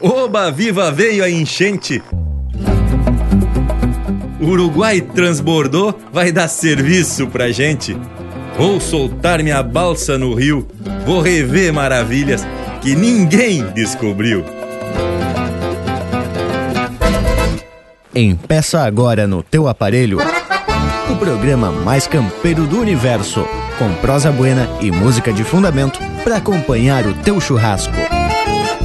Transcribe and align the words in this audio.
Oba, 0.00 0.50
viva, 0.50 0.90
veio 0.90 1.24
a 1.24 1.30
enchente! 1.30 2.02
Uruguai 4.40 5.00
transbordou, 5.00 5.98
vai 6.12 6.30
dar 6.30 6.48
serviço 6.48 7.26
pra 7.26 7.50
gente. 7.50 7.96
Vou 8.56 8.80
soltar 8.80 9.42
minha 9.42 9.62
balsa 9.62 10.16
no 10.18 10.34
rio, 10.34 10.66
vou 11.04 11.20
rever 11.20 11.72
maravilhas 11.72 12.46
que 12.80 12.94
ninguém 12.94 13.64
descobriu. 13.72 14.44
Empeça 18.14 18.80
agora 18.82 19.26
no 19.26 19.42
teu 19.42 19.68
aparelho 19.68 20.18
o 21.10 21.16
programa 21.16 21.70
mais 21.70 22.06
campeiro 22.06 22.66
do 22.66 22.80
universo, 22.80 23.46
com 23.78 23.92
prosa 23.94 24.32
buena 24.32 24.68
e 24.80 24.90
música 24.90 25.32
de 25.32 25.44
fundamento 25.44 26.00
para 26.24 26.36
acompanhar 26.36 27.06
o 27.06 27.14
teu 27.14 27.40
churrasco. 27.40 27.94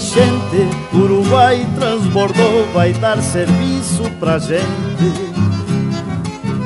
Enchente, 0.00 0.66
Uruguai 0.94 1.66
transbordou, 1.78 2.66
vai 2.72 2.92
dar 2.94 3.22
serviço 3.22 4.10
pra 4.18 4.38
gente. 4.38 4.64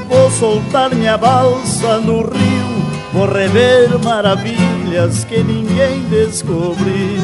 Vou 0.09 0.31
soltar 0.31 0.95
minha 0.95 1.19
balsa 1.19 1.99
no 1.99 2.23
rio, 2.23 2.87
vou 3.13 3.27
rever 3.27 3.99
maravilhas 4.05 5.25
que 5.25 5.43
ninguém 5.43 6.05
descobriu. 6.09 7.21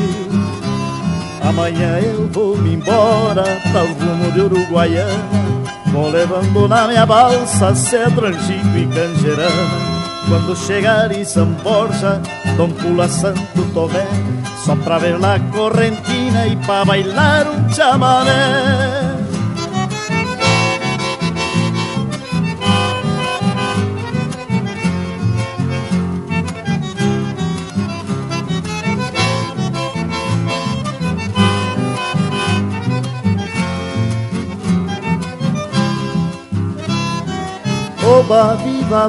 Amanhã 1.48 2.00
eu 2.00 2.28
vou 2.28 2.56
me 2.56 2.74
embora 2.74 3.44
para 3.70 3.84
o 3.84 3.92
rumo 3.94 4.32
de 4.32 4.40
Uruguaiana, 4.40 5.14
vou 5.92 6.10
levando 6.10 6.66
na 6.66 6.88
minha 6.88 7.06
balsa 7.06 7.72
cedro, 7.74 8.26
angico 8.26 8.76
e 8.76 8.86
canjerana. 8.86 9.90
Quando 10.28 10.56
chegar 10.56 11.10
em 11.12 11.24
São 11.24 11.46
Borja, 11.46 12.20
Dom 12.56 12.70
Pula 12.70 13.08
Santo 13.08 13.62
Tomé 13.72 14.06
Só 14.70 14.76
pra 14.76 14.98
ver 14.98 15.18
la 15.18 15.36
correntina 15.50 16.46
e 16.46 16.54
pra 16.58 16.84
bailar 16.84 17.44
um 17.48 17.68
chamamé 17.74 18.30
Oba, 38.06 38.54
viva, 38.54 39.08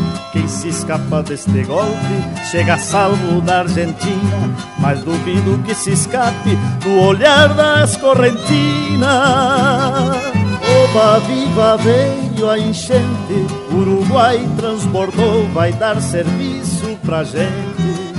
Se 0.47 0.67
escapa 0.67 1.23
deste 1.23 1.63
golpe 1.63 2.41
chega 2.51 2.77
salvo 2.77 3.41
da 3.41 3.59
Argentina, 3.61 4.55
mas 4.79 5.01
duvido 5.01 5.61
que 5.63 5.73
se 5.73 5.91
escape 5.91 6.55
do 6.83 6.99
olhar 6.99 7.53
das 7.53 7.95
correntinas. 7.97 9.07
Oba, 10.83 11.19
viva, 11.19 11.77
veio 11.77 12.49
a 12.49 12.59
enchente, 12.59 13.47
Uruguai 13.71 14.39
transbordou, 14.57 15.47
vai 15.53 15.71
dar 15.73 16.01
serviço 16.01 16.97
pra 17.05 17.23
gente. 17.23 18.11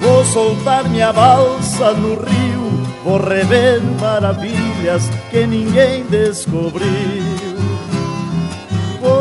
Vou 0.00 0.24
soltar 0.26 0.88
minha 0.88 1.12
balsa 1.12 1.92
no 1.92 2.14
rio, 2.14 2.86
vou 3.04 3.18
rever 3.18 3.82
maravilhas 4.00 5.10
que 5.30 5.46
ninguém 5.46 6.04
descobriu. 6.04 7.23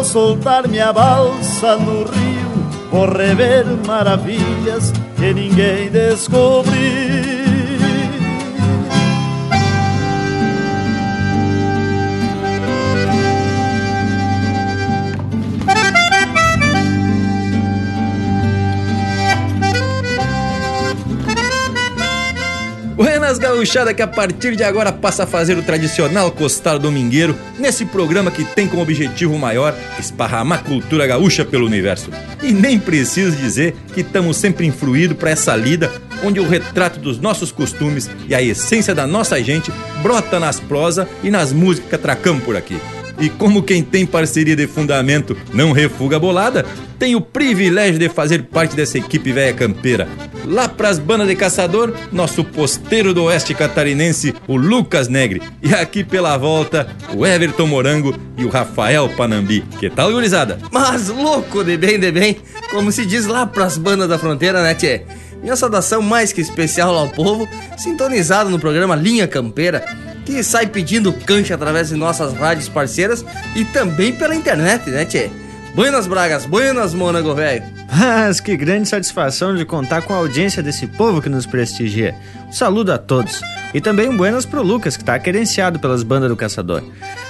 Soltar 0.03 0.67
minha 0.67 0.91
balsa 0.91 1.77
no 1.77 2.03
rio, 2.03 2.67
vou 2.91 3.07
rever 3.07 3.65
maravilhas 3.87 4.91
que 5.15 5.33
ninguém 5.33 5.89
descobriu. 5.89 7.12
Gauchada 23.53 23.93
que 23.93 24.01
a 24.01 24.07
partir 24.07 24.55
de 24.55 24.63
agora 24.63 24.91
passa 24.91 25.23
a 25.23 25.27
fazer 25.27 25.55
o 25.57 25.61
tradicional 25.61 26.31
costar 26.31 26.79
domingueiro 26.79 27.35
nesse 27.59 27.85
programa 27.85 28.31
que 28.31 28.43
tem 28.43 28.67
como 28.67 28.81
objetivo 28.81 29.37
maior 29.37 29.75
esparramar 29.99 30.63
cultura 30.63 31.05
gaúcha 31.05 31.45
pelo 31.45 31.67
universo. 31.67 32.09
E 32.41 32.51
nem 32.51 32.79
preciso 32.79 33.37
dizer 33.37 33.75
que 33.93 34.01
estamos 34.01 34.37
sempre 34.37 34.65
influídos 34.65 35.17
para 35.17 35.29
essa 35.29 35.55
lida 35.55 35.91
onde 36.23 36.39
o 36.39 36.47
retrato 36.47 36.99
dos 36.99 37.19
nossos 37.19 37.51
costumes 37.51 38.09
e 38.27 38.33
a 38.33 38.41
essência 38.41 38.95
da 38.95 39.05
nossa 39.05 39.41
gente 39.43 39.71
brota 40.01 40.39
nas 40.39 40.59
prosas 40.59 41.07
e 41.23 41.29
nas 41.29 41.53
músicas 41.53 41.89
que 41.89 41.95
atracamos 41.95 42.43
por 42.43 42.57
aqui. 42.57 42.79
E 43.19 43.29
como 43.29 43.61
quem 43.61 43.83
tem 43.83 44.05
parceria 44.05 44.55
de 44.55 44.65
fundamento 44.65 45.37
não 45.53 45.71
refuga 45.71 46.15
a 46.15 46.19
bolada, 46.19 46.65
tem 46.97 47.15
o 47.15 47.21
privilégio 47.21 47.99
de 47.99 48.09
fazer 48.09 48.43
parte 48.45 48.75
dessa 48.75 48.97
equipe 48.97 49.31
velha 49.31 49.53
campeira. 49.53 50.07
Lá 50.45 50.67
pras 50.67 50.99
bandas 50.99 51.27
de 51.27 51.35
caçador, 51.35 51.93
nosso 52.11 52.43
posteiro 52.43 53.13
do 53.13 53.23
oeste 53.23 53.53
catarinense, 53.53 54.33
o 54.47 54.55
Lucas 54.55 55.07
Negre. 55.07 55.41
E 55.61 55.73
aqui 55.73 56.03
pela 56.03 56.37
volta, 56.37 56.87
o 57.15 57.25
Everton 57.25 57.67
Morango 57.67 58.15
e 58.37 58.43
o 58.43 58.49
Rafael 58.49 59.09
Panambi. 59.09 59.63
Que 59.79 59.89
tal, 59.89 60.11
gurizada? 60.11 60.59
Mas 60.71 61.09
louco 61.09 61.63
de 61.63 61.77
bem, 61.77 61.99
de 61.99 62.11
bem, 62.11 62.37
como 62.71 62.91
se 62.91 63.05
diz 63.05 63.25
lá 63.25 63.45
pras 63.45 63.77
bandas 63.77 64.09
da 64.09 64.19
fronteira, 64.19 64.61
né, 64.61 64.75
tchê? 64.75 65.03
Minha 65.41 65.55
saudação 65.55 66.01
mais 66.01 66.31
que 66.31 66.41
especial 66.41 66.95
ao 66.95 67.09
povo, 67.09 67.47
sintonizado 67.77 68.49
no 68.49 68.59
programa 68.59 68.95
Linha 68.95 69.27
Campeira, 69.27 69.83
que 70.25 70.41
sai 70.41 70.67
pedindo 70.67 71.11
cancha 71.11 71.55
através 71.55 71.89
de 71.89 71.95
nossas 71.95 72.33
rádios 72.33 72.69
parceiras 72.69 73.25
e 73.55 73.65
também 73.65 74.13
pela 74.13 74.35
internet, 74.35 74.89
né, 74.89 75.05
tchê? 75.05 75.29
Buenas 75.73 76.05
Bragas, 76.05 76.45
buenas 76.45 76.93
Mônago, 76.93 77.33
velho. 77.33 77.63
Mas 77.91 78.39
que 78.39 78.55
grande 78.55 78.87
satisfação 78.87 79.55
de 79.55 79.65
contar 79.65 80.03
com 80.03 80.13
a 80.13 80.17
audiência 80.17 80.61
desse 80.61 80.85
povo 80.85 81.19
que 81.19 81.29
nos 81.29 81.47
prestigia. 81.47 82.13
Um 82.47 82.51
saludo 82.51 82.91
a 82.91 82.99
todos. 82.99 83.41
E 83.73 83.81
também 83.81 84.07
um 84.07 84.15
buenas 84.15 84.45
pro 84.45 84.61
Lucas, 84.61 84.95
que 84.95 85.01
está 85.01 85.17
querenciado 85.17 85.79
pelas 85.79 86.03
bandas 86.03 86.29
do 86.29 86.35
Caçador. 86.35 86.83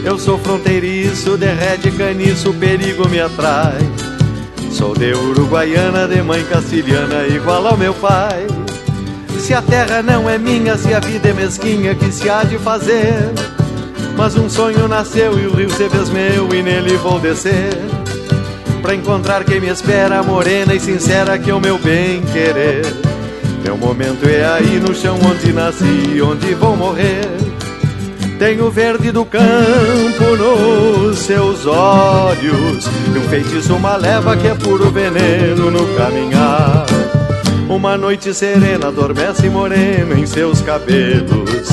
Eu 0.05 0.17
sou 0.17 0.38
fronteiriço, 0.38 1.37
derrete 1.37 1.91
caniço, 1.91 2.55
perigo 2.55 3.09
me 3.09 3.19
atrai. 3.19 3.79
Sou 4.71 4.94
de 4.94 5.12
Uruguaiana, 5.12 6.06
de 6.06 6.23
mãe 6.23 6.44
castilhana, 6.44 7.27
igual 7.27 7.67
ao 7.67 7.77
meu 7.77 7.93
pai. 7.93 8.47
Se 9.41 9.55
a 9.55 9.62
terra 9.62 10.05
não 10.05 10.31
é 10.31 10.39
minha, 10.39 10.79
se 10.79 10.94
a 10.94 11.00
vida 11.00 11.31
é 11.31 11.32
mesquinha, 11.32 11.97
que 11.97 12.12
se 12.12 12.31
há 12.31 12.44
de 12.44 12.59
fazer? 12.59 13.32
Mas 14.17 14.37
um 14.37 14.49
sonho 14.49 14.87
nasceu 14.87 15.37
e 15.37 15.49
o 15.49 15.53
rio 15.53 15.69
se 15.69 15.89
fez 15.89 16.09
meu 16.11 16.49
e 16.55 16.62
nele 16.62 16.97
vou 16.97 17.19
descer 17.19 17.95
Pra 18.82 18.94
encontrar 18.94 19.44
quem 19.44 19.61
me 19.61 19.69
espera, 19.69 20.23
morena 20.23 20.75
e 20.75 20.81
sincera, 20.81 21.38
que 21.38 21.50
é 21.50 21.55
o 21.55 21.61
meu 21.61 21.78
bem 21.78 22.23
querer. 22.32 22.84
Meu 23.64 23.76
momento 23.76 24.28
é 24.28 24.44
aí 24.44 24.78
no 24.78 24.94
chão 24.94 25.19
onde 25.28 25.52
nasci, 25.52 26.20
onde 26.23 26.55
vou 26.55 26.76
morrer. 26.76 27.26
Tenho 28.38 28.70
verde 28.70 29.11
do 29.11 29.25
campo 29.25 30.37
nos 30.37 31.19
seus 31.19 31.67
olhos, 31.67 32.87
e 32.87 33.19
um 33.19 33.28
feitiço, 33.28 33.75
uma 33.75 33.96
leva 33.96 34.37
que 34.37 34.46
é 34.46 34.55
puro 34.55 34.90
veneno 34.90 35.70
no 35.70 35.87
caminhar. 35.96 36.87
Uma 37.69 37.96
noite 37.96 38.32
serena 38.32 38.88
adormece 38.88 39.49
morena 39.49 40.14
em 40.14 40.26
seus 40.26 40.61
cabelos, 40.61 41.69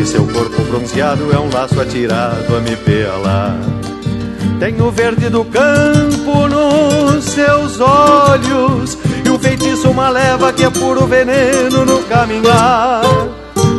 e 0.00 0.04
seu 0.04 0.26
corpo 0.26 0.62
bronzeado 0.62 1.30
é 1.32 1.38
um 1.38 1.50
laço 1.52 1.80
atirado 1.80 2.56
a 2.56 2.60
me 2.60 2.74
pelar. 2.74 3.56
Tem 4.58 4.80
o 4.80 4.90
verde 4.90 5.28
do 5.28 5.44
campo 5.44 6.48
nos 6.48 7.24
seus 7.24 7.80
olhos 7.80 8.98
E 9.24 9.28
o 9.28 9.38
feitiço 9.38 9.90
uma 9.90 10.08
leva 10.08 10.52
que 10.52 10.64
é 10.64 10.70
puro 10.70 11.06
veneno 11.06 11.84
no 11.84 12.02
caminhar. 12.04 13.02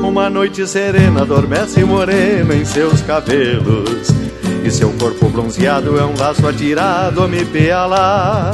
Uma 0.03 0.29
noite 0.29 0.65
serena 0.65 1.21
adormece 1.21 1.83
morena 1.83 2.55
em 2.55 2.63
seus 2.63 3.01
cabelos 3.01 4.07
E 4.63 4.71
seu 4.71 4.91
corpo 4.93 5.29
bronzeado 5.29 5.99
é 5.99 6.05
um 6.05 6.17
laço 6.17 6.47
atirado 6.47 7.23
a 7.23 7.27
me 7.27 7.43
pealar 7.45 8.51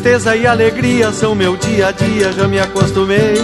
Tristeza 0.00 0.34
e 0.34 0.46
alegria 0.46 1.12
são 1.12 1.34
meu 1.34 1.58
dia 1.58 1.88
a 1.88 1.92
dia, 1.92 2.32
já 2.32 2.48
me 2.48 2.58
acostumei. 2.58 3.34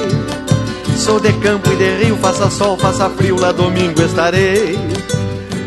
Sou 0.96 1.20
de 1.20 1.30
campo 1.34 1.70
e 1.70 1.76
de 1.76 2.04
rio, 2.04 2.16
faça 2.16 2.48
sol, 2.48 2.78
faça 2.78 3.10
frio, 3.10 3.38
lá 3.38 3.52
domingo 3.52 4.00
estarei. 4.00 4.78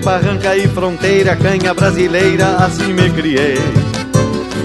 Barranca 0.03 0.57
e 0.57 0.67
fronteira, 0.67 1.35
canha 1.35 1.75
brasileira, 1.75 2.55
assim 2.55 2.91
me 2.91 3.07
criei. 3.11 3.59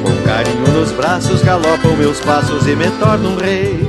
Com 0.03 0.17
carinho 0.27 0.67
nos 0.69 0.93
braços 0.93 1.43
galopam 1.43 1.95
meus 1.95 2.19
passos 2.21 2.67
e 2.67 2.75
me 2.75 2.91
torno 2.93 3.33
um 3.33 3.37
rei. 3.37 3.87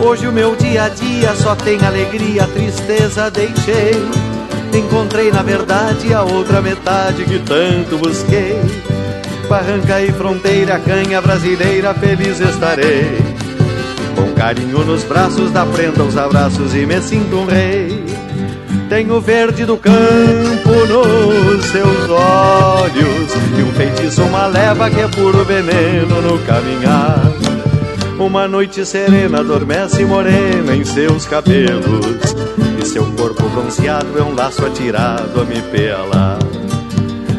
Hoje 0.00 0.26
o 0.26 0.32
meu 0.32 0.56
dia 0.56 0.84
a 0.84 0.88
dia 0.88 1.34
só 1.34 1.54
tem 1.54 1.78
alegria, 1.84 2.46
tristeza 2.46 3.30
deixei. 3.30 4.02
Encontrei 4.72 5.30
na 5.30 5.42
verdade 5.42 6.14
a 6.14 6.22
outra 6.22 6.62
metade 6.62 7.22
que 7.26 7.38
tanto 7.40 7.98
busquei. 7.98 8.58
Barranca 9.48 10.00
e 10.00 10.12
fronteira, 10.12 10.78
canha 10.78 11.20
brasileira, 11.20 11.94
feliz 11.94 12.40
estarei. 12.40 13.18
Com 14.14 14.32
carinho 14.34 14.84
nos 14.84 15.04
braços, 15.04 15.50
da 15.50 15.66
prenda 15.66 16.02
os 16.02 16.16
abraços 16.16 16.74
e 16.74 16.86
me 16.86 17.00
sinto 17.00 17.36
um 17.36 17.46
rei. 17.46 18.04
Tenho 18.88 19.20
verde 19.20 19.64
do 19.64 19.76
campo 19.76 20.70
nos 20.86 21.64
seus 21.64 22.10
olhos 22.10 23.32
E 23.58 23.62
um 23.62 23.72
feitiço, 23.72 24.22
uma 24.22 24.46
leva 24.46 24.90
que 24.90 25.00
é 25.00 25.08
puro 25.08 25.44
veneno 25.44 26.20
no 26.20 26.38
caminhar 26.40 27.18
Uma 28.18 28.46
noite 28.46 28.84
serena 28.84 29.40
adormece 29.40 30.04
morena 30.04 30.76
em 30.76 30.84
seus 30.84 31.26
cabelos 31.26 32.36
E 32.80 32.86
seu 32.86 33.04
corpo 33.12 33.48
bronzeado 33.48 34.18
é 34.18 34.22
um 34.22 34.34
laço 34.34 34.64
atirado 34.64 35.40
a 35.40 35.44
me 35.44 35.62
pelar 35.62 36.43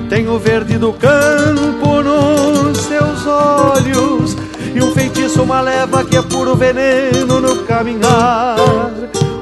tem 0.09 0.27
o 0.27 0.37
verde 0.39 0.77
do 0.77 0.93
campo 0.93 2.01
nos 2.01 2.77
seus 2.77 3.25
olhos 3.25 4.35
E 4.73 4.81
um 4.81 4.91
feitiço, 4.91 5.43
uma 5.43 5.61
leva 5.61 6.03
que 6.03 6.17
é 6.17 6.21
puro 6.21 6.55
veneno 6.55 7.39
no 7.39 7.63
caminhar. 7.63 8.57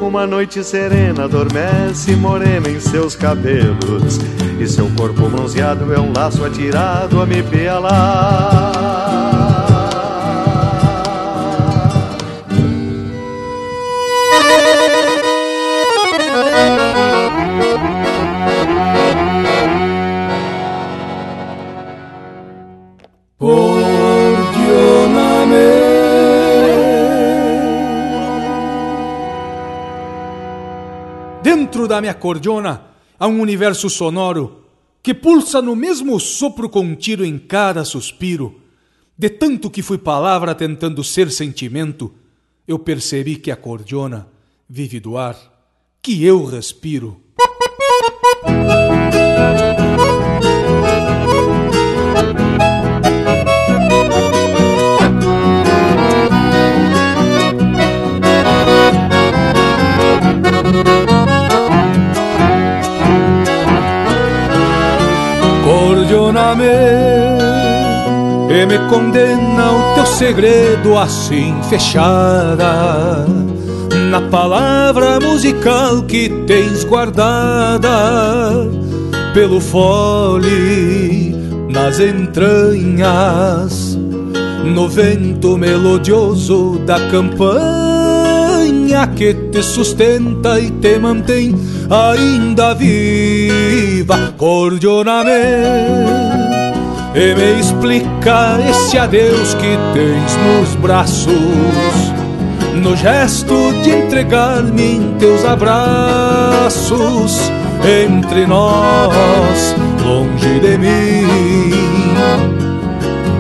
Uma 0.02 0.28
noite 0.28 0.64
serena 0.64 1.26
adormece 1.26 2.16
morena 2.16 2.70
em 2.70 2.80
seus 2.80 3.16
cabelos 3.16 4.20
E 4.60 4.68
seu 4.68 4.90
corpo 4.98 5.30
bronzeado 5.30 5.94
é 5.94 6.00
um 6.00 6.12
laço 6.14 6.44
atirado 6.44 7.22
a 7.22 7.26
me 7.26 7.42
pealar 7.42 9.13
Dentro 31.84 31.96
da 31.96 32.00
minha 32.00 32.14
cordiona 32.14 32.82
há 33.20 33.28
um 33.28 33.42
universo 33.42 33.90
sonoro 33.90 34.64
que 35.02 35.14
pulsa 35.14 35.62
no 35.62 35.76
mesmo 35.76 36.18
sopro 36.18 36.70
com 36.70 36.96
tiro 36.96 37.26
em 37.26 37.38
cada 37.38 37.84
suspiro. 37.84 38.62
De 39.18 39.30
tanto 39.30 39.70
que 39.70 39.82
fui 39.82 39.98
palavra 39.98 40.56
tentando 40.56 41.04
ser 41.04 41.30
sentimento, 41.30 42.14
eu 42.66 42.80
percebi 42.80 43.36
que 43.36 43.52
a 43.52 43.58
cordiona 43.58 44.30
vive 44.70 45.02
do 45.02 45.18
ar 45.18 45.36
que 46.02 46.24
eu 46.24 46.46
respiro. 46.46 47.22
Cordiona-me 66.24 66.64
e 68.50 68.66
me 68.66 68.80
condena 68.90 69.72
o 69.72 69.96
teu 69.96 70.06
segredo 70.06 70.98
assim 70.98 71.54
fechada. 71.70 73.26
Na 74.10 74.22
palavra 74.30 75.20
musical 75.20 76.02
que 76.04 76.30
tens 76.48 76.86
guardada 76.86 77.90
pelo 79.34 79.60
fole 79.60 81.36
nas 81.70 82.00
entranhas 82.00 83.98
no 84.64 84.88
vento 84.88 85.58
melodioso 85.58 86.80
da 86.86 87.00
campanha 87.10 89.08
que 89.16 89.34
te 89.34 89.62
sustenta 89.62 90.58
e 90.60 90.72
te 90.72 90.98
mantém 91.00 91.54
ainda 91.90 92.74
viva. 92.74 94.34
Cordiona-me 94.38 95.32
e 97.16 97.36
me 97.36 97.60
explica 97.60 98.58
esse 98.70 98.98
adeus 98.98 99.54
que 99.56 99.78
tens 99.94 100.36
nos 100.38 100.76
braços 100.76 102.14
no 102.84 102.96
gesto 102.96 103.74
de 103.82 103.92
entregar-me 103.92 104.98
em 104.98 105.16
teus 105.18 105.46
abraços, 105.46 106.92
entre 108.08 108.46
nós, 108.46 109.76
longe 110.04 110.60
de 110.60 110.78
mim. 110.78 112.14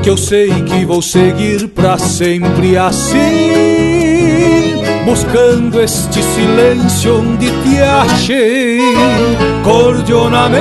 Que 0.01 0.09
eu 0.09 0.17
sei 0.17 0.49
que 0.63 0.85
vou 0.85 1.01
seguir 1.01 1.67
para 1.69 1.97
sempre 1.97 2.77
assim, 2.77 3.82
buscando 5.05 5.81
este 5.81 6.21
silêncio 6.21 7.19
onde 7.19 7.49
te 7.63 7.81
achei, 7.81 8.79
cordioname 9.63 10.57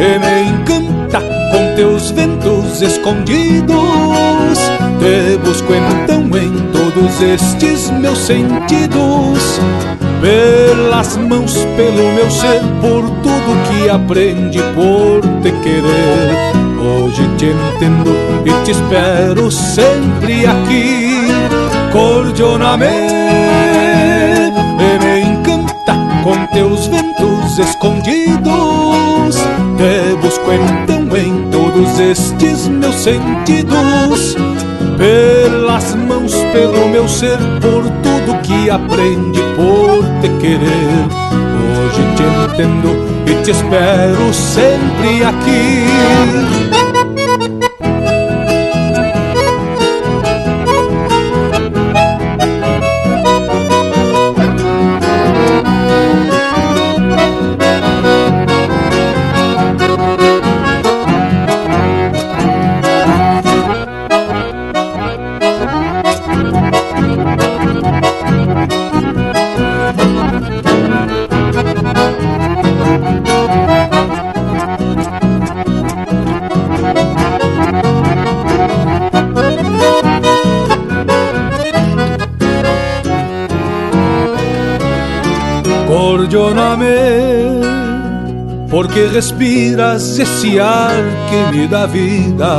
e 0.00 0.18
me 0.18 0.50
encanta 0.50 1.20
com 1.50 1.74
teus 1.76 2.10
ventos 2.10 2.82
escondidos. 2.82 4.58
Te 4.98 5.38
busco 5.38 5.72
então 5.74 6.22
em 6.36 6.52
todos 6.72 7.22
estes 7.22 7.90
meus 7.90 8.18
sentidos 8.18 9.60
pelas 10.20 11.16
mãos, 11.16 11.54
pelo 11.76 12.12
meu 12.12 12.30
ser, 12.30 12.60
por 12.80 13.02
tudo 13.22 13.68
que 13.68 13.88
aprende 13.88 14.60
por 14.74 15.20
te 15.42 15.52
querer. 15.62 16.58
Hoje 16.80 17.28
te 17.36 17.46
entendo 17.46 18.14
e 18.44 18.64
te 18.64 18.70
espero 18.70 19.50
sempre 19.50 20.46
aqui, 20.46 21.22
cordioname. 21.92 22.86
E 24.78 25.04
me 25.04 25.20
encanta 25.20 25.94
com 26.22 26.46
teus 26.52 26.86
ventos 26.86 27.58
escondidos. 27.58 29.36
Te 29.76 30.16
busco 30.20 30.52
então 30.52 31.16
em 31.16 31.50
todos 31.50 31.98
estes 32.00 32.68
meus 32.68 32.96
sentidos 32.96 34.36
pelas 34.98 35.94
mãos, 35.94 36.34
pelo 36.52 36.88
meu 36.88 37.08
ser, 37.08 37.38
por 37.60 37.84
tudo 38.02 38.40
que 38.42 38.68
aprende 38.68 39.40
por 39.56 40.04
te 40.20 40.28
querer. 40.40 41.06
Hoje 41.62 42.02
te 42.16 42.22
entendo 42.22 42.90
e 43.26 43.42
te 43.44 43.52
espero 43.52 44.34
sempre 44.34 45.24
aqui. 45.24 46.67
Respiras 89.12 90.18
esse 90.18 90.58
ar 90.58 90.94
que 91.28 91.56
me 91.56 91.66
dá 91.66 91.84
vida. 91.86 92.58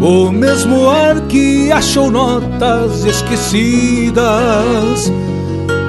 O 0.00 0.30
mesmo 0.30 0.88
ar 0.88 1.20
que 1.22 1.72
achou 1.72 2.10
notas 2.10 3.04
esquecidas 3.04 4.22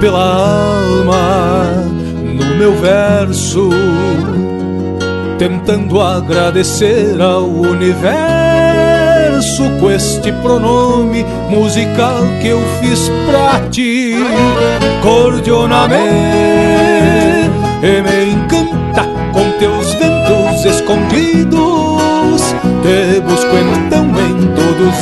pela 0.00 0.18
alma 0.18 1.86
no 2.24 2.56
meu 2.56 2.74
verso, 2.74 3.70
tentando 5.38 6.00
agradecer 6.00 7.20
ao 7.20 7.48
universo 7.48 8.12
com 9.78 9.90
este 9.90 10.32
pronome 10.32 11.24
musical 11.50 12.22
que 12.40 12.48
eu 12.48 12.62
fiz 12.80 13.10
pra 13.26 13.60
ti. 13.68 14.16
Cordioname 15.02 16.32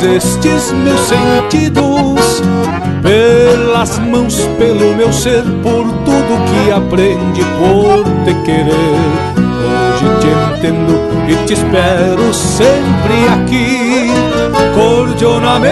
estes 0.03 0.71
meus 0.71 0.99
sentidos, 1.01 2.41
pelas 3.01 3.99
mãos, 3.99 4.35
pelo 4.57 4.95
meu 4.95 5.11
ser, 5.13 5.43
por 5.61 5.85
tudo 6.05 6.41
que 6.49 6.71
aprende 6.71 7.41
por 7.59 8.03
te 8.25 8.33
querer. 8.43 9.31
Hoje 9.61 10.05
te 10.19 10.27
entendo 10.55 10.99
e 11.27 11.35
te 11.45 11.53
espero 11.53 12.33
sempre 12.33 13.27
aqui, 13.33 14.11
cordioname, 14.73 15.67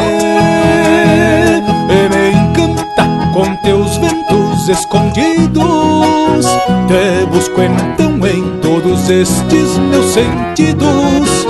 e 1.90 2.10
me 2.10 2.32
encanta 2.32 3.08
com 3.34 3.56
teus 3.64 3.98
ventos 3.98 4.70
escondidos. 4.70 6.46
Te 6.88 7.26
busco 7.32 7.62
então 7.62 8.28
em 8.28 8.60
todos 8.62 9.10
estes 9.10 9.78
meus 9.78 10.14
sentidos, 10.14 11.46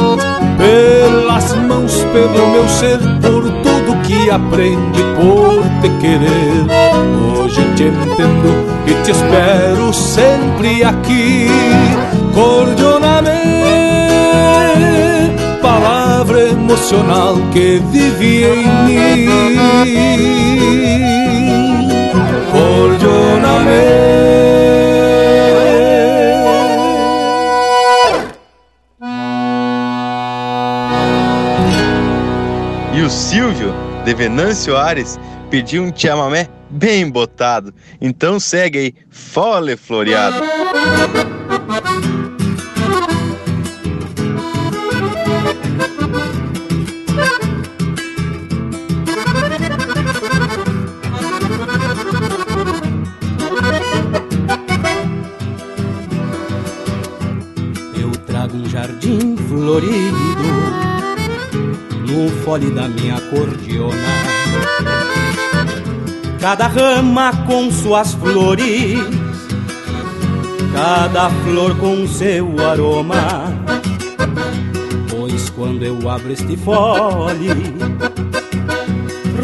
pelo 2.28 2.48
meu 2.50 2.68
ser, 2.68 3.00
por 3.22 3.44
tudo 3.64 4.02
que 4.06 4.30
aprende 4.30 5.02
por 5.16 5.64
te 5.82 5.90
querer. 6.02 6.66
Hoje 7.38 7.62
te 7.76 7.86
entendo 7.86 8.50
e 8.86 8.94
te 9.04 9.12
espero 9.12 9.94
sempre 9.94 10.84
aqui, 10.84 11.48
cordioname, 12.34 13.32
palavra 15.62 16.50
emocional 16.50 17.36
que 17.54 17.82
vive 17.92 18.44
em 18.44 18.68
mim. 18.86 19.30
Cordioname. 22.52 24.19
Silvio, 34.10 34.10
de 34.10 34.14
Venâncio 34.14 34.76
Ares, 34.76 35.20
pediu 35.50 35.84
um 35.84 35.96
chamamé 35.96 36.48
bem 36.70 37.10
botado. 37.10 37.74
Então 38.02 38.40
segue 38.40 38.80
aí, 38.80 38.94
fole 39.10 39.78
floreado. 39.78 40.44
Eu 57.96 58.12
trago 58.26 58.58
um 58.58 58.70
jardim 58.70 59.36
florido 59.48 60.80
no 62.08 62.30
fole 62.44 62.72
da 62.72 62.88
cordiona. 63.30 63.96
Cada 66.40 66.68
rama 66.68 67.32
com 67.46 67.70
suas 67.72 68.14
flores, 68.14 69.00
cada 70.74 71.30
flor 71.30 71.78
com 71.78 72.08
seu 72.08 72.48
aroma. 72.66 73.54
Pois 75.10 75.50
quando 75.50 75.84
eu 75.84 76.10
abro 76.10 76.32
este 76.32 76.56
fole, 76.56 77.50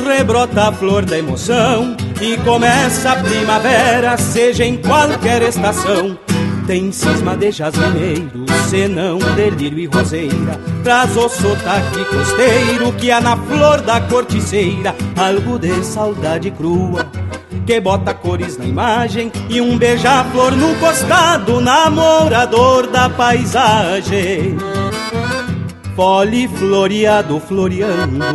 rebrota 0.06 0.70
a 0.70 0.72
flor 0.72 1.04
da 1.04 1.18
emoção 1.18 1.98
e 2.22 2.38
começa 2.38 3.12
a 3.12 3.16
primavera, 3.18 4.18
seja 4.18 4.64
em 4.64 4.78
qualquer 4.78 5.42
estação. 5.42 6.18
Tem 6.66 6.92
cisma 6.92 7.36
de 7.36 7.52
jasmineiro, 7.52 8.45
senão 8.66 9.18
delírio 9.36 9.80
e 9.80 9.86
roseira. 9.86 10.60
Traz 10.84 11.16
o 11.16 11.30
sotaque 11.30 12.06
costeiro 12.06 12.92
que 12.94 13.12
há 13.12 13.22
na 13.22 13.38
flor 13.38 13.82
da 13.82 14.02
corticeira. 14.02 14.96
Algo 15.16 15.58
de 15.58 15.84
saudade 15.84 16.52
crua 16.52 17.10
que 17.66 17.80
bota 17.80 18.14
cores 18.14 18.58
na 18.58 18.66
imagem. 18.66 19.32
E 19.50 19.62
um 19.62 19.78
beija-flor 19.78 20.56
no 20.56 20.76
costado, 20.76 21.62
namorador 21.62 22.88
da 22.88 23.10
paisagem. 23.10 24.58
Fole 25.96 26.46
floreado 26.50 27.40
floreando 27.40 28.26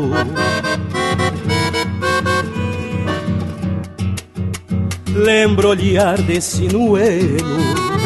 Lembro 5.14 5.68
olhar 5.68 6.16
desse 6.22 6.68
sinuelo 6.68 7.99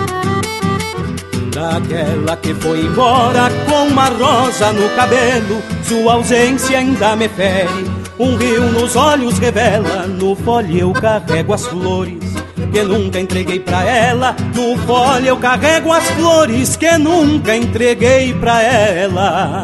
Daquela 1.54 2.36
que 2.36 2.52
foi 2.52 2.80
embora 2.80 3.48
com 3.68 3.86
uma 3.86 4.08
rosa 4.08 4.72
no 4.72 4.88
cabelo, 4.96 5.62
sua 5.84 6.14
ausência 6.14 6.78
ainda 6.78 7.14
me 7.14 7.28
fere. 7.28 7.88
Um 8.18 8.34
rio 8.34 8.72
nos 8.72 8.96
olhos 8.96 9.38
revela, 9.38 10.08
no 10.08 10.34
fole 10.34 10.80
eu 10.80 10.92
carrego 10.92 11.54
as 11.54 11.64
flores 11.64 12.34
que 12.72 12.82
nunca 12.82 13.20
entreguei 13.20 13.60
pra 13.60 13.84
ela. 13.84 14.34
No 14.52 14.76
fole 14.78 15.28
eu 15.28 15.36
carrego 15.36 15.92
as 15.92 16.10
flores 16.10 16.74
que 16.74 16.98
nunca 16.98 17.54
entreguei 17.54 18.34
pra 18.34 18.60
ela. 18.60 19.62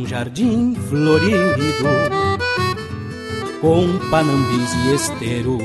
Um 0.00 0.06
jardim 0.06 0.74
florido 0.88 1.84
com 3.60 3.98
panambis 4.10 4.72
e 4.86 4.94
esteiro, 4.94 5.58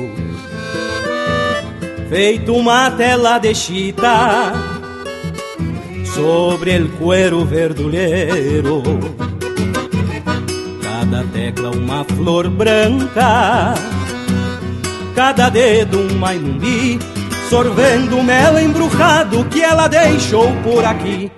feito 2.10 2.54
uma 2.54 2.92
tela 2.92 3.40
de 3.40 3.56
chita 3.56 4.52
sobre 6.14 6.72
el 6.72 6.90
cuero 6.98 7.46
verdulheiro. 7.46 8.84
Cada 10.82 11.24
tecla 11.32 11.72
uma 11.72 12.04
flor 12.04 12.50
branca, 12.50 13.74
cada 15.16 15.50
dedo 15.50 16.00
um 16.00 16.16
maimumbi, 16.18 17.00
sorvendo 17.50 18.22
mel 18.22 18.60
embrujado 18.60 19.46
que 19.46 19.62
ela 19.62 19.88
deixou 19.88 20.52
por 20.64 20.84
aqui. 20.84 21.32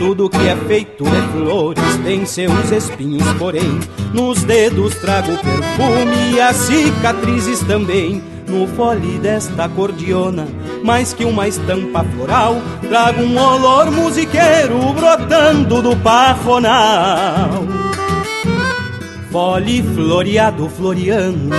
Tudo 0.00 0.30
que 0.30 0.48
é 0.48 0.56
feito 0.66 1.04
de 1.04 1.22
flores 1.28 1.98
tem 2.02 2.24
seus 2.24 2.70
espinhos, 2.72 3.22
porém 3.34 3.78
nos 4.14 4.42
dedos 4.42 4.94
trago 4.94 5.36
perfume 5.36 6.32
e 6.32 6.40
as 6.40 6.56
cicatrizes 6.56 7.60
também. 7.60 8.22
No 8.48 8.66
fole 8.66 9.18
desta 9.18 9.68
cordiona, 9.68 10.48
mais 10.82 11.12
que 11.12 11.26
uma 11.26 11.46
estampa 11.46 12.02
floral, 12.02 12.56
trago 12.88 13.22
um 13.22 13.38
olor 13.38 13.90
musiqueiro 13.90 14.92
brotando 14.94 15.82
do 15.82 15.94
pajonal. 15.98 17.62
Fole 19.30 19.82
floreado 19.82 20.66
floreando 20.70 21.50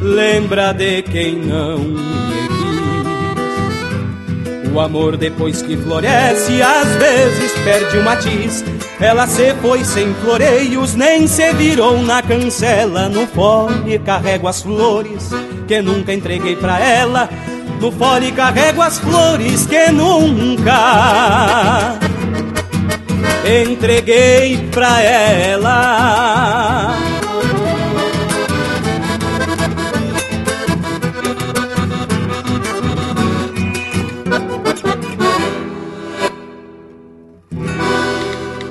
lembra 0.00 0.72
de 0.72 1.02
quem 1.02 1.36
não. 1.36 1.78
O 4.72 4.80
amor 4.80 5.16
depois 5.16 5.62
que 5.62 5.76
floresce, 5.76 6.62
às 6.62 6.86
vezes 6.96 7.50
perde 7.64 7.98
o 7.98 8.04
matiz. 8.04 8.64
Ela 9.00 9.26
se 9.26 9.52
foi 9.54 9.84
sem 9.84 10.14
floreios, 10.14 10.94
nem 10.94 11.26
se 11.26 11.52
virou 11.54 12.00
na 12.02 12.22
cancela. 12.22 13.08
No 13.08 13.26
fole 13.26 13.98
carrego 13.98 14.46
as 14.46 14.62
flores 14.62 15.30
que 15.66 15.82
nunca 15.82 16.12
entreguei 16.12 16.54
pra 16.54 16.78
ela. 16.78 17.28
No 17.80 17.90
fole 17.90 18.30
carrego 18.30 18.80
as 18.82 18.98
flores 18.98 19.66
que 19.66 19.90
nunca 19.90 21.98
entreguei 23.44 24.68
pra 24.70 25.02
ela. 25.02 26.96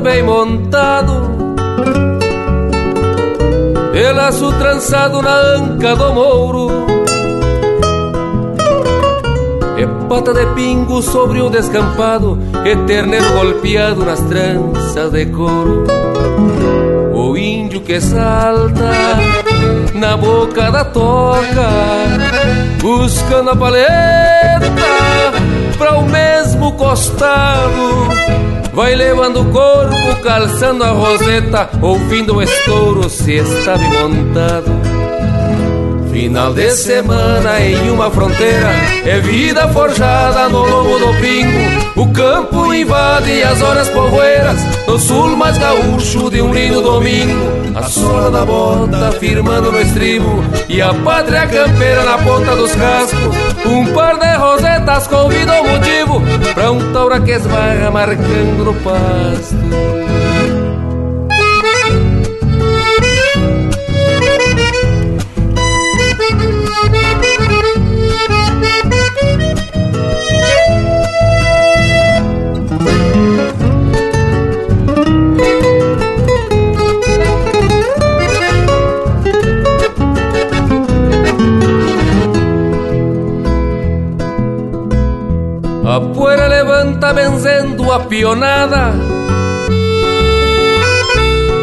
Bem 0.00 0.22
montado. 0.22 1.30
E 3.94 4.12
laço 4.12 4.52
trançado 4.54 5.20
na 5.20 5.34
anca 5.34 5.94
do 5.96 6.12
mouro. 6.12 6.86
E 9.76 9.86
pata 10.08 10.32
de 10.32 10.46
pingo 10.54 11.00
sobre 11.00 11.40
o 11.40 11.48
descampado 11.48 12.38
E 12.66 12.76
terneiro 12.86 13.32
golpeado 13.32 14.04
nas 14.04 14.20
tranças 14.20 15.10
de 15.10 15.26
couro. 15.26 15.84
O 17.14 17.36
índio 17.36 17.80
que 17.80 18.00
salta 18.00 18.90
na 19.94 20.16
boca 20.16 20.70
da 20.70 20.84
toca 20.84 21.68
Buscando 22.80 23.50
a 23.50 23.56
paleta 23.56 24.70
pra 25.78 25.96
o 25.96 26.02
mesmo 26.04 26.72
costado. 26.72 28.39
Vai 28.72 28.94
levando 28.94 29.40
o 29.40 29.50
corpo, 29.50 30.22
calçando 30.22 30.84
a 30.84 30.90
roseta, 30.90 31.68
ouvindo 31.82 32.36
o 32.36 32.42
estouro 32.42 33.08
se 33.08 33.34
está 33.34 33.76
montado. 33.76 34.79
Final 36.20 36.52
de 36.52 36.70
semana 36.72 37.58
em 37.60 37.90
uma 37.90 38.10
fronteira 38.10 38.68
É 39.06 39.20
vida 39.20 39.66
forjada 39.68 40.50
no 40.50 40.58
lombo 40.58 40.98
do 40.98 41.18
pingo. 41.18 41.80
O 41.96 42.12
campo 42.12 42.74
invade 42.74 43.42
as 43.42 43.62
horas 43.62 43.88
povoeiras 43.88 44.60
No 44.86 44.98
sul 44.98 45.34
mais 45.34 45.56
gaúcho 45.56 46.30
de 46.30 46.42
um 46.42 46.52
lindo 46.52 46.82
domingo. 46.82 47.72
A 47.74 47.84
sola 47.84 48.30
da 48.30 48.44
bota 48.44 49.12
firmando 49.12 49.72
no 49.72 49.80
estribo 49.80 50.44
E 50.68 50.82
a 50.82 50.92
pátria 50.92 51.46
campeira 51.46 52.04
na 52.04 52.18
ponta 52.18 52.54
dos 52.54 52.72
cascos. 52.72 53.34
Um 53.64 53.86
par 53.94 54.18
de 54.18 54.36
rosetas 54.36 55.06
convida 55.06 55.62
o 55.62 55.68
motivo 55.68 56.22
Pra 56.52 56.70
um 56.70 56.92
taura 56.92 57.18
que 57.18 57.30
esbarra 57.30 57.90
marcando 57.90 58.62
no 58.62 58.74
pasto 58.74 60.09
poeira 86.08 86.46
levanta 86.46 87.12
benzendo 87.12 87.92
a 87.92 88.00
pionada. 88.00 88.92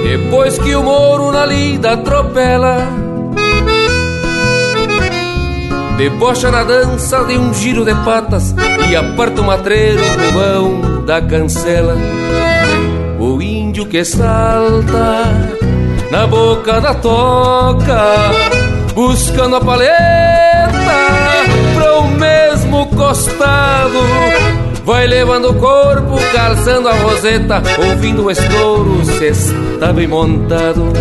Depois 0.04 0.58
que 0.60 0.76
o 0.76 0.84
moro 0.84 1.32
na 1.32 1.46
lida 1.46 1.94
atropela. 1.94 2.78
Debocha 5.98 6.52
na 6.52 6.64
dança 6.64 7.24
de 7.24 7.40
um 7.40 7.52
giro 7.56 7.84
de 7.84 7.96
patas 8.06 8.54
E 8.88 8.96
aparta 8.96 9.42
o 9.42 9.44
matreiro 9.44 10.00
no 10.00 10.32
vão 10.32 11.06
da 11.06 11.20
cancela. 11.20 11.96
O 13.20 13.42
índio 13.42 13.88
que 13.88 14.06
salta 14.06 15.24
na 16.12 16.28
boca 16.28 16.80
da 16.80 16.94
toca 16.94 18.00
Buscando 18.94 19.56
a 19.56 19.62
paleta 19.62 20.27
mesmo 22.98 23.06
costado 23.06 24.00
Vai 24.84 25.06
levando 25.06 25.52
o 25.52 25.54
corpo, 25.54 26.18
calçando 26.34 26.90
a 26.90 26.94
roseta 26.94 27.62
Ouvindo 27.78 28.26
o 28.26 28.32
estouro, 28.32 29.04
se 29.06 29.28
está 29.28 29.94
bem 29.94 30.08
montado. 30.08 30.92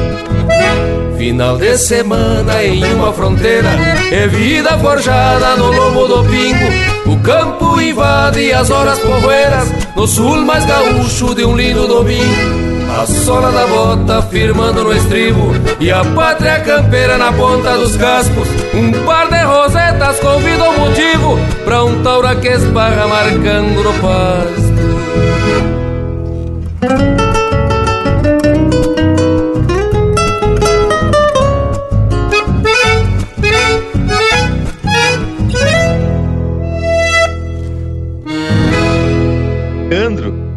Final 1.17 1.57
de 1.57 1.79
semana 1.79 2.63
em 2.63 2.85
uma 2.95 3.13
fronteira 3.13 3.71
É 4.13 4.27
vida 4.27 4.77
forjada 4.79 5.57
no 5.57 5.73
lombo 5.73 6.07
do 6.07 6.25
pingo. 6.25 6.67
O 7.07 7.17
campo 7.21 7.81
invade 7.81 8.53
as 8.53 8.71
horas 8.71 8.99
povoeiras 8.99 9.73
No 9.95 10.07
sul 10.07 10.45
mais 10.45 10.67
gaúcho 10.67 11.35
de 11.35 11.45
um 11.45 11.57
lindo 11.57 11.87
domingo 11.87 12.66
a 12.97 13.07
sola 13.07 13.53
da 13.53 13.67
bota 13.67 14.23
firmando 14.23 14.83
no 14.83 14.93
estribo 14.93 15.53
E 15.79 15.91
a 15.91 16.05
pátria 16.05 16.61
campeira 16.61 17.19
na 17.19 17.33
ponta 17.33 17.77
dos 17.77 17.97
cascos 17.97 18.49
Um 18.75 18.91
par 19.05 19.29
de 19.29 19.43
rosetas 19.45 20.19
convida 20.21 20.65
o 20.65 20.79
motivo 20.79 21.39
Pra 21.65 21.85
um 21.85 22.03
taura 22.03 22.35
que 22.37 22.49
esbarra 22.49 23.07
marcando 23.07 23.83
no 23.83 23.93
pasto. 24.01 24.77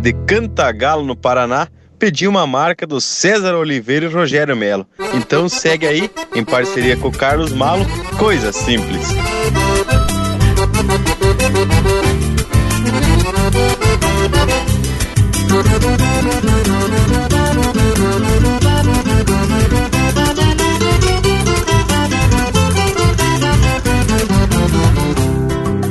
De 0.02 0.14
Cantagalo, 0.14 1.04
no 1.04 1.16
Paraná, 1.16 1.68
pedir 2.00 2.28
uma 2.28 2.48
marca 2.48 2.88
do 2.88 3.02
César 3.02 3.56
Oliveira 3.56 4.06
e 4.06 4.10
Rogério 4.10 4.56
Melo. 4.56 4.88
Então 5.14 5.50
segue 5.50 5.86
aí, 5.86 6.10
em 6.34 6.46
parceria 6.46 6.96
com 6.96 7.10
o 7.10 7.12
Carlos 7.12 7.52
Malo, 7.52 7.86
Coisa 8.18 8.54
Simples. 8.54 9.10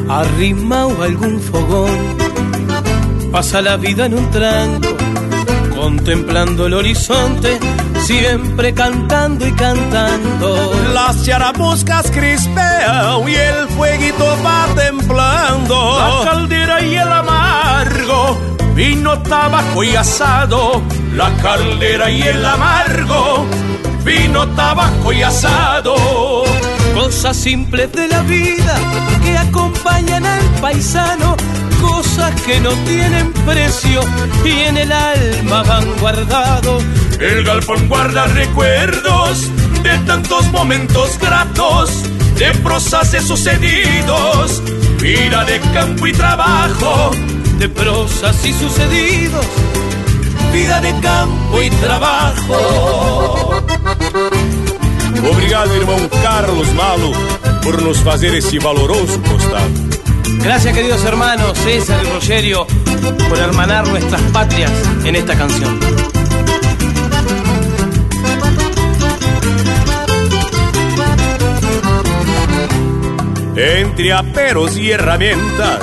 Arrimao 0.09 1.03
algún 1.03 1.39
fogón, 1.39 1.91
pasa 3.31 3.61
la 3.61 3.77
vida 3.77 4.07
en 4.07 4.15
un 4.15 4.31
tranco, 4.31 4.98
contemplando 5.89 6.67
el 6.67 6.75
horizonte, 6.75 7.59
siempre 8.03 8.75
cantando 8.75 9.47
y 9.47 9.53
cantando. 9.53 10.71
Las 10.93 11.25
charamuscas 11.25 12.11
crispean 12.11 13.27
y 13.27 13.35
el 13.35 13.67
fueguito 13.69 14.27
va 14.45 14.67
templando. 14.75 15.99
La 15.99 16.31
caldera 16.31 16.83
y 16.83 16.95
el 16.95 17.11
amargo, 17.11 18.39
vino, 18.75 19.19
tabaco 19.23 19.83
y 19.83 19.97
asado. 19.97 20.83
La 21.15 21.35
caldera 21.37 22.11
y 22.11 22.21
el 22.21 22.45
amargo, 22.45 23.47
vino, 24.05 24.47
tabaco 24.49 25.11
y 25.11 25.23
asado. 25.23 26.45
Cosas 26.95 27.35
simples 27.35 27.91
de 27.93 28.09
la 28.09 28.21
vida 28.23 28.77
que 29.25 29.39
acompañan 29.39 30.27
al 30.27 30.45
paisano, 30.61 31.35
cosas 31.81 32.41
que 32.43 32.61
no 32.61 32.71
tienen 32.85 33.33
precio 33.47 34.01
y 34.45 34.51
en 34.51 34.77
el 34.77 34.93
alma 34.93 35.63
van 35.63 35.87
guardado. 36.01 36.79
El 37.21 37.45
galpón 37.45 37.89
guarda 37.89 38.27
recuerdos 38.27 39.49
de 39.83 39.99
tantos 40.07 40.51
momentos 40.53 41.19
gratos, 41.19 41.91
de 42.37 42.53
prosas 42.63 43.13
de 43.13 43.21
sucedidos, 43.21 44.63
vida 45.01 45.45
de 45.45 45.61
campo 45.73 46.07
y 46.07 46.13
trabajo, 46.13 47.11
de 47.59 47.69
prosas 47.69 48.45
y 48.45 48.53
sucedidos, 48.53 49.47
vida 50.53 50.81
de 50.81 50.99
campo 51.01 51.63
y 51.63 51.71
trabajo. 51.71 53.63
Obrigado, 55.31 55.75
irmão 55.75 56.09
Carlos 56.23 56.73
Malo, 56.75 57.13
por 57.63 57.83
nos 57.83 57.99
fazer 57.99 58.35
esse 58.35 58.59
valoroso 58.59 59.21
costado. 59.21 60.08
Gracias, 60.37 60.75
queridos 60.75 61.05
hermanos 61.05 61.57
César 61.59 62.01
y 62.05 62.11
Rogerio, 62.11 62.67
por 63.29 63.39
hermanar 63.39 63.87
nuestras 63.89 64.21
patrias 64.33 64.71
en 65.05 65.17
esta 65.17 65.37
canción. 65.37 65.79
Entre 73.57 74.13
aperos 74.13 74.77
y 74.77 74.91
herramientas 74.91 75.81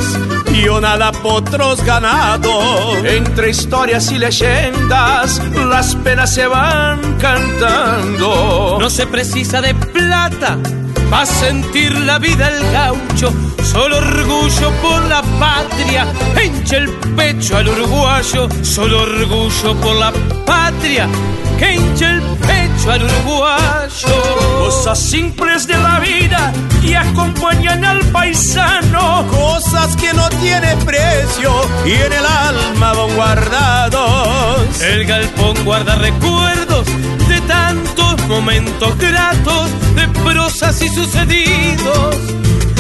y 0.53 0.65
nada 0.79 1.12
potros 1.12 1.84
ganado. 1.84 2.95
Entre 3.05 3.49
historias 3.49 4.12
y 4.12 4.17
leyendas, 4.17 5.41
las 5.69 5.95
penas 5.97 6.34
se 6.34 6.47
van 6.47 7.17
cantando. 7.19 8.77
No 8.79 8.89
se 8.89 9.05
precisa 9.08 9.62
de 9.62 9.75
plata 9.75 10.58
para 11.09 11.25
sentir 11.25 11.97
la 11.99 12.19
vida 12.19 12.49
el 12.49 12.71
gaucho. 12.71 13.33
Solo 13.63 13.97
orgullo 13.97 14.71
por 14.81 15.01
la 15.05 15.21
patria, 15.39 16.05
hincha 16.41 16.77
el 16.77 16.89
pecho 17.15 17.57
al 17.57 17.67
uruguayo. 17.67 18.47
Solo 18.61 19.01
orgullo 19.01 19.75
por 19.81 19.95
la 19.95 20.11
patria, 20.45 21.07
que 21.57 21.75
hincha 21.75 22.11
el 22.11 22.21
pecho 22.21 22.91
al 22.91 23.03
uruguayo. 23.03 24.23
Cosas 24.59 24.99
simples 24.99 25.67
de 25.67 25.77
la 25.77 25.99
vida 25.99 26.53
y 26.83 26.93
acompañan 26.93 27.83
al 27.83 27.99
paisano. 28.11 29.25
Cosas 29.27 29.95
que 29.95 30.13
no 30.13 30.29
tienen 30.29 30.77
precio 30.79 31.51
y 31.85 31.93
en 31.93 32.13
el 32.13 32.25
alma 32.25 32.93
van 32.93 33.15
guardados. 33.15 34.81
El 34.81 35.05
galpón 35.05 35.55
guarda 35.65 35.95
recuerdos 35.95 36.87
tantos 37.47 38.27
momentos 38.27 38.97
gratos, 38.97 39.69
de 39.95 40.08
prosas 40.23 40.81
y 40.81 40.89
sucedidos. 40.89 42.15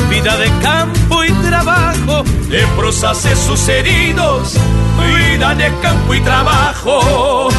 Vida 0.09 0.37
de 0.37 0.49
campo 0.61 1.23
y 1.23 1.31
trabajo, 1.49 2.23
de 2.49 2.65
prosas 2.77 3.25
y 3.25 3.35
sucedidos. 3.35 4.53
Vida 4.97 5.55
de 5.55 5.71
campo 5.81 6.13
y 6.13 6.21
trabajo. 6.21 7.49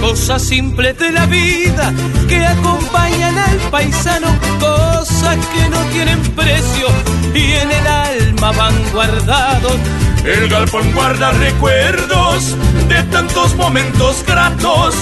Cosas 0.00 0.42
simples 0.42 0.98
de 0.98 1.12
la 1.12 1.26
vida 1.26 1.92
que 2.28 2.44
acompañan 2.44 3.36
al 3.36 3.56
paisano, 3.70 4.28
cosas 4.60 5.36
que 5.46 5.68
no 5.68 5.78
tienen 5.92 6.20
precio 6.34 6.88
y 7.34 7.52
en 7.52 7.70
el 7.70 7.86
alma 7.86 8.52
van 8.52 8.74
guardados. 8.92 9.76
El 10.24 10.48
galpón 10.48 10.90
guarda 10.92 11.30
recuerdos 11.32 12.56
de 12.88 13.02
tantos 13.04 13.54
momentos 13.54 14.24
gratos, 14.26 14.94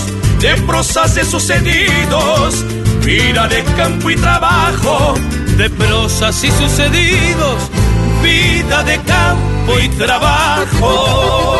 de 0.44 0.54
prosas 0.66 1.14
de 1.14 1.24
sucedidos, 1.24 2.66
vida 3.02 3.48
de 3.48 3.64
campo 3.78 4.11
y 4.11 4.16
trabajo, 4.16 5.14
de 5.57 5.70
prosas 5.70 6.44
y 6.44 6.50
sucedidos, 6.50 7.70
vida 8.22 8.85
de 8.85 9.00
campo 9.04 9.78
y 9.83 9.88
trabajo. 9.96 11.54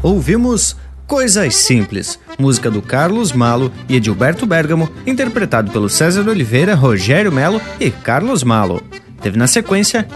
Ouvimos 0.00 0.78
Coisas 1.06 1.54
Simples, 1.54 2.18
música 2.38 2.70
do 2.70 2.82
Carlos 2.82 3.32
Malo 3.32 3.72
e 3.88 3.96
Edilberto 3.96 4.46
Bergamo, 4.46 4.90
interpretado 5.06 5.70
pelo 5.70 5.88
César 5.88 6.28
Oliveira, 6.28 6.74
Rogério 6.74 7.32
Melo 7.32 7.60
e 7.80 7.90
Carlos 7.90 8.42
Malo. 8.42 8.82
Teve 9.20 9.38
na 9.38 9.46
sequência 9.46 10.06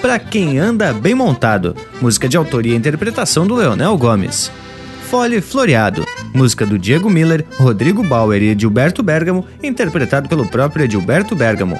Pra 0.00 0.18
Quem 0.18 0.58
Anda 0.58 0.92
Bem 0.92 1.14
Montado, 1.14 1.76
música 2.00 2.28
de 2.28 2.36
autoria 2.36 2.74
e 2.74 2.76
interpretação 2.76 3.46
do 3.46 3.54
Leonel 3.54 3.96
Gomes. 3.96 4.50
Fole 5.08 5.40
Floreado, 5.40 6.06
música 6.34 6.64
do 6.64 6.78
Diego 6.78 7.10
Miller, 7.10 7.44
Rodrigo 7.58 8.02
Bauer 8.02 8.42
e 8.42 8.48
Edilberto 8.48 9.02
Bergamo, 9.02 9.46
interpretado 9.62 10.28
pelo 10.28 10.46
próprio 10.46 10.84
Edilberto 10.84 11.36
Bergamo. 11.36 11.78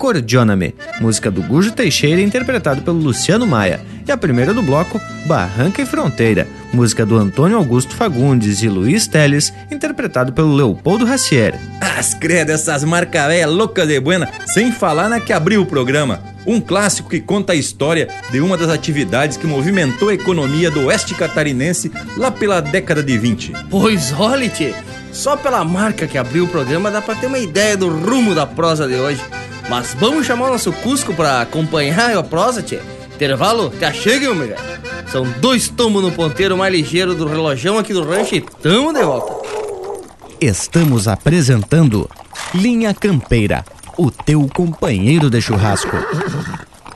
Cordioname, 0.00 0.74
música 0.98 1.30
do 1.30 1.42
Gujo 1.42 1.72
Teixeira, 1.72 2.22
interpretado 2.22 2.80
pelo 2.80 2.96
Luciano 2.96 3.46
Maia. 3.46 3.82
E 4.08 4.10
a 4.10 4.16
primeira 4.16 4.54
do 4.54 4.62
bloco, 4.62 4.98
Barranca 5.26 5.82
e 5.82 5.86
Fronteira, 5.86 6.48
música 6.72 7.04
do 7.04 7.18
Antônio 7.18 7.58
Augusto 7.58 7.94
Fagundes 7.94 8.62
e 8.62 8.68
Luiz 8.70 9.06
Teles, 9.06 9.52
interpretado 9.70 10.32
pelo 10.32 10.54
Leopoldo 10.54 11.04
Racier. 11.04 11.54
As 11.82 12.14
credas, 12.14 12.62
essas 12.62 12.82
marca 12.82 13.28
véia 13.28 13.46
louca 13.46 13.86
de 13.86 14.00
buena, 14.00 14.32
sem 14.46 14.72
falar 14.72 15.10
na 15.10 15.20
que 15.20 15.34
abriu 15.34 15.60
o 15.60 15.66
programa. 15.66 16.22
Um 16.46 16.62
clássico 16.62 17.10
que 17.10 17.20
conta 17.20 17.52
a 17.52 17.56
história 17.56 18.08
de 18.32 18.40
uma 18.40 18.56
das 18.56 18.70
atividades 18.70 19.36
que 19.36 19.46
movimentou 19.46 20.08
a 20.08 20.14
economia 20.14 20.70
do 20.70 20.86
oeste 20.86 21.14
catarinense 21.14 21.92
lá 22.16 22.30
pela 22.30 22.62
década 22.62 23.02
de 23.02 23.18
20. 23.18 23.52
Pois 23.68 24.18
olhe, 24.18 24.48
tchê, 24.48 24.74
só 25.12 25.36
pela 25.36 25.62
marca 25.62 26.06
que 26.06 26.16
abriu 26.16 26.44
o 26.44 26.48
programa 26.48 26.90
dá 26.90 27.02
pra 27.02 27.14
ter 27.14 27.26
uma 27.26 27.38
ideia 27.38 27.76
do 27.76 27.90
rumo 27.90 28.34
da 28.34 28.46
prosa 28.46 28.88
de 28.88 28.94
hoje. 28.94 29.20
Mas 29.70 29.94
vamos 29.94 30.26
chamar 30.26 30.48
o 30.48 30.50
nosso 30.50 30.70
Cusco 30.72 31.14
pra 31.14 31.42
acompanhar 31.42 32.16
a 32.16 32.24
prosa, 32.24 32.60
tchê? 32.60 32.80
Intervalo? 33.14 33.70
Te 33.70 33.84
achegue, 33.84 34.26
meu 34.26 34.32
amigo. 34.32 34.54
São 35.06 35.24
dois 35.40 35.68
tombos 35.68 36.02
no 36.02 36.10
ponteiro 36.10 36.58
mais 36.58 36.74
ligeiro 36.74 37.14
do 37.14 37.28
relojão 37.28 37.78
aqui 37.78 37.92
do 37.92 38.02
rancho 38.02 38.34
e 38.34 38.40
tamo 38.40 38.92
de 38.92 39.04
volta. 39.04 39.48
Estamos 40.40 41.06
apresentando 41.06 42.10
Linha 42.52 42.92
Campeira, 42.92 43.64
o 43.96 44.10
teu 44.10 44.50
companheiro 44.52 45.30
de 45.30 45.40
churrasco. 45.40 45.96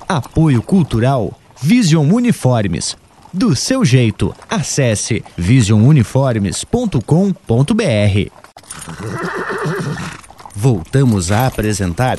Apoio 0.08 0.60
Cultural 0.60 1.32
Vision 1.62 2.12
Uniformes. 2.12 2.96
Do 3.32 3.54
seu 3.54 3.84
jeito, 3.84 4.34
acesse 4.50 5.22
visionuniformes.com.br. 5.36 8.30
Voltamos 10.56 11.30
a 11.30 11.46
apresentar 11.46 12.18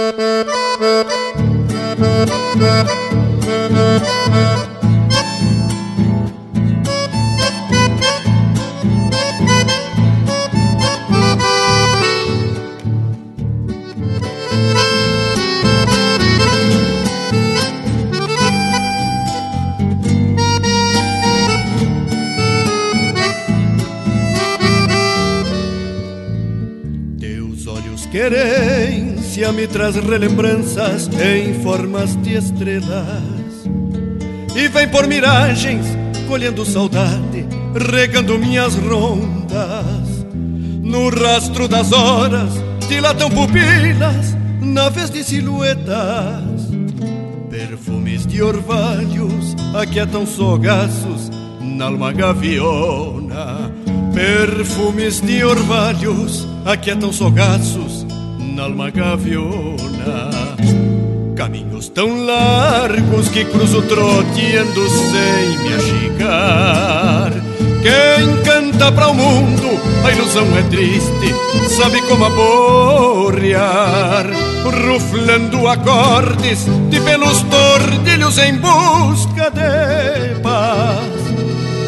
Querência 28.29 29.51
me 29.51 29.67
traz 29.67 29.95
relembranças 29.95 31.07
em 31.19 31.53
formas 31.61 32.15
de 32.23 32.33
estrelas 32.33 33.69
e 34.55 34.67
vem 34.67 34.87
por 34.87 35.05
miragens 35.05 35.85
colhendo 36.27 36.65
saudade, 36.65 37.45
regando 37.91 38.39
minhas 38.39 38.73
rondas. 38.73 40.25
No 40.81 41.09
rastro 41.09 41.67
das 41.67 41.91
horas 41.91 42.49
dilatam 42.89 43.29
pupilas, 43.29 44.35
naves 44.59 45.11
de 45.11 45.23
silhuetas, 45.23 46.71
perfumes 47.51 48.25
de 48.25 48.41
orvalhos 48.41 49.55
aquietam 49.79 50.25
sogaços 50.25 51.29
na 51.61 51.85
alma 51.85 52.11
gaviona. 52.11 53.71
Perfumes 54.15 55.19
de 55.19 55.43
orvalhos 55.43 56.47
aquietam 56.65 57.11
sogaços 57.11 57.84
alma 58.59 58.89
gaviona. 58.89 60.31
Caminhos 61.35 61.89
tão 61.89 62.25
largos 62.25 63.29
que 63.29 63.45
cruzo 63.45 63.81
troteando 63.83 64.89
sem 64.89 65.57
me 65.59 65.73
achicar. 65.73 67.31
Quem 67.81 68.37
canta 68.43 68.91
para 68.91 69.07
o 69.09 69.13
mundo, 69.13 69.79
a 70.03 70.11
ilusão 70.11 70.45
é 70.57 70.63
triste, 70.63 71.33
sabe 71.75 72.01
como 72.03 72.25
aborrear. 72.25 74.25
Ruflando 74.63 75.67
acordes 75.67 76.65
de 76.89 76.99
pelos 77.01 77.41
tordilhos 77.43 78.37
em 78.37 78.57
busca 78.57 79.51
de 79.51 80.39
paz. 80.41 81.21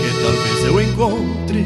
Que 0.01 0.10
talvez 0.23 0.63
eu 0.65 0.82
encontre 0.82 1.62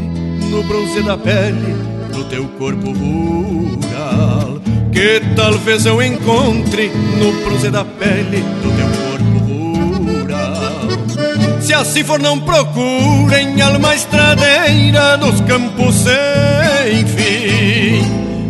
no 0.50 0.64
bronze 0.64 1.02
da 1.04 1.18
pele 1.18 1.76
do 2.14 2.24
teu 2.26 2.48
corpo 2.58 2.92
rural 2.92 3.91
que 4.92 5.22
talvez 5.36 5.86
eu 5.86 6.02
encontre 6.02 6.90
no 6.90 7.32
bronze 7.44 7.70
da 7.70 7.86
pele 7.86 8.44
do 8.62 8.72
teu 8.76 8.90
corpo 9.08 9.40
rural. 10.04 11.62
Se 11.62 11.74
assim 11.74 12.04
for, 12.04 12.20
não 12.20 12.40
procurem 12.40 13.62
alma 13.62 13.96
estradeira 13.96 15.18
nos 15.18 15.40
campos 15.42 15.96
sem 15.96 17.06
fim, 17.08 18.04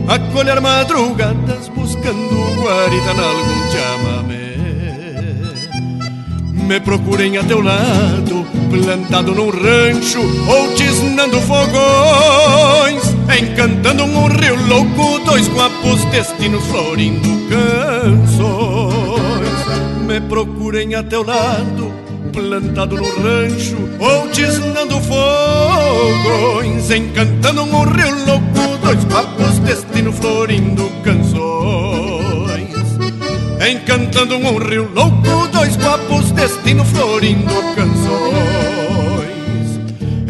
a 0.07 0.17
colher 0.33 0.59
madrugadas 0.59 1.67
buscando 1.69 2.61
guarida 2.61 3.11
em 3.13 3.19
algum 3.19 3.71
chamamé. 3.71 4.41
Me 6.53 6.79
procurem 6.79 7.37
a 7.37 7.43
teu 7.43 7.61
lado, 7.61 8.45
plantado 8.69 9.35
num 9.35 9.49
rancho 9.49 10.21
ou 10.47 10.73
tisnando 10.73 11.39
fogões 11.41 13.11
Encantando 13.39 14.03
um 14.03 14.27
rio 14.27 14.55
louco, 14.67 15.20
dois 15.31 15.47
guapos 15.47 16.03
destinos 16.11 16.61
florindo 16.65 17.29
canções. 17.47 18.91
Me 20.05 20.19
procurem 20.19 20.93
a 20.93 21.01
teu 21.03 21.23
lado, 21.23 21.93
plantado 22.33 22.97
no 22.97 23.05
rancho 23.05 23.77
ou 23.97 24.27
tisnando 24.27 24.99
fogões. 24.99 26.91
Encantando 26.91 27.63
um 27.63 27.83
rio 27.83 28.25
louco, 28.25 28.77
dois 28.83 29.05
guapos 29.05 29.57
destinos 29.59 30.17
florindo 30.17 30.91
canções. 31.01 32.75
Encantando 33.71 34.35
um 34.35 34.57
rio 34.57 34.89
louco, 34.93 35.47
dois 35.49 35.77
guapos 35.77 36.31
destinos 36.31 36.89
florindo 36.89 37.53
canções. 37.73 38.51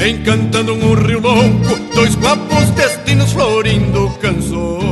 Encantando 0.07 0.73
um 0.75 0.93
rio 0.93 1.19
louco, 1.19 1.79
dois 1.95 2.13
guapos 2.15 2.69
destinos 2.71 3.31
florindo 3.31 4.09
canções. 4.21 4.90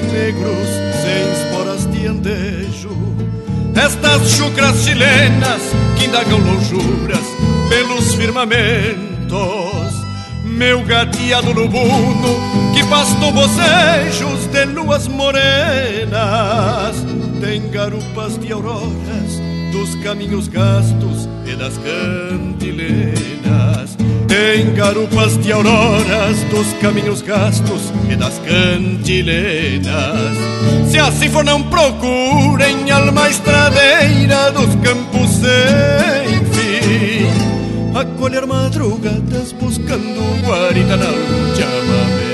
Negros 0.00 0.68
sem 1.02 1.32
esporas 1.32 1.86
de 1.86 2.06
andejo. 2.06 2.96
Estas 3.74 4.30
chucras 4.32 4.84
chilenas 4.84 5.62
que 5.96 6.06
indagam 6.06 6.38
lonjuras 6.38 7.24
pelos 7.68 8.14
firmamentos. 8.14 8.98
Meu 10.44 10.82
gateado 10.84 11.52
lubuno 11.52 12.72
que 12.74 12.84
pastou 12.84 13.32
bocejos 13.32 14.46
de 14.52 14.64
luas 14.64 15.06
morenas. 15.06 16.16
Tem 17.40 17.70
garupas 17.70 18.36
de 18.38 18.52
auroras 18.52 19.40
dos 19.70 19.94
caminhos 20.02 20.48
gastos 20.48 21.28
e 21.46 21.54
das 21.54 21.78
cantilenas. 21.78 23.67
Tem 24.28 24.74
garupas 24.74 25.38
de 25.38 25.50
auroras 25.50 26.38
dos 26.50 26.72
caminhos 26.74 27.22
gastos 27.22 27.92
e 28.10 28.14
das 28.14 28.38
cantilenas. 28.40 30.36
Se 30.90 30.98
assim 30.98 31.30
for, 31.30 31.42
não 31.44 31.62
procurem 31.62 32.90
alma 32.90 33.28
estradeira 33.30 34.52
dos 34.52 34.74
campos 34.76 35.30
sem 35.30 36.44
fim. 36.52 37.26
A 37.98 38.04
colher 38.04 38.46
madrugadas 38.46 39.52
buscando 39.52 40.46
guarida 40.46 40.96
na 40.96 41.06
chamamé. 41.56 42.28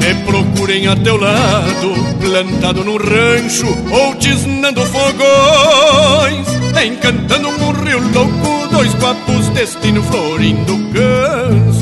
Me 0.00 0.14
procurem 0.24 0.88
a 0.88 0.96
teu 0.96 1.16
lado, 1.16 1.94
plantado 2.20 2.84
no 2.84 2.96
rancho 2.96 3.66
ou 3.90 4.14
tisnando 4.16 4.82
fogões, 4.82 6.46
encantando 6.84 7.48
um 7.48 7.72
rio 7.84 8.00
louco, 8.12 8.55
dois 8.76 8.94
guapos, 8.96 9.48
destino 9.50 10.02
florindo 10.02 10.76
canções. 10.92 11.76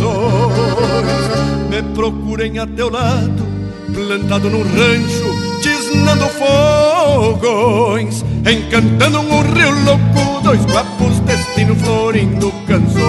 Me 1.69 1.83
procurem 1.93 2.61
a 2.61 2.67
teu 2.69 2.89
lado, 2.89 3.45
plantado 3.93 4.49
no 4.49 4.63
rancho, 4.63 5.61
tisnando 5.61 6.29
fogões, 6.29 8.25
encantando 8.49 9.19
um 9.19 9.43
rio 9.43 9.73
louco, 9.85 10.41
dois 10.45 10.65
guapos, 10.67 11.19
destino 11.21 11.75
florindo 11.75 12.53
canções. 12.69 13.03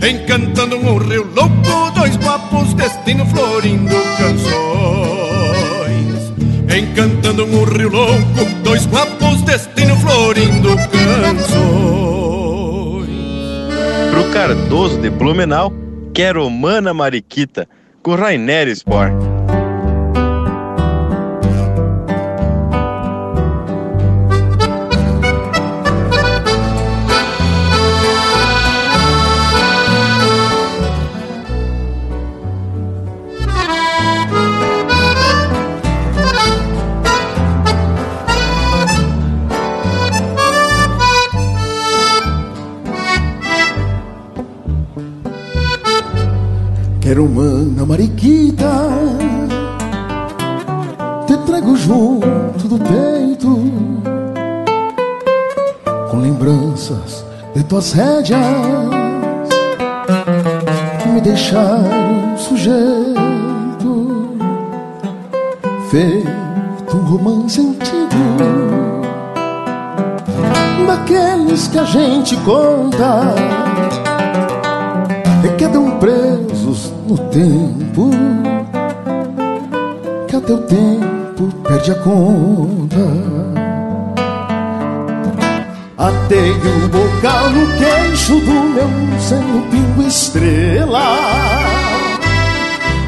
Encantando 0.00 0.76
um 0.76 0.96
rio 0.98 1.26
louco, 1.34 1.90
dois 1.92 2.16
guapos, 2.16 2.72
destino 2.74 3.26
florindo 3.26 3.96
canções. 4.16 5.23
Encantando 6.76 7.44
um 7.44 7.62
rio 7.62 7.88
louco, 7.88 8.44
dois 8.64 8.84
guapos, 8.84 9.42
destino 9.42 9.96
florindo 9.96 10.74
canções. 10.90 11.54
Pro 14.10 14.24
Cardoso 14.32 15.00
de 15.00 15.08
Blumenau, 15.08 15.72
quero 16.12 16.50
Mana 16.50 16.92
Mariquita, 16.92 17.68
com 18.02 18.16
Rainer 18.16 18.66
Sport. 18.66 19.23
Quero 47.14 47.28
mana 47.28 47.86
mariquita. 47.86 48.88
Te 51.28 51.36
trago 51.46 51.76
junto 51.76 52.66
do 52.66 52.76
peito 52.76 53.50
Com 56.10 56.16
lembranças 56.16 57.24
de 57.54 57.62
tuas 57.62 57.92
rédeas 57.92 58.40
Que 61.00 61.08
me 61.10 61.20
deixaram 61.20 62.36
sujeito 62.36 62.74
Feito 65.92 66.96
um 66.96 67.04
romance 67.04 67.60
antigo 67.60 68.24
Daqueles 70.84 71.68
que 71.68 71.78
a 71.78 71.84
gente 71.84 72.36
conta 72.38 73.36
tempo 77.18 78.10
que 80.28 80.36
a 80.36 80.40
teu 80.40 80.58
tempo 80.58 81.52
perde 81.62 81.92
a 81.92 81.94
conta. 81.96 83.44
Atei 85.96 86.50
o 86.50 86.88
bocal 86.88 87.50
no 87.50 87.66
queixo 87.78 88.34
do 88.40 88.52
meu 88.52 89.20
seno 89.20 89.62
pingo 89.70 90.02
estrela 90.02 91.16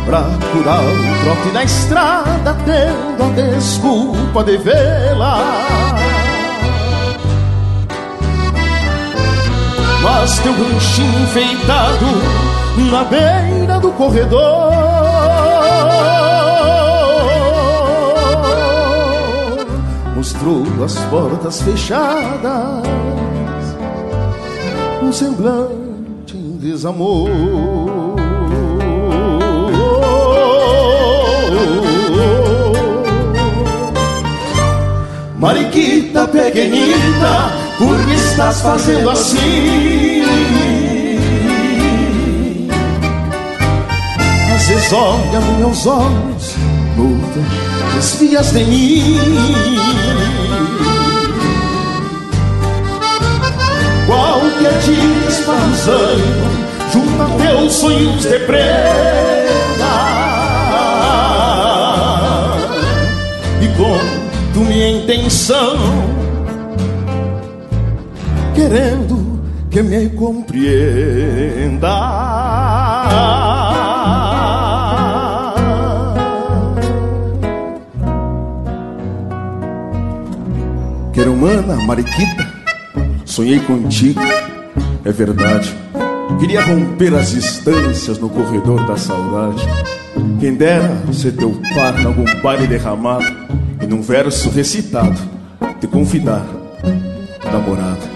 Pra 0.07 0.23
curar 0.53 0.83
o 0.83 1.25
trote 1.25 1.53
na 1.53 1.65
estrada 1.65 2.57
Tendo 2.65 3.25
a 3.25 3.29
desculpa 3.35 4.45
de 4.45 4.57
vê-la 4.57 5.43
Mas 10.03 10.39
teu 10.39 10.53
ranchinho 10.53 11.23
enfeitado 11.23 12.56
na 12.85 13.05
beira 13.05 13.79
do 13.81 13.91
corredor 13.93 14.73
Mostrou 20.15 20.65
as 20.85 20.95
portas 21.11 21.63
fechadas 21.63 22.83
Um 25.03 25.13
semblante 25.13 26.37
em 26.37 26.57
desamor 26.59 27.31
Mariquita 35.39 36.27
pequenita, 36.27 37.53
por 37.79 38.05
que 38.07 38.15
estás 38.15 38.63
fazendo 38.63 39.11
assim? 39.11 40.66
Vezes 44.69 44.93
olha 44.93 45.41
meus 45.59 45.87
olhos, 45.87 46.57
muda, 46.97 47.41
desvias 47.95 48.53
de 48.53 48.65
mim. 48.65 49.19
Qualquer 54.07 54.79
dia 54.81 55.29
esparruzando, 55.29 56.23
junto 56.93 57.23
a 57.23 57.27
teus 57.37 57.73
sonhos 57.75 58.23
de 58.23 58.39
prenda. 58.41 58.67
E 63.61 63.69
conto 63.77 64.61
minha 64.61 64.91
intenção, 64.99 65.77
querendo 68.55 69.41
que 69.71 69.83
me 69.83 70.09
compreenda. 70.11 71.87
Mana, 81.47 81.77
mariquita, 81.77 82.45
sonhei 83.25 83.61
contigo, 83.61 84.21
é 85.05 85.13
verdade. 85.13 85.73
Queria 86.41 86.61
romper 86.61 87.15
as 87.15 87.31
distâncias 87.31 88.19
no 88.19 88.29
corredor 88.29 88.85
da 88.85 88.97
saudade. 88.97 89.63
Quem 90.41 90.57
dera 90.57 90.91
ser 91.13 91.37
teu 91.37 91.53
par 91.73 92.01
em 92.01 92.05
algum 92.05 92.25
baile 92.43 92.67
derramado 92.67 93.25
e 93.81 93.87
num 93.87 94.03
verso 94.03 94.51
recitado 94.51 95.21
te 95.81 95.87
convidar, 95.87 96.45
namorada. 97.45 98.16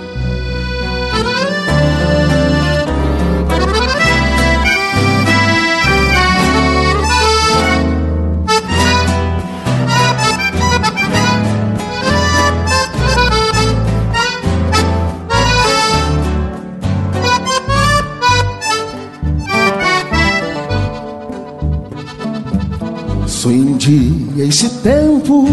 Esse 24.42 24.68
tempo 24.80 25.46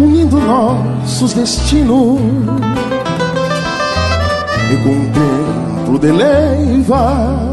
unindo 0.00 0.38
nossos 0.40 1.32
destinos 1.34 2.20
e 4.70 4.76
contemplo 4.76 5.98
de 5.98 6.10
leiva 6.10 7.52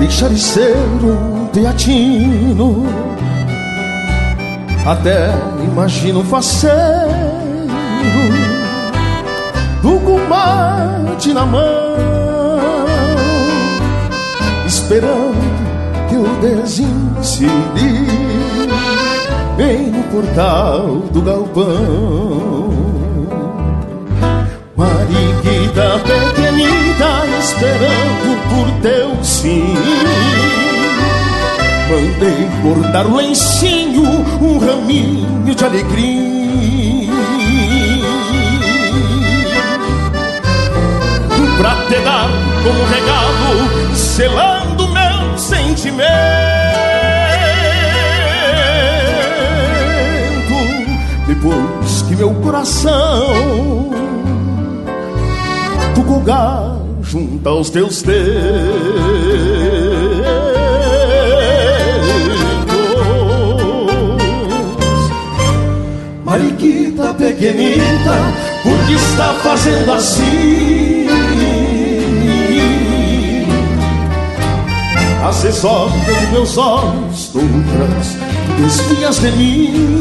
deixar 0.00 0.30
de 0.30 0.38
ser 0.38 0.76
um 1.04 1.46
teatino. 1.48 2.86
Até 4.86 5.30
imagino 5.62 6.24
faceiro 6.24 6.80
do 9.82 10.00
combate 10.00 11.34
na 11.34 11.44
mão, 11.44 11.96
esperando 14.66 15.29
que 16.20 16.44
eu 16.44 16.56
desincidi 16.56 18.06
bem 19.56 19.90
no 19.90 20.02
portal 20.04 20.86
do 21.12 21.22
galpão. 21.22 22.70
Mariquita 24.76 25.98
pequenita 26.00 27.26
esperando 27.38 28.30
por 28.50 28.82
teu 28.82 29.24
sim. 29.24 29.74
Mandei 31.88 32.48
cortar 32.62 33.06
o 33.06 33.16
lencinho, 33.16 34.04
um 34.40 34.58
raminho 34.58 35.54
de 35.54 35.64
alegria. 35.64 36.30
Pra 41.58 41.74
te 41.88 42.00
dar 42.00 42.30
como 42.62 42.84
regalo, 42.86 43.94
selando 43.94 44.49
meu 44.49 44.49
sentimento 45.80 46.10
Depois 51.26 52.02
que 52.06 52.16
meu 52.16 52.34
coração 52.34 53.90
tu 55.94 56.02
colgar 56.04 56.76
junto 57.02 57.48
aos 57.48 57.70
teus 57.70 58.02
dedos 58.02 58.30
Mariquita 66.24 67.14
pequenita, 67.14 68.34
por 68.62 68.86
que 68.86 68.92
está 68.92 69.34
fazendo 69.42 69.92
assim? 69.92 70.89
As 75.30 75.64
olhos 75.64 75.92
dos 76.06 76.28
meus 76.32 76.58
olhos, 76.58 77.30
outras 77.36 78.16
desvias 78.58 79.20
de 79.20 79.30
mim. 79.30 80.00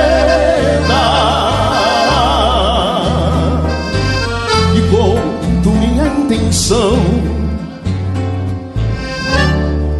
intenção, 6.29 6.99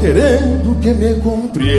querendo 0.01 0.79
que 0.81 0.95
me 0.95 1.15
compreenda. 1.21 1.79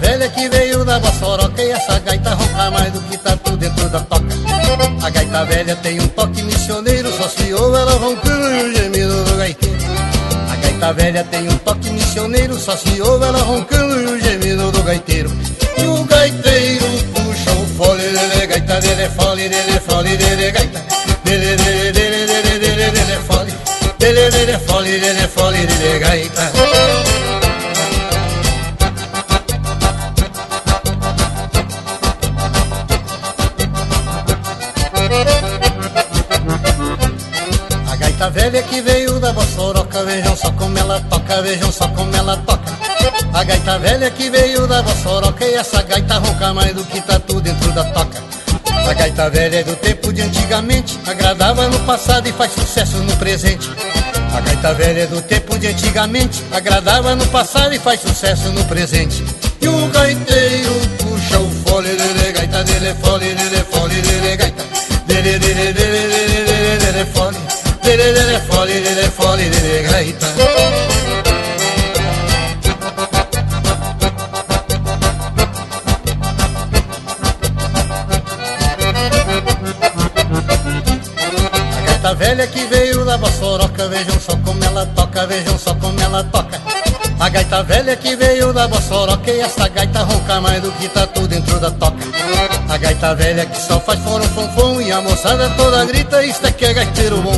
Velha 0.00 0.28
que 0.30 0.48
veio 0.48 0.84
da 0.84 0.98
Bossoroca 0.98 1.62
e 1.62 1.70
essa 1.70 1.98
gaita 2.00 2.34
ronca 2.34 2.70
mais 2.70 2.92
do 2.92 3.00
que 3.02 3.18
tatu 3.18 3.56
dentro 3.56 3.88
da 3.90 4.00
toca. 4.00 4.34
A 5.02 5.10
gaita 5.10 5.44
velha 5.44 5.76
tem 5.76 6.00
um 6.00 6.08
toque 6.08 6.42
missioneiro, 6.42 7.12
só 7.12 7.28
se 7.28 7.52
ouve 7.52 7.76
ela 7.76 7.92
roncando 7.92 8.50
e 8.50 8.62
o 8.62 8.74
gemido 8.74 9.24
do 9.24 9.36
gaiteiro. 9.36 9.76
A 10.50 10.56
gaita 10.56 10.92
velha 10.92 11.24
tem 11.24 11.48
um 11.48 11.58
toque 11.58 11.90
missioneiro, 11.90 12.58
só 12.58 12.76
se 12.76 13.00
ouve 13.00 13.24
ela 13.24 13.38
roncando 13.38 14.00
e 14.00 14.06
o 14.06 14.20
gemido 14.20 14.72
do 14.72 14.82
gaiteiro. 14.82 15.29
Vejam 41.42 41.72
só 41.72 41.88
como 41.88 42.14
ela 42.14 42.36
toca. 42.38 42.72
A 43.32 43.44
gaita 43.44 43.78
velha 43.78 44.10
que 44.10 44.30
veio 44.30 44.66
da 44.66 44.82
Bossoroca 44.82 45.44
e 45.44 45.54
essa 45.54 45.82
gaita 45.82 46.18
ronca 46.18 46.52
mais 46.52 46.74
do 46.74 46.84
que 46.84 47.00
tatu 47.00 47.40
dentro 47.40 47.72
da 47.72 47.84
toca. 47.84 48.22
A 48.88 48.92
gaita 48.92 49.30
velha 49.30 49.60
é 49.60 49.62
do 49.62 49.76
tempo 49.76 50.12
de 50.12 50.22
antigamente, 50.22 50.98
agradava 51.06 51.68
no 51.68 51.78
passado 51.80 52.28
e 52.28 52.32
faz 52.32 52.52
sucesso 52.52 52.96
no 52.98 53.16
presente. 53.16 53.70
A 54.34 54.40
gaita 54.40 54.74
velha 54.74 55.02
é 55.02 55.06
do 55.06 55.22
tempo 55.22 55.58
de 55.58 55.68
antigamente, 55.68 56.42
agradava 56.52 57.14
no 57.14 57.26
passado 57.28 57.72
e 57.74 57.78
faz 57.78 58.00
sucesso 58.00 58.48
no 58.48 58.64
presente. 58.64 59.24
E 59.60 59.68
o 59.68 59.86
gaiteiro 59.88 60.72
puxa 60.98 61.38
o 61.38 61.50
fole, 61.66 61.88
dele, 61.88 62.32
gaita 62.32 62.64
dele, 62.64 62.94
fole, 63.02 63.34
dele, 63.34 63.64
fole, 63.70 63.94
dele, 64.02 64.36
gaita. 64.36 64.64
Dele, 65.06 65.38
dele, 65.38 65.72
dele, 65.72 66.08
dele, 66.08 66.78
dele, 66.78 67.06
fole. 67.12 67.36
Dele, 67.82 68.12
dele, 68.12 68.40
fole, 68.48 68.72
dele, 68.80 69.10
fole, 69.10 69.19
essa 89.50 89.68
gaita 89.68 90.00
ronca 90.00 90.40
mais 90.40 90.62
do 90.62 90.70
que 90.72 90.88
tatu 90.88 91.26
dentro 91.26 91.58
da 91.58 91.70
toca. 91.70 91.96
A 92.68 92.76
gaita 92.76 93.14
velha 93.14 93.44
que 93.44 93.60
só 93.60 93.80
faz 93.80 93.98
fora 94.00 94.22
um 94.22 94.28
fonfon 94.28 94.80
e 94.80 94.92
a 94.92 95.00
moçada 95.00 95.50
toda 95.50 95.84
grita, 95.84 96.24
isto 96.24 96.46
é 96.46 96.52
que 96.52 96.64
é 96.64 96.72
gaiteiro 96.72 97.20
bom. 97.20 97.36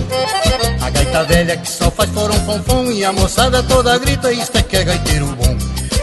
A 0.81 0.91
gaita 0.91 1.25
velha 1.25 1.57
que 1.57 1.69
só 1.69 1.91
faz 1.91 2.11
fora 2.11 2.33
um 2.33 2.41
fonfon 2.45 2.91
e 2.91 3.05
a 3.05 3.13
moçada 3.13 3.63
toda 3.63 3.99
grita, 3.99 4.31
isto 4.31 4.57
é 4.59 4.63
que 4.63 4.77
é 4.77 4.85
gaiteiro 4.85 5.27
bom. 5.27 5.57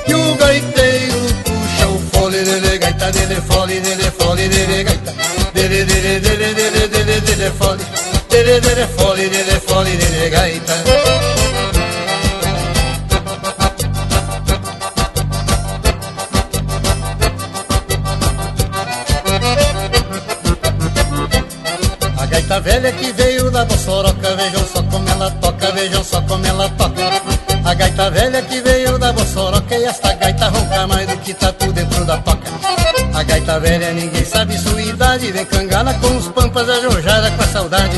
E 0.07 0.13
o 0.13 0.35
gaiteiro 0.35 1.19
puxa 1.43 1.87
o 1.87 1.99
fole 2.11 2.43
dele, 2.43 2.77
gaita 2.79 3.11
dele, 3.11 3.41
fole 3.47 3.79
dele, 3.79 4.11
fole 4.17 4.49
dele, 4.49 4.83
gaita. 4.83 5.13
Dele, 5.53 5.85
dele, 5.85 6.19
dele, 6.19 6.53
dele, 6.53 6.87
dele, 6.87 7.21
dele, 7.21 7.51
fole. 7.51 7.83
Dele, 8.29 8.61
dele, 8.61 8.87
fole, 8.97 9.08
velha 33.59 33.91
ninguém 33.91 34.25
sabe 34.25 34.57
sua 34.57 34.81
idade, 34.81 35.31
vem 35.31 35.45
cangada 35.45 35.93
com 35.95 36.17
os 36.17 36.27
pampas 36.29 36.69
ajojada 36.69 37.31
com 37.31 37.43
a 37.43 37.47
saudade. 37.47 37.97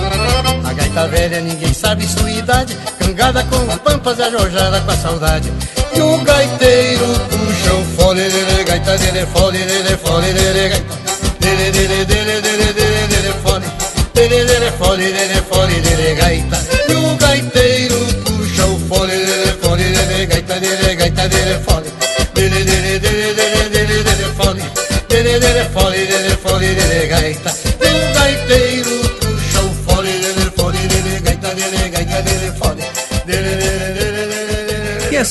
A 0.63 0.73
gaita 0.73 1.07
velha 1.07 1.39
ninguém 1.39 1.73
sabe 1.73 2.07
sua 2.07 2.29
idade, 2.31 2.77
cangada 2.99 3.43
com 3.43 3.57
os 3.57 3.75
pampas 3.79 4.19
ajojada 4.19 4.81
com 4.81 4.91
a 4.91 4.97
saudade. 4.97 5.51
E 5.93 6.01
o 6.01 6.17
gaiteiro 6.19 7.05
puxa 7.29 7.73
o 7.73 7.85
fole 7.95 8.29
dele, 8.29 8.63
gaita 8.63 8.97
dele, 8.97 9.25
fole 9.27 9.57
dele, 9.59 9.97
fole 9.97 10.33
dele, 10.33 10.69
gaita. 10.69 11.01
Dele, 11.39 11.71
dele, 11.71 12.05
dele, 12.05 12.41
dele, 12.41 12.73
dele, 12.73 13.07
dele, 13.07 13.33
fole. 13.43 13.65
Dele, 14.13 14.45
dele, 14.45 14.71
fole, 14.77 15.11
dele, 15.11 15.41
fole, 15.49 16.15
gaita. 16.15 16.57
E 16.89 16.93
o 16.93 17.15
gaiteiro 17.17 17.99
puxa 18.25 18.65
o 18.65 18.79
fole 18.89 19.11
dele, 19.11 19.53
fole 19.61 19.83
dele, 19.83 20.25
gaita 20.25 20.59
dele, 20.59 20.95
gaita 20.95 21.29
dele, 21.29 21.59
fole. 21.63 21.70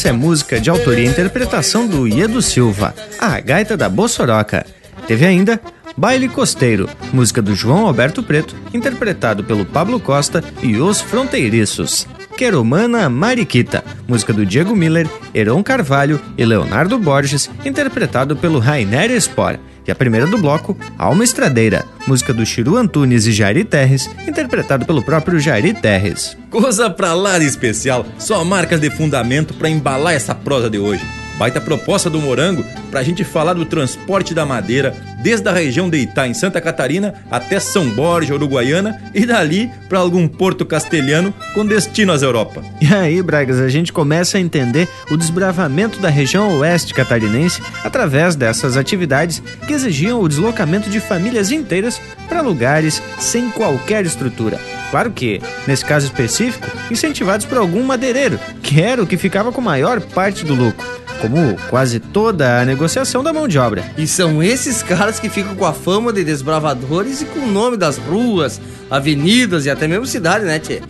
Essa 0.01 0.09
é 0.09 0.13
música 0.13 0.59
de 0.59 0.71
autoria 0.71 1.05
e 1.05 1.09
interpretação 1.09 1.87
do 1.87 2.09
Iedo 2.09 2.41
Silva, 2.41 2.95
a 3.19 3.39
gaita 3.39 3.77
da 3.77 3.87
Bossoroca. 3.87 4.65
Teve 5.07 5.27
ainda 5.27 5.61
Baile 5.95 6.27
Costeiro, 6.27 6.89
música 7.13 7.43
do 7.43 7.55
João 7.55 7.87
Alberto 7.87 8.23
Preto, 8.23 8.57
interpretado 8.73 9.45
pelo 9.45 9.67
Pablo 9.67 10.01
Costa 10.01 10.43
e 10.63 10.79
os 10.79 11.03
Fronteiriços. 11.03 12.07
Queromana 12.41 13.11
Mariquita, 13.11 13.85
música 14.09 14.33
do 14.33 14.47
Diego 14.47 14.75
Miller, 14.75 15.07
Heron 15.35 15.63
Carvalho 15.63 16.19
e 16.39 16.45
Leonardo 16.47 16.99
Borges, 16.99 17.51
interpretado 17.67 18.35
pelo 18.35 18.59
Rainer 18.59 19.11
Spor. 19.21 19.59
E 19.87 19.91
a 19.91 19.95
primeira 19.95 20.27
do 20.27 20.39
bloco, 20.39 20.75
Alma 20.97 21.23
Estradeira, 21.23 21.85
música 22.07 22.33
do 22.33 22.47
Chiru 22.47 22.79
Antunes 22.79 23.27
e 23.27 23.33
Jairi 23.33 23.63
Terres, 23.63 24.09
interpretado 24.27 24.87
pelo 24.87 25.03
próprio 25.03 25.39
Jairi 25.39 25.75
Terres. 25.75 26.35
Coisa 26.49 26.89
pra 26.89 27.13
lá 27.13 27.39
de 27.39 27.45
especial, 27.45 28.07
só 28.19 28.43
marcas 28.43 28.81
de 28.81 28.89
fundamento 28.89 29.53
pra 29.53 29.69
embalar 29.69 30.15
essa 30.15 30.35
prosa 30.35 30.71
de 30.71 30.79
hoje. 30.79 31.05
Baita 31.41 31.59
proposta 31.59 32.11
do 32.11 32.21
Morango 32.21 32.63
pra 32.91 33.03
gente 33.03 33.25
falar 33.25 33.55
do 33.55 33.65
transporte 33.65 34.35
da 34.35 34.45
madeira 34.45 34.95
desde 35.23 35.49
a 35.49 35.53
região 35.53 35.89
de 35.89 35.97
Itá, 35.97 36.29
em 36.29 36.35
Santa 36.35 36.61
Catarina, 36.61 37.15
até 37.31 37.59
São 37.59 37.89
Borja, 37.89 38.35
Uruguaiana 38.35 39.01
e 39.15 39.25
dali 39.25 39.71
pra 39.89 40.01
algum 40.01 40.29
porto 40.29 40.67
castelhano 40.67 41.33
com 41.55 41.65
destino 41.65 42.13
às 42.13 42.21
Europa. 42.21 42.63
E 42.79 42.93
aí, 42.93 43.23
Bragas, 43.23 43.59
a 43.59 43.71
gente 43.71 43.91
começa 43.91 44.37
a 44.37 44.41
entender 44.41 44.87
o 45.11 45.17
desbravamento 45.17 45.99
da 45.99 46.11
região 46.11 46.59
oeste 46.59 46.93
catarinense 46.93 47.63
através 47.83 48.37
dessas 48.37 48.77
atividades 48.77 49.43
que 49.67 49.73
exigiam 49.73 50.21
o 50.21 50.29
deslocamento 50.29 50.91
de 50.91 51.01
famílias 51.01 51.51
inteiras 51.51 51.99
para 52.29 52.43
lugares 52.43 53.03
sem 53.19 53.51
qualquer 53.51 54.05
estrutura. 54.05 54.61
Claro 54.91 55.11
que, 55.11 55.41
nesse 55.67 55.87
caso 55.87 56.05
específico, 56.05 56.69
incentivados 56.91 57.47
por 57.47 57.57
algum 57.57 57.83
madeireiro, 57.83 58.39
que 58.63 58.83
era 58.83 59.03
o 59.03 59.07
que 59.07 59.17
ficava 59.17 59.51
com 59.51 59.63
maior 59.63 60.03
parte 60.03 60.45
do 60.45 60.55
lucro 60.55 61.00
como 61.21 61.57
quase 61.69 62.01
toda 62.01 62.61
a 62.61 62.65
negociação 62.65 63.23
da 63.23 63.33
mão 63.33 63.47
de 63.47 63.59
obra. 63.59 63.85
E 63.97 64.07
são 64.07 64.43
esses 64.43 64.83
caras 64.83 65.21
que 65.21 65.29
ficam 65.29 65.55
com 65.55 65.65
a 65.65 65.73
fama 65.73 66.13
de 66.13 66.25
desbravadores 66.25 67.21
e 67.23 67.25
com 67.27 67.41
o 67.41 67.51
nome 67.51 67.77
das 67.77 67.99
ruas, 67.99 68.61
avenidas 68.91 69.67
e 69.67 69.71
até 69.71 69.87
mesmo 69.87 70.07
cidade, 70.07 70.45
né, 70.45 70.59
tchê? 70.59 70.81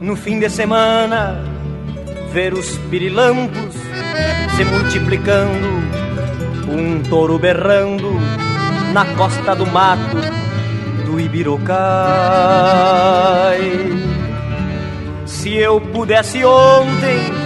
no 0.00 0.14
fim 0.14 0.38
de 0.38 0.48
semana 0.48 1.42
ver 2.32 2.52
os 2.52 2.78
pirilampos 2.90 3.74
se 4.56 4.64
multiplicando, 4.64 5.68
um 6.68 7.02
touro 7.02 7.38
berrando 7.38 8.12
na 8.92 9.04
costa 9.14 9.54
do 9.54 9.66
mato 9.66 10.16
do 11.04 11.20
Ibirocai. 11.20 11.66
Se 15.26 15.54
eu 15.54 15.80
pudesse 15.80 16.44
ontem, 16.44 17.45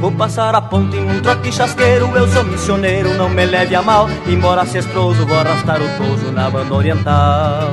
Vou 0.00 0.12
passar 0.12 0.54
a 0.54 0.60
ponte 0.60 0.96
num 0.96 1.20
trote 1.20 1.50
chasqueiro, 1.50 2.10
eu 2.14 2.28
sou 2.28 2.44
missioneiro, 2.44 3.14
não 3.14 3.28
me 3.28 3.44
leve 3.46 3.74
a 3.74 3.82
mal. 3.82 4.08
Embora 4.26 4.66
cestroso, 4.66 5.26
vou 5.26 5.38
arrastar 5.38 5.80
o 5.80 5.88
toso 5.96 6.30
na 6.32 6.50
banda 6.50 6.74
oriental. 6.74 7.70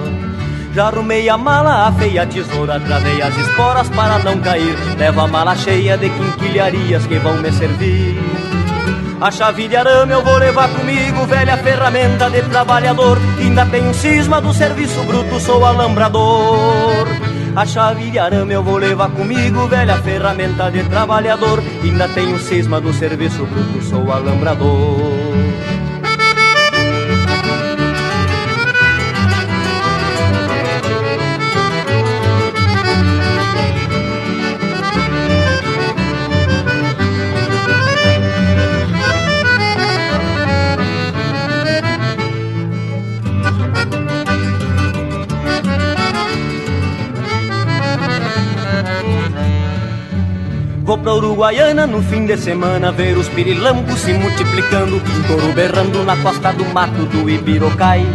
Já 0.74 0.88
arrumei 0.88 1.30
a 1.30 1.38
mala, 1.38 1.88
a 1.88 2.26
tesoura, 2.26 2.80
travei 2.80 3.22
as 3.22 3.38
esporas 3.38 3.90
para 3.90 4.20
não 4.20 4.40
cair. 4.40 4.76
Levo 4.98 5.22
a 5.22 5.28
mala 5.28 5.56
cheia 5.56 5.98
de 5.98 6.10
quinquilharias 6.10 7.06
que 7.06 7.20
vão 7.20 7.38
me 7.38 7.52
servir. 7.52 8.18
A 9.22 9.30
chave 9.30 9.68
de 9.68 9.76
arame 9.76 10.14
eu 10.14 10.24
vou 10.24 10.38
levar 10.38 10.70
comigo, 10.70 11.26
velha 11.28 11.58
ferramenta 11.58 12.30
de 12.30 12.42
trabalhador. 12.44 13.18
Ainda 13.38 13.66
tenho 13.68 13.94
cisma 13.94 14.42
do 14.42 14.52
serviço 14.54 15.04
bruto, 15.04 15.40
sou 15.40 15.64
alambrador. 15.64 17.08
A 17.56 17.66
chave 17.68 18.10
de 18.10 18.18
arame 18.18 18.54
eu 18.54 18.64
vou 18.64 18.78
levar 18.78 19.12
comigo, 19.12 19.68
velha 19.68 20.02
ferramenta 20.02 20.72
de 20.72 20.84
trabalhador. 20.86 21.62
Ainda 21.84 22.10
tenho 22.10 22.40
cisma 22.40 22.82
do 22.82 22.92
serviço 22.92 23.46
bruto, 23.46 23.82
sou 23.84 24.12
alambrador. 24.12 25.23
Vou 50.84 50.98
pra 50.98 51.14
Uruguaiana 51.14 51.88
no 51.88 52.04
fim 52.04 52.26
de 52.26 52.36
semana 52.36 52.92
ver 52.92 53.18
os 53.18 53.30
pirilampos 53.30 54.02
se 54.02 54.12
multiplicando, 54.12 55.02
touro 55.26 55.54
berrando 55.54 56.04
na 56.04 56.18
costa 56.18 56.52
do 56.52 56.66
mato 56.66 57.06
do 57.06 57.30
Ibirocai. 57.30 58.06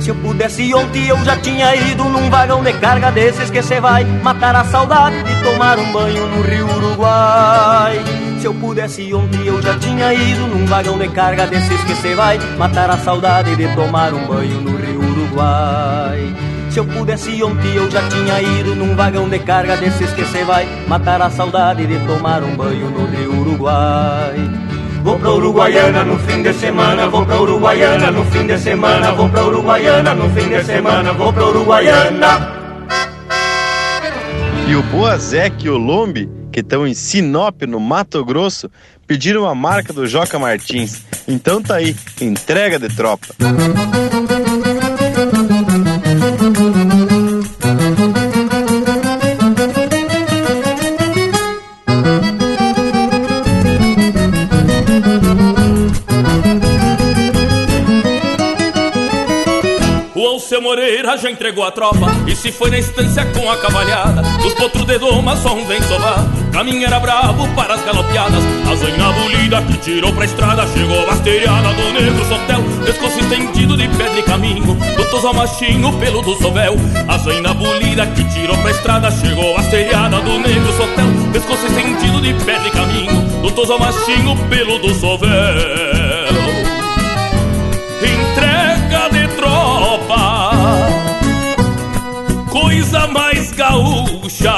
Se 0.00 0.08
eu 0.08 0.14
pudesse 0.14 0.72
ontem 0.72 1.08
eu 1.08 1.22
já 1.24 1.36
tinha 1.36 1.76
ido 1.76 2.04
num 2.04 2.30
vagão 2.30 2.62
de 2.62 2.72
carga 2.72 3.10
desses 3.12 3.50
que 3.50 3.62
cê 3.62 3.82
vai 3.82 4.02
matar 4.02 4.56
a 4.56 4.64
saudade 4.64 5.22
de 5.22 5.42
tomar 5.42 5.78
um 5.78 5.92
banho 5.92 6.26
no 6.28 6.40
rio 6.40 6.66
Uruguai. 6.74 8.02
Se 8.40 8.46
eu 8.46 8.54
pudesse 8.54 9.12
ontem 9.12 9.46
eu 9.46 9.60
já 9.60 9.78
tinha 9.78 10.14
ido 10.14 10.46
num 10.46 10.64
vagão 10.64 10.96
de 10.96 11.08
carga 11.08 11.46
desses 11.46 11.84
que 11.84 11.94
cê 11.96 12.14
vai 12.14 12.38
matar 12.56 12.88
a 12.88 12.96
saudade 12.96 13.54
de 13.56 13.68
tomar 13.74 14.14
um 14.14 14.26
banho 14.26 14.58
no 14.62 14.74
rio 14.74 15.00
Uruguai. 15.00 16.47
Se 16.78 16.80
eu 16.80 16.86
pudesse 16.86 17.42
ontem 17.42 17.74
eu 17.74 17.90
já 17.90 18.08
tinha 18.08 18.40
ido 18.40 18.72
num 18.76 18.94
vagão 18.94 19.28
de 19.28 19.40
carga 19.40 19.76
desses 19.76 20.12
que 20.12 20.24
cê 20.24 20.44
vai 20.44 20.64
matar 20.86 21.20
a 21.20 21.28
saudade 21.28 21.84
de 21.84 21.98
tomar 22.06 22.44
um 22.44 22.54
banho 22.54 22.88
no 22.88 23.04
rio 23.06 23.40
Uruguai. 23.40 24.36
Vou 25.02 25.18
pra 25.18 25.32
Uruguaiana 25.32 26.04
no 26.04 26.16
fim 26.20 26.40
de 26.40 26.52
semana, 26.52 27.08
vou 27.08 27.26
pra 27.26 27.40
Uruguaiana 27.40 28.12
no 28.12 28.24
fim 28.26 28.46
de 28.46 28.56
semana, 28.58 29.10
vou 29.10 29.28
pra 29.28 29.44
Uruguaiana 29.44 30.14
no 30.14 30.30
fim 30.30 30.48
de 30.48 30.62
semana, 30.62 31.12
vou 31.14 31.32
pra 31.32 31.46
Uruguaiana. 31.46 32.48
E 34.68 34.76
o 34.76 34.82
Boazek 34.84 35.66
e 35.66 35.70
o 35.70 35.76
Lombi, 35.76 36.30
que 36.52 36.60
estão 36.60 36.86
em 36.86 36.94
Sinop, 36.94 37.60
no 37.62 37.80
Mato 37.80 38.24
Grosso, 38.24 38.70
pediram 39.04 39.48
a 39.48 39.54
marca 39.54 39.92
do 39.92 40.06
Joca 40.06 40.38
Martins. 40.38 41.02
Então 41.26 41.60
tá 41.60 41.74
aí, 41.74 41.96
entrega 42.20 42.78
de 42.78 42.88
tropa. 42.94 43.26
Moreira 60.68 61.16
já 61.16 61.30
entregou 61.30 61.64
a 61.64 61.70
tropa 61.70 62.08
E 62.26 62.36
se 62.36 62.52
foi 62.52 62.68
na 62.70 62.78
estância 62.78 63.24
com 63.24 63.50
a 63.50 63.56
cavalhada. 63.56 64.20
Dos 64.42 64.52
potros 64.52 64.84
de 64.84 64.98
doma 64.98 65.34
só 65.34 65.54
um 65.54 65.64
vem 65.66 65.80
sovar. 65.80 66.22
Caminho 66.52 66.86
era 66.86 67.00
bravo 67.00 67.48
para 67.54 67.72
as 67.72 67.82
galopeadas 67.82 68.44
A 68.70 68.74
zanha 68.74 69.10
bolida 69.12 69.62
que 69.62 69.78
tirou 69.78 70.12
pra 70.12 70.26
estrada. 70.26 70.66
Chegou 70.66 71.06
basteriada 71.06 71.72
do 71.72 71.92
negro 71.94 72.22
sotel 72.26 72.62
Pescoço 72.84 73.18
estendido 73.18 73.78
de 73.78 73.88
pedra 73.88 74.18
e 74.18 74.22
caminho. 74.22 74.74
Do 74.94 75.10
toso 75.10 75.32
machinho 75.32 75.90
pelo 75.98 76.20
do 76.20 76.36
sovel. 76.36 76.74
A 77.08 77.16
zanha 77.16 77.54
bolida 77.54 78.06
que 78.08 78.24
tirou 78.24 78.58
pra 78.58 78.70
estrada. 78.70 79.10
Chegou 79.10 79.56
basteriada 79.56 80.20
do 80.20 80.38
negro 80.38 80.70
sotel 80.76 81.06
Pescoço 81.32 81.64
estendido 81.64 82.20
de 82.20 82.34
pedra 82.44 82.68
e 82.68 82.70
caminho. 82.70 83.22
Do 83.40 83.50
toso 83.52 83.78
machinho 83.78 84.36
pelo 84.50 84.78
do 84.80 84.94
sovel 84.94 85.87
coisa 92.68 93.06
mais 93.06 93.50
gaúcha, 93.52 94.54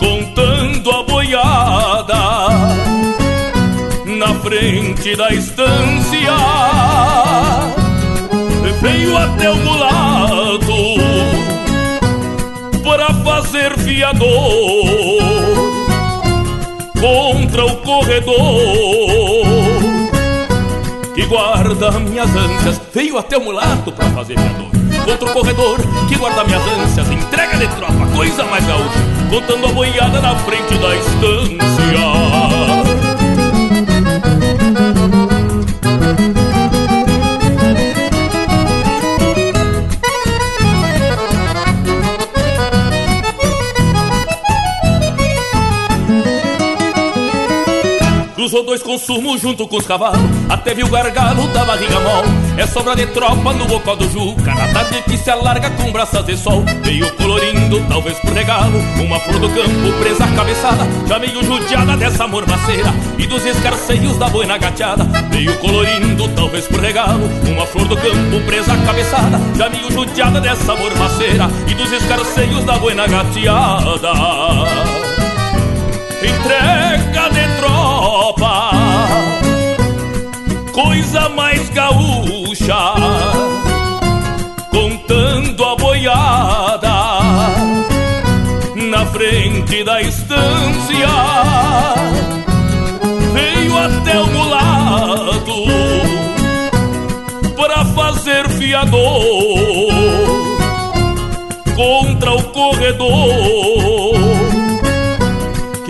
contando 0.00 0.90
a 0.90 1.02
boiada 1.04 2.48
na 4.04 4.34
frente 4.42 5.14
da 5.14 5.32
estância. 5.32 6.36
Veio 8.82 9.16
até 9.16 9.50
o 9.50 9.56
mulato 9.58 10.74
para 12.82 13.14
fazer 13.22 13.78
fiador 13.78 14.26
contra 17.00 17.64
o 17.64 17.76
corredor 17.76 18.36
que 21.14 21.24
guarda 21.26 21.92
minhas 21.92 22.34
ânsias. 22.34 22.80
Veio 22.92 23.18
até 23.18 23.38
o 23.38 23.40
mulato 23.40 23.92
para 23.92 24.10
fazer 24.10 24.36
fiador 24.36 24.77
o 25.14 25.32
corredor 25.32 25.78
que 26.08 26.16
guarda 26.16 26.44
minhas 26.44 26.62
ânsias 26.66 27.10
Entrega 27.10 27.56
de 27.56 27.66
tropa, 27.68 28.06
coisa 28.14 28.44
mais 28.44 28.64
gaúcha 28.66 28.98
Contando 29.30 29.66
a 29.66 29.72
boiada 29.72 30.20
na 30.20 30.36
frente 30.36 30.74
da 30.78 30.96
estância 30.96 32.07
Dois 48.64 48.82
consumos 48.82 49.40
junto 49.40 49.66
com 49.66 49.76
os 49.76 49.86
cavalos 49.86 50.20
Até 50.48 50.74
viu 50.74 50.86
o 50.86 50.90
gargalo 50.90 51.46
da 51.48 51.64
barriga 51.64 51.98
mol. 52.00 52.24
É 52.58 52.66
sobra 52.66 52.94
de 52.94 53.06
tropa 53.06 53.52
no 53.54 53.64
bocó 53.64 53.94
do 53.94 54.10
Juca 54.10 54.54
Na 54.54 54.68
tarde 54.68 55.00
que 55.02 55.16
se 55.16 55.30
alarga 55.30 55.70
com 55.70 55.90
braças 55.90 56.24
de 56.26 56.36
sol 56.36 56.64
Veio 56.82 57.10
colorindo, 57.14 57.82
talvez 57.88 58.18
por 58.18 58.32
regalo 58.32 58.78
Uma 59.00 59.18
flor 59.20 59.38
do 59.38 59.48
campo 59.48 59.98
presa 60.00 60.24
à 60.24 60.32
cabeçada. 60.32 60.86
Já 61.06 61.18
meio 61.18 61.42
judiada 61.42 61.96
dessa 61.96 62.26
mormaceira 62.26 62.92
E 63.16 63.26
dos 63.26 63.46
escarceios 63.46 64.18
da 64.18 64.28
boina 64.28 64.58
gateada. 64.58 65.04
Veio 65.30 65.56
colorindo, 65.58 66.28
talvez 66.34 66.66
por 66.66 66.80
regalo 66.80 67.24
Uma 67.46 67.64
flor 67.64 67.86
do 67.86 67.96
campo 67.96 68.40
presa 68.44 68.74
à 68.74 68.76
cabeçada. 68.78 69.40
Já 69.56 69.70
meio 69.70 69.90
judiada 69.90 70.40
dessa 70.40 70.74
mormaceira 70.74 71.48
E 71.66 71.74
dos 71.74 71.90
escarceios 71.90 72.64
da 72.64 72.76
boina 72.76 73.06
gateada. 73.06 73.98
Entrega 76.20 76.87
tropa, 78.18 78.70
coisa 80.72 81.28
mais 81.28 81.70
gaúcha, 81.70 82.74
contando 84.72 85.64
a 85.64 85.76
boiada 85.76 86.94
na 88.74 89.06
frente 89.06 89.84
da 89.84 90.02
estância. 90.02 91.08
Veio 93.32 93.78
até 93.78 94.18
o 94.18 94.26
mulato 94.26 95.54
para 97.56 97.84
fazer 97.84 98.48
fiador 98.48 98.98
contra 101.76 102.32
o 102.32 102.42
corredor 102.50 103.78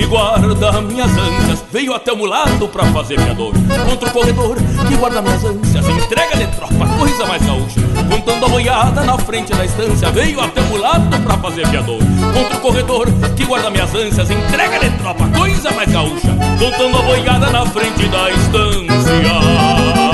guarda 0.09 0.81
minhas 0.81 1.11
ânsias 1.17 1.58
Veio 1.71 1.95
até 1.95 2.13
o 2.13 2.17
mulato 2.17 2.67
pra 2.69 2.85
fazer 2.87 3.21
minha 3.21 3.35
dor 3.35 3.53
Contra 3.89 4.09
o 4.09 4.13
corredor 4.13 4.57
que 4.89 4.97
guarda 4.97 5.21
minhas 5.21 5.45
ânsias 5.45 5.87
Entrega 5.87 6.37
de 6.37 6.47
tropa, 6.57 6.87
coisa 6.99 7.27
mais 7.27 7.45
gaúcha. 7.45 7.81
Contando 8.11 8.47
a 8.47 8.49
boiada 8.49 9.03
na 9.03 9.19
frente 9.19 9.53
da 9.53 9.65
estância 9.65 10.11
Veio 10.11 10.41
até 10.41 10.63
o 10.63 10.65
mulato 10.65 11.21
pra 11.23 11.37
fazer 11.37 11.67
minha 11.69 11.83
dor 11.83 11.99
Contra 12.33 12.57
o 12.57 12.61
corredor 12.61 13.07
que 13.37 13.45
guarda 13.45 13.71
minhas 13.71 13.95
ânsias 13.95 14.31
Entrega 14.31 14.79
de 14.79 14.91
tropa, 14.99 15.29
coisa 15.37 15.71
mais 15.73 15.93
gaúcha. 15.93 16.29
Contando 16.59 16.99
a 16.99 17.03
boiada 17.03 17.51
na 17.51 17.67
frente 17.67 18.09
da 18.09 18.31
estância 18.31 20.08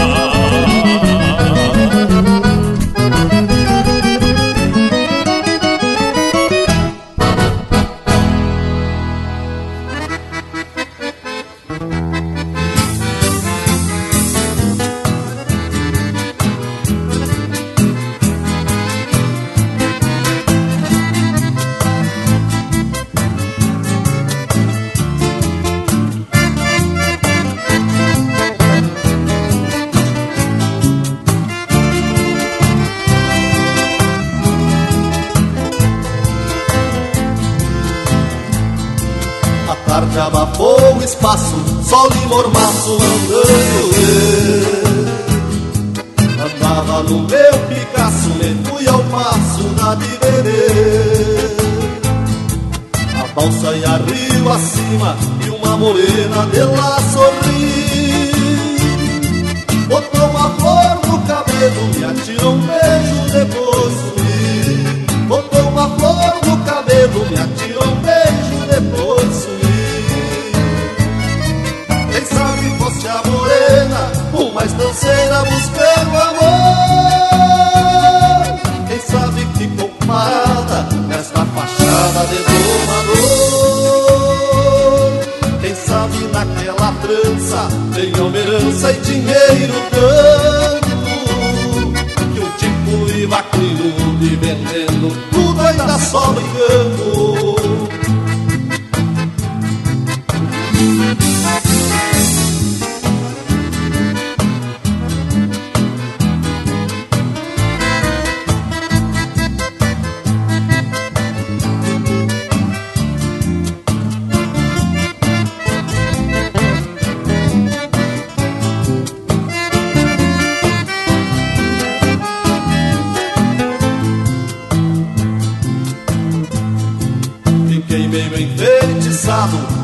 abafou 41.25 41.59
o 41.59 41.73
espaço, 41.75 41.89
sol 41.89 42.11
e 42.13 42.27
mormaço 42.27 42.93
andando 42.95 43.95
eu. 43.97 44.25
Andava 46.45 47.03
no 47.05 47.21
meu 47.21 47.59
Picasso, 47.69 48.31
fui 48.65 48.87
ao 48.87 49.03
passo 49.05 49.63
da 49.77 49.97
Biberê. 49.97 50.67
A 53.19 53.27
balsa 53.35 53.73
ia 53.75 53.97
rio 53.97 54.53
acima 54.53 55.17
e 55.45 55.51
uma 55.51 55.77
morena 55.77 56.47
de 56.53 56.61
lá 56.61 56.99
sorri. 57.13 58.33
Botou 59.89 60.29
uma 60.29 60.51
flor 60.51 61.01
no 61.07 61.19
cabelo, 61.27 61.87
me 61.97 62.05
atirou 62.05 62.53
um 62.53 62.67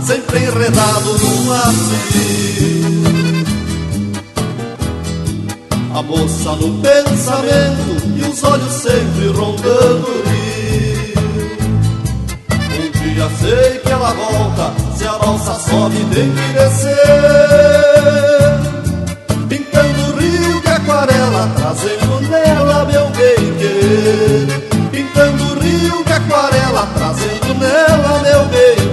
sempre 0.07 0.39
enredado 0.39 1.19
num 1.19 1.53
assobio. 1.53 3.11
A 5.95 6.03
moça 6.03 6.53
no 6.53 6.81
pensamento 6.81 8.03
e 8.17 8.23
os 8.23 8.43
olhos 8.45 8.73
sempre 8.73 9.29
rondando 9.29 10.07
o 10.07 10.23
rio. 10.29 11.21
Um 12.77 12.91
dia 12.99 13.29
sei 13.41 13.79
que 13.81 13.91
ela 13.91 14.13
volta, 14.13 14.73
se 14.97 15.07
a 15.07 15.13
balsa 15.19 15.55
sobe 15.55 15.97
tem 16.15 16.31
que 16.31 16.53
descer. 16.53 16.91
Pintando 19.49 20.01
o 20.13 20.17
rio 20.19 20.61
de 20.61 20.69
aquarela, 20.69 21.51
trazendo 21.57 22.21
nela 22.29 22.85
meu 22.85 23.09
bem 23.11 23.55
querer. 23.59 24.47
Pintando 24.91 25.45
o 25.45 25.59
rio 25.61 26.05
de 26.05 26.13
aquarela, 26.13 26.87
trazendo 26.95 27.55
nela 27.59 28.21
meu 28.23 28.45
bem 28.47 28.90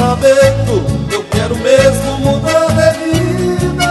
sabendo, 0.00 0.82
eu 1.12 1.22
quero 1.24 1.54
mesmo 1.56 2.18
mudar 2.20 2.68
de 2.68 2.88
vida. 3.04 3.90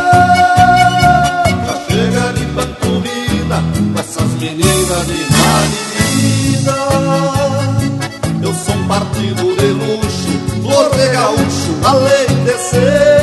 Já 1.66 1.76
chega 1.88 2.34
de 2.34 2.46
pantomina 2.48 3.64
com 3.94 4.00
essas 4.00 4.32
meninas 4.42 5.06
de 5.06 5.20
vida. 6.10 6.78
Eu 8.42 8.54
sou 8.56 8.76
um 8.76 8.88
partido 8.88 9.56
de 9.56 9.68
luxo, 9.68 10.32
flor 10.64 10.90
de 10.96 11.08
gaúcho, 11.10 11.72
pedido 11.84 13.19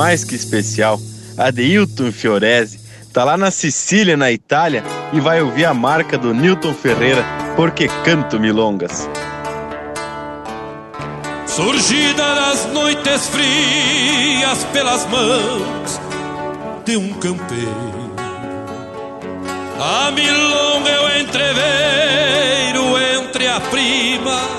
mais 0.00 0.24
que 0.24 0.34
especial. 0.34 0.98
Adeilton 1.36 2.10
Fiorese 2.10 2.80
tá 3.12 3.22
lá 3.22 3.36
na 3.36 3.50
Sicília, 3.50 4.16
na 4.16 4.32
Itália, 4.32 4.82
e 5.12 5.20
vai 5.20 5.42
ouvir 5.42 5.66
a 5.66 5.74
marca 5.74 6.16
do 6.16 6.32
Newton 6.32 6.72
Ferreira, 6.72 7.22
porque 7.54 7.86
canto 8.02 8.40
milongas. 8.40 9.06
Surgida 11.46 12.34
nas 12.34 12.64
noites 12.72 13.28
frias 13.28 14.64
pelas 14.72 15.04
mãos 15.10 16.00
de 16.86 16.96
um 16.96 17.12
campeiro, 17.12 18.14
a 19.78 20.10
milonga 20.12 20.88
eu 20.88 21.20
entreveiro 21.20 22.98
entre 23.18 23.48
a 23.48 23.60
prima 23.60 24.49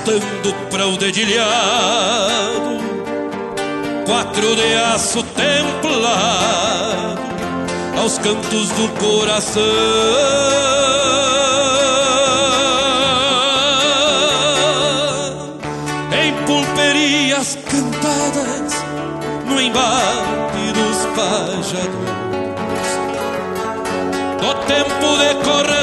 restando 0.00 0.54
para 0.70 0.86
o 0.86 0.96
dedilhado 0.96 2.80
quatro 4.06 4.56
de 4.56 4.74
aço 4.74 5.22
templado 5.22 7.20
aos 7.98 8.18
cantos 8.18 8.68
do 8.70 8.88
coração. 8.98 9.62
Em 16.12 16.32
pulperias 16.44 17.58
cantadas 17.68 18.74
no 19.46 19.60
embate 19.60 20.72
dos 20.74 21.06
pajadores, 21.14 21.90
no 24.42 24.54
tempo 24.66 25.18
de 25.18 25.34
corredores 25.44 25.79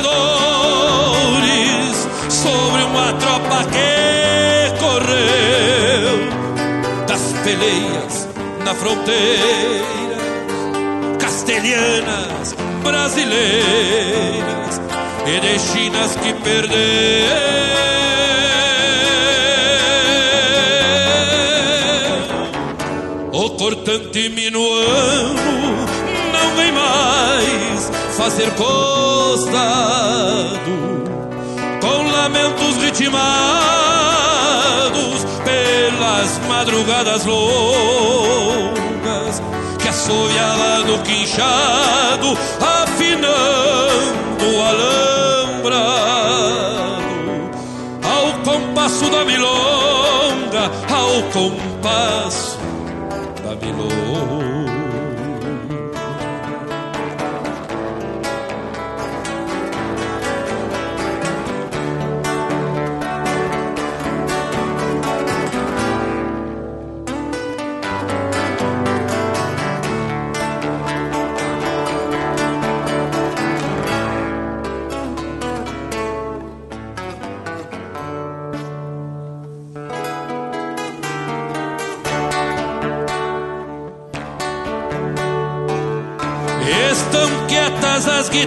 peleias 8.78 8.84
na 8.84 8.84
fronteira, 8.84 10.18
castelhanas, 11.20 12.56
brasileiras 12.84 14.82
e 15.26 15.40
de 15.40 15.60
chinas 15.60 16.16
que 16.16 16.34
perdeu. 16.34 16.78
O 23.34 23.50
cortante 23.52 24.30
minuano 24.30 25.36
não 26.34 26.56
vem 26.56 26.72
mais 26.72 27.92
fazer 28.16 28.52
costado 28.52 29.58
com 31.82 32.12
lamentos 32.12 32.78
ritmados 32.78 33.28
pelas 35.44 36.40
madrugadas 36.48 37.26
longas 37.26 38.67
que 40.08 40.14
assoviava 40.14 40.80
no 40.86 41.00
quinchado, 41.04 42.38
afinando 42.62 44.46
o 44.46 44.62
alambrado. 44.64 45.98
Ao 48.04 48.32
compasso 48.44 49.10
da 49.10 49.26
milonga, 49.26 50.72
ao 50.90 51.24
compasso 51.34 52.47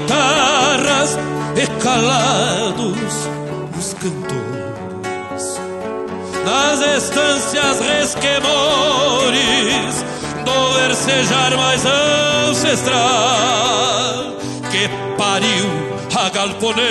guitarras 0.00 1.18
e 1.56 1.66
calados 1.82 3.28
os 3.78 3.94
cantores 3.94 5.60
Nas 6.44 6.80
estâncias 6.96 7.80
resquemores 7.80 8.44
do 10.44 10.72
versejar 10.74 11.56
mais 11.56 11.84
ancestral 12.48 12.98
Que 14.70 14.88
pariu 15.16 15.90
a 16.16 16.28
galponeira, 16.28 16.82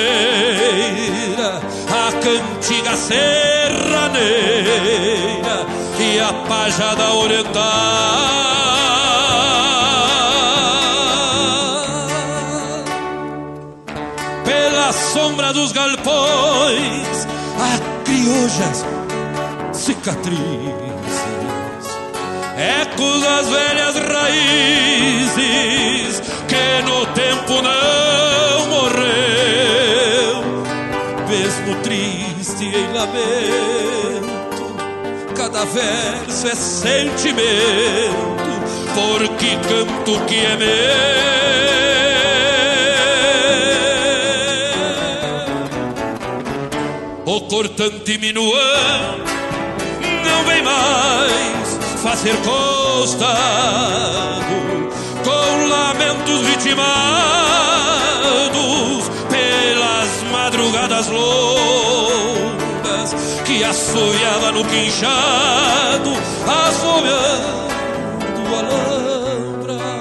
a 1.89 2.11
cantiga 2.13 2.95
serraneira 2.95 4.07
e 5.99 6.19
a 6.19 6.33
pajada 6.47 7.13
oriental 7.15 8.68
sombra 15.13 15.51
dos 15.51 15.71
galpões 15.71 17.27
há 17.57 17.79
crioujas 18.05 18.85
cicatrizes, 19.73 20.35
ecos 22.55 23.21
das 23.23 23.47
velhas 23.47 23.95
raízes 24.13 25.41
que 26.47 26.81
no 26.83 27.05
tempo 27.07 27.61
não 27.63 28.67
morreu, 28.67 30.43
mesmo 31.27 31.75
triste 31.81 32.65
em 32.65 32.93
lamento, 32.93 34.75
cada 35.35 35.65
verso 35.65 36.47
é 36.47 36.55
sentimento, 36.55 37.39
porque 38.93 39.57
canto 39.67 40.25
que 40.25 40.35
é 40.35 40.55
meu. 40.55 41.88
O 47.59 47.61
cortante 47.61 48.17
minuano 48.19 49.25
não 50.23 50.45
vem 50.45 50.63
mais 50.63 51.77
fazer 52.01 52.33
costado 52.37 53.25
com 55.25 55.67
lamentos 55.67 56.47
ritmados 56.47 56.79
pelas 59.29 60.23
madrugadas 60.31 61.07
longas 61.07 62.23
que 63.43 63.61
assoviava 63.61 64.53
no 64.53 64.63
quinchado, 64.63 66.13
assoviando 66.47 67.75
alambrado 68.57 69.99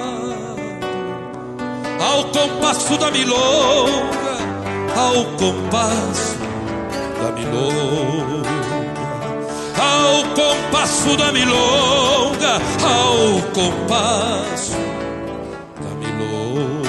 ao 1.99 2.23
compasso 2.23 2.97
da 2.97 3.11
milonga, 3.11 4.37
ao 4.95 5.25
compasso 5.35 6.38
ao 9.77 10.23
compasso 10.35 11.17
da 11.17 11.31
milonga, 11.31 12.61
ao 12.83 13.41
compasso 13.53 14.77
da 15.81 15.89
milonga. 15.95 16.79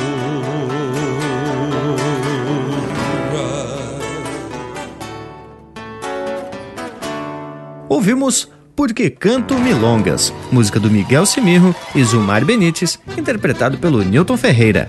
Ouvimos 7.88 8.48
Porque 8.76 9.10
Canto 9.10 9.58
Milongas, 9.58 10.32
música 10.50 10.80
do 10.80 10.90
Miguel 10.90 11.26
Simirro 11.26 11.74
e 11.94 12.02
Zumar 12.02 12.44
Benites, 12.44 12.98
interpretado 13.16 13.76
pelo 13.76 14.02
Newton 14.02 14.38
Ferreira. 14.38 14.88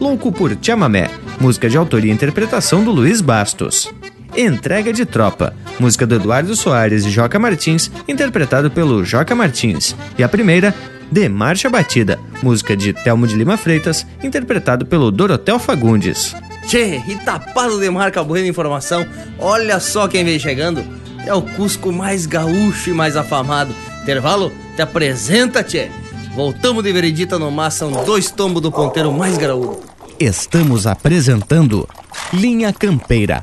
Louco 0.00 0.32
por 0.32 0.56
Chamamé, 0.60 1.10
música 1.38 1.68
de 1.68 1.76
autoria 1.76 2.10
e 2.10 2.14
interpretação 2.14 2.82
do 2.82 2.90
Luiz 2.90 3.20
Bastos. 3.20 3.92
Entrega 4.36 4.92
de 4.92 5.06
Tropa, 5.06 5.54
música 5.80 6.06
do 6.06 6.16
Eduardo 6.16 6.54
Soares 6.54 7.06
e 7.06 7.10
Joca 7.10 7.38
Martins, 7.38 7.90
interpretado 8.06 8.70
pelo 8.70 9.02
Joca 9.02 9.34
Martins. 9.34 9.96
E 10.18 10.22
a 10.22 10.28
primeira, 10.28 10.74
De 11.10 11.26
Marcha 11.26 11.70
Batida, 11.70 12.18
música 12.42 12.76
de 12.76 12.92
Telmo 12.92 13.26
de 13.26 13.34
Lima 13.34 13.56
Freitas, 13.56 14.06
interpretado 14.22 14.84
pelo 14.84 15.10
Dorotel 15.10 15.58
Fagundes. 15.58 16.36
Tchê, 16.66 17.00
e 17.08 17.14
tapado 17.16 17.80
de 17.80 17.88
marca 17.88 18.22
boa 18.22 18.38
de 18.38 18.46
informação, 18.46 19.06
olha 19.38 19.80
só 19.80 20.06
quem 20.06 20.22
vem 20.22 20.38
chegando. 20.38 20.84
É 21.24 21.32
o 21.32 21.40
Cusco 21.40 21.90
mais 21.90 22.26
gaúcho 22.26 22.90
e 22.90 22.92
mais 22.92 23.16
afamado. 23.16 23.74
Intervalo, 24.02 24.52
te 24.74 24.82
apresenta, 24.82 25.62
tchê. 25.62 25.88
Voltamos 26.34 26.84
de 26.84 26.92
veredita 26.92 27.38
no 27.38 27.50
mar, 27.50 27.70
são 27.70 27.90
dois 28.04 28.30
tombos 28.30 28.60
do 28.60 28.70
ponteiro 28.70 29.10
mais 29.10 29.38
graúdo. 29.38 29.80
Estamos 30.20 30.86
apresentando 30.86 31.88
Linha 32.32 32.72
Campeira, 32.72 33.42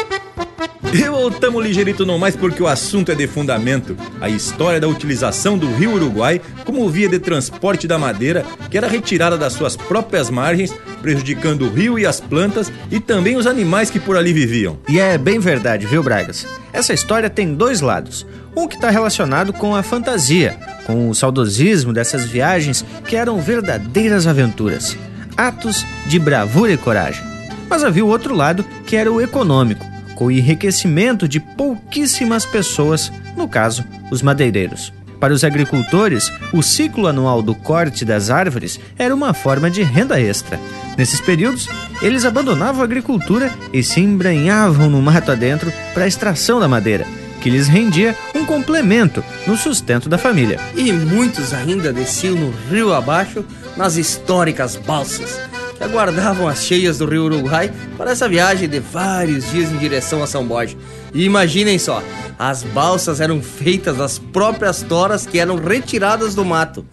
E 0.93 1.07
voltamos 1.07 1.63
ligeirito 1.63 2.05
não 2.05 2.17
mais 2.17 2.35
porque 2.35 2.61
o 2.61 2.67
assunto 2.67 3.11
é 3.11 3.15
de 3.15 3.25
fundamento. 3.25 3.95
A 4.19 4.27
história 4.27 4.79
da 4.79 4.87
utilização 4.89 5.57
do 5.57 5.71
rio 5.73 5.93
Uruguai 5.93 6.41
como 6.65 6.89
via 6.89 7.07
de 7.07 7.17
transporte 7.17 7.87
da 7.87 7.97
madeira 7.97 8.43
que 8.69 8.77
era 8.77 8.87
retirada 8.87 9.37
das 9.37 9.53
suas 9.53 9.77
próprias 9.77 10.29
margens, 10.29 10.73
prejudicando 11.01 11.61
o 11.61 11.69
rio 11.69 11.97
e 11.97 12.05
as 12.05 12.19
plantas 12.19 12.71
e 12.89 12.99
também 12.99 13.37
os 13.37 13.47
animais 13.47 13.89
que 13.89 14.01
por 14.01 14.17
ali 14.17 14.33
viviam. 14.33 14.77
E 14.89 14.99
é 14.99 15.17
bem 15.17 15.39
verdade, 15.39 15.85
viu, 15.85 16.03
Bragas? 16.03 16.45
Essa 16.73 16.93
história 16.93 17.29
tem 17.29 17.53
dois 17.53 17.79
lados. 17.79 18.25
Um 18.53 18.67
que 18.67 18.75
está 18.75 18.89
relacionado 18.89 19.53
com 19.53 19.73
a 19.73 19.83
fantasia, 19.83 20.57
com 20.85 21.09
o 21.09 21.15
saudosismo 21.15 21.93
dessas 21.93 22.25
viagens 22.25 22.83
que 23.07 23.15
eram 23.15 23.39
verdadeiras 23.39 24.27
aventuras, 24.27 24.97
atos 25.37 25.85
de 26.05 26.19
bravura 26.19 26.73
e 26.73 26.77
coragem. 26.77 27.23
Mas 27.69 27.81
havia 27.81 28.03
o 28.03 28.09
outro 28.09 28.35
lado 28.35 28.65
que 28.85 28.97
era 28.97 29.09
o 29.09 29.21
econômico 29.21 29.91
o 30.21 30.29
enriquecimento 30.29 31.27
de 31.27 31.39
pouquíssimas 31.39 32.45
pessoas, 32.45 33.11
no 33.35 33.47
caso, 33.47 33.83
os 34.11 34.21
madeireiros. 34.21 34.93
Para 35.19 35.33
os 35.33 35.43
agricultores, 35.43 36.31
o 36.53 36.61
ciclo 36.61 37.07
anual 37.07 37.41
do 37.41 37.55
corte 37.55 38.05
das 38.05 38.29
árvores 38.29 38.79
era 38.99 39.15
uma 39.15 39.33
forma 39.33 39.69
de 39.69 39.81
renda 39.81 40.21
extra. 40.21 40.59
Nesses 40.95 41.19
períodos, 41.19 41.67
eles 42.03 42.23
abandonavam 42.23 42.81
a 42.81 42.85
agricultura 42.85 43.51
e 43.73 43.81
se 43.81 43.99
embranhavam 43.99 44.91
no 44.91 45.01
mato 45.01 45.31
adentro 45.31 45.73
para 45.93 46.03
a 46.03 46.07
extração 46.07 46.59
da 46.59 46.67
madeira, 46.67 47.05
que 47.41 47.49
lhes 47.49 47.67
rendia 47.67 48.15
um 48.35 48.45
complemento 48.45 49.23
no 49.47 49.57
sustento 49.57 50.07
da 50.07 50.19
família. 50.19 50.59
E 50.75 50.91
muitos 50.93 51.51
ainda 51.51 51.91
desciam 51.91 52.35
no 52.35 52.53
rio 52.69 52.93
abaixo 52.93 53.43
nas 53.75 53.95
históricas 53.95 54.75
balsas 54.75 55.50
que 55.81 55.85
aguardavam 55.85 56.47
as 56.47 56.63
cheias 56.63 56.99
do 56.99 57.07
rio 57.07 57.25
Uruguai 57.25 57.73
para 57.97 58.11
essa 58.11 58.29
viagem 58.29 58.69
de 58.69 58.79
vários 58.79 59.49
dias 59.49 59.71
em 59.71 59.77
direção 59.77 60.21
a 60.21 60.27
São 60.27 60.45
Borja. 60.45 60.77
E 61.11 61.23
imaginem 61.23 61.79
só, 61.79 62.03
as 62.37 62.61
balsas 62.61 63.19
eram 63.19 63.41
feitas 63.41 63.97
das 63.97 64.19
próprias 64.19 64.83
toras 64.83 65.25
que 65.25 65.39
eram 65.39 65.55
retiradas 65.55 66.35
do 66.35 66.45
mato. 66.45 66.85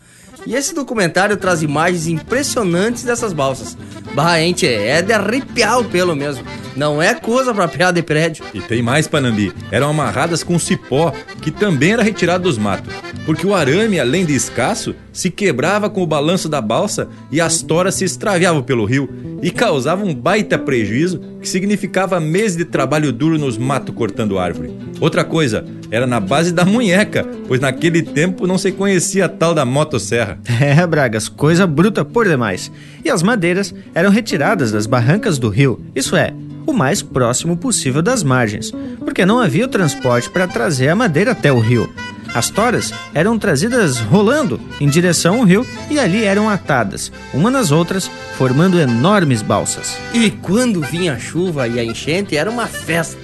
E 0.47 0.55
esse 0.55 0.75
documentário 0.75 1.37
traz 1.37 1.63
imagens 1.63 2.07
impressionantes 2.07 3.03
dessas 3.03 3.35
balsas. 3.35 3.77
Bah, 4.15 4.39
gente, 4.39 4.67
é 4.67 5.03
de 5.03 5.13
arrepiar 5.13 5.81
o 5.81 5.85
pelo 5.85 6.17
mesmo. 6.17 6.43
Não 6.79 7.03
é 7.03 7.13
coisa 7.13 7.53
pra 7.53 7.67
piar 7.67 7.93
de 7.93 8.01
prédio. 8.05 8.45
E 8.55 8.61
tem 8.61 8.81
mais, 8.81 9.09
Panambi. 9.09 9.53
Eram 9.69 9.91
amarradas 9.91 10.45
com 10.45 10.57
cipó, 10.61 11.13
que 11.43 11.51
também 11.51 11.95
era 11.95 12.05
retirado 12.05 12.45
dos 12.45 12.57
matos. 12.57 12.95
Porque 13.27 13.45
o 13.45 13.53
arame, 13.53 13.99
além 13.99 14.25
de 14.25 14.33
escasso, 14.33 14.95
se 15.13 15.29
quebrava 15.29 15.91
com 15.91 16.05
o 16.05 16.07
balanço 16.07 16.49
da 16.49 16.61
balsa 16.61 17.09
e 17.33 17.41
as 17.41 17.63
toras 17.63 17.97
se 17.97 18.05
extraviavam 18.05 18.63
pelo 18.63 18.85
rio 18.85 19.11
e 19.43 19.51
causava 19.51 20.05
um 20.05 20.15
baita 20.15 20.57
prejuízo 20.57 21.21
que 21.41 21.49
significava 21.49 22.21
meses 22.21 22.57
de 22.57 22.65
trabalho 22.65 23.13
duro 23.13 23.37
nos 23.39 23.59
matos 23.59 23.93
cortando 23.93 24.39
árvore. 24.39 24.73
Outra 25.01 25.25
coisa, 25.25 25.65
era 25.91 26.07
na 26.07 26.21
base 26.21 26.53
da 26.53 26.65
munheca, 26.65 27.27
pois 27.49 27.61
naquele 27.61 28.03
tempo 28.03 28.47
não 28.47 28.57
se 28.57 28.71
conhecia 28.71 29.25
a 29.25 29.29
tal 29.29 29.53
da 29.53 29.65
motosserra. 29.65 30.39
É, 30.61 30.87
Bragas, 30.87 31.29
coisa 31.29 31.67
bruta 31.67 32.05
por 32.05 32.29
demais. 32.29 32.71
E 33.05 33.11
as 33.11 33.23
madeiras 33.23 33.75
eram 33.95 34.11
retiradas 34.11 34.71
das 34.71 34.87
barrancas 34.87 35.39
do 35.39 35.49
rio, 35.49 35.81
isso 35.95 36.15
é, 36.15 36.33
o 36.69 36.75
mais 36.75 37.01
próximo 37.01 37.57
possível 37.57 38.03
das 38.03 38.23
margens, 38.23 38.73
porque 38.99 39.25
não 39.25 39.39
havia 39.39 39.65
o 39.65 39.69
transporte 39.69 40.29
para 40.29 40.47
trazer 40.47 40.89
a 40.89 40.95
madeira 40.95 41.33
até 41.33 41.51
o 41.51 41.59
rio. 41.59 41.93
As 42.35 42.51
toras 42.51 42.93
eram 43.15 43.39
trazidas 43.39 43.99
rolando 43.99 44.61
em 44.79 44.87
direção 44.87 45.39
ao 45.39 45.45
rio 45.45 45.67
e 45.91 45.99
ali 45.99 46.25
eram 46.25 46.49
atadas, 46.49 47.11
uma 47.33 47.51
nas 47.51 47.73
outras, 47.73 48.11
formando 48.37 48.79
enormes 48.79 49.41
balsas. 49.41 49.97
E 50.13 50.31
quando 50.31 50.83
vinha 50.83 51.15
a 51.15 51.19
chuva 51.19 51.67
e 51.67 51.81
a 51.81 51.85
enchente, 51.85 52.37
era 52.37 52.51
uma 52.51 52.67
festa. 52.67 53.19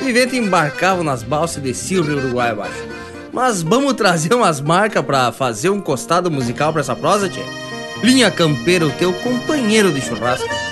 O 0.00 0.04
vivente 0.04 0.36
embarcava 0.36 1.02
nas 1.02 1.22
balsas 1.22 1.56
e 1.56 1.60
descia 1.60 2.00
o 2.00 2.04
rio 2.04 2.18
Uruguai 2.18 2.50
abaixo. 2.50 2.84
Mas 3.32 3.62
vamos 3.62 3.94
trazer 3.94 4.34
umas 4.34 4.60
marcas 4.60 5.02
para 5.02 5.32
fazer 5.32 5.70
um 5.70 5.80
costado 5.80 6.30
musical 6.30 6.72
para 6.72 6.82
essa 6.82 6.94
prosa, 6.94 7.30
tchê? 7.30 7.40
Linha 8.02 8.30
Campeira, 8.30 8.86
o 8.86 8.90
teu 8.90 9.14
companheiro 9.14 9.90
de 9.90 10.02
churrasco. 10.02 10.71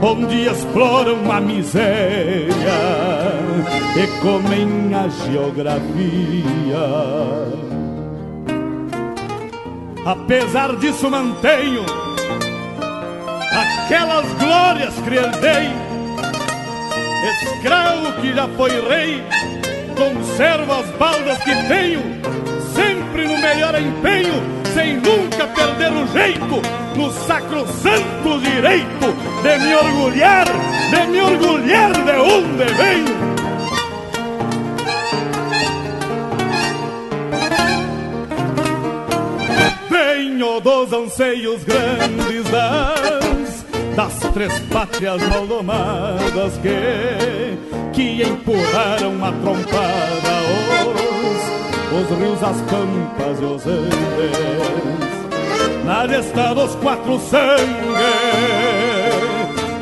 onde 0.00 0.48
exploram 0.48 1.30
a 1.30 1.40
miséria 1.40 2.48
e 3.96 4.06
comem 4.20 4.94
a 4.94 5.08
geografia. 5.08 6.78
Apesar 10.04 10.76
disso 10.76 11.10
mantenho 11.10 11.84
aquelas 13.52 14.26
glórias 14.34 14.94
que 15.00 15.14
herdei 15.14 15.88
escravo 17.58 18.12
que 18.20 18.32
já 18.32 18.48
foi 18.48 18.70
rei, 18.88 19.22
conservo 19.96 20.72
as 20.72 20.86
baldas 20.96 21.38
que 21.38 21.54
tenho, 21.66 22.00
sempre 22.74 23.26
no 23.26 23.38
melhor 23.38 23.74
empenho, 23.80 24.57
sem 24.78 24.94
nunca 24.98 25.44
perder 25.48 25.92
o 25.92 26.06
jeito, 26.06 26.62
no 26.96 27.10
sacrosanto 27.10 28.40
direito 28.40 29.12
de 29.42 29.58
me 29.58 29.74
orgulhar, 29.74 30.46
de 30.90 31.06
me 31.08 31.20
orgulhar 31.20 31.92
de 31.92 32.12
onde 32.12 32.64
venho. 32.74 33.18
Venho 39.90 40.60
dos 40.60 40.92
anseios 40.92 41.64
grandes 41.64 42.44
das 42.50 43.66
das 43.96 44.32
três 44.32 44.56
pátrias 44.72 45.20
maldomadas 45.26 46.56
que, 46.62 47.58
que 47.92 48.22
empurraram 48.22 49.24
a 49.24 49.32
trompada 49.32 50.34
os, 50.86 51.67
os 51.92 52.08
rios, 52.18 52.42
as 52.42 52.60
pampas 52.62 53.40
e 53.40 53.44
os 53.44 53.66
andes. 53.66 55.18
Na 55.84 56.06
gesta 56.06 56.54
dos 56.54 56.74
quatro 56.76 57.18
sangues, 57.18 57.68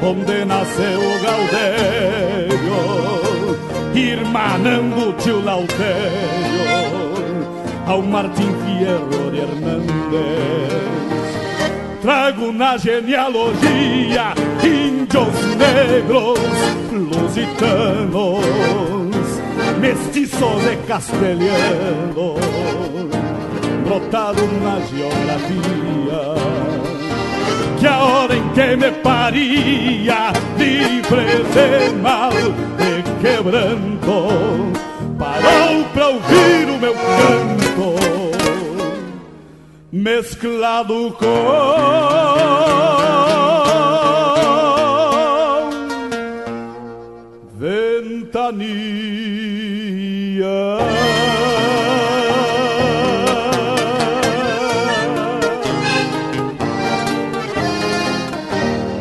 onde 0.03 0.45
nasceu 0.45 1.01
o 1.01 1.19
Gaudério, 1.25 2.77
irmanando 3.95 5.11
o 5.11 5.13
tio 5.15 5.41
Lautério 5.45 6.67
ao 7.87 8.03
Martim 8.03 8.53
Fierro 8.65 9.31
de 9.31 9.39
Hernández 9.41 10.87
trago 12.07 12.53
na 12.53 12.77
genealogia 12.77 14.33
índios 14.63 15.57
negros, 15.57 16.39
lusitanos, 16.93 18.45
mestiços 19.81 20.65
e 20.73 20.77
castelhanos, 20.87 22.41
brotado 23.85 24.43
na 24.63 24.81
geografia. 24.81 26.37
Que 27.79 27.87
a 27.87 27.99
hora 27.99 28.37
em 28.37 28.49
que 28.51 28.77
me 28.77 28.91
paria, 29.03 30.33
livre 30.59 31.45
de 31.53 31.95
mal 31.97 32.33
e 32.33 33.23
quebranto, 33.23 34.73
parou 35.19 35.85
pra 35.93 36.09
ouvir 36.09 36.71
o 36.71 36.79
meu 36.79 36.95
canto 36.95 38.27
mesclado 39.93 41.17
com 41.19 42.96
ventania. 48.27 48.57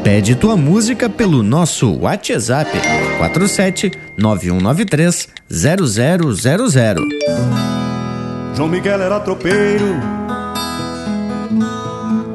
Pede 0.04 0.36
tua 0.36 0.56
música 0.56 1.10
pelo 1.10 1.42
nosso 1.42 2.00
WhatsApp 2.00 2.72
47 3.18 3.92
9193 4.18 5.30
0000. 5.50 6.96
João 8.56 8.70
Miguel 8.70 9.02
era 9.02 9.20
tropeiro 9.20 10.16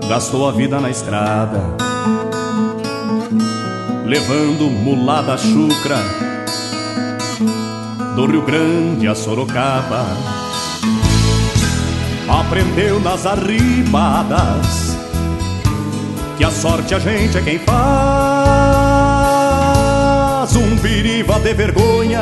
gastou 0.08 0.48
a 0.48 0.50
vida 0.50 0.80
na 0.80 0.90
estrada, 0.90 1.60
levando 4.04 4.68
mulada 4.68 5.38
chucra 5.38 6.29
do 8.20 8.26
Rio 8.26 8.42
Grande 8.42 9.08
a 9.08 9.14
Sorocaba. 9.14 10.04
Aprendeu 12.28 13.00
nas 13.00 13.24
arribadas 13.24 14.94
que 16.36 16.44
a 16.44 16.50
sorte 16.50 16.94
a 16.94 16.98
gente 16.98 17.38
é 17.38 17.40
quem 17.40 17.58
faz. 17.58 17.70
Um 20.54 20.76
biriva 20.76 21.40
de 21.40 21.54
vergonha 21.54 22.20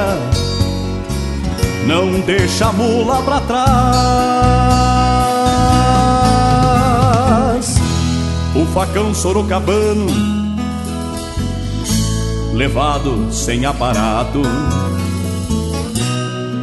não 1.84 2.20
deixa 2.20 2.66
a 2.66 2.72
mula 2.72 3.20
pra 3.22 3.40
trás. 3.40 3.58
O 8.54 8.64
facão 8.66 9.12
sorocabano, 9.12 10.06
levado 12.54 13.32
sem 13.32 13.66
aparato. 13.66 14.42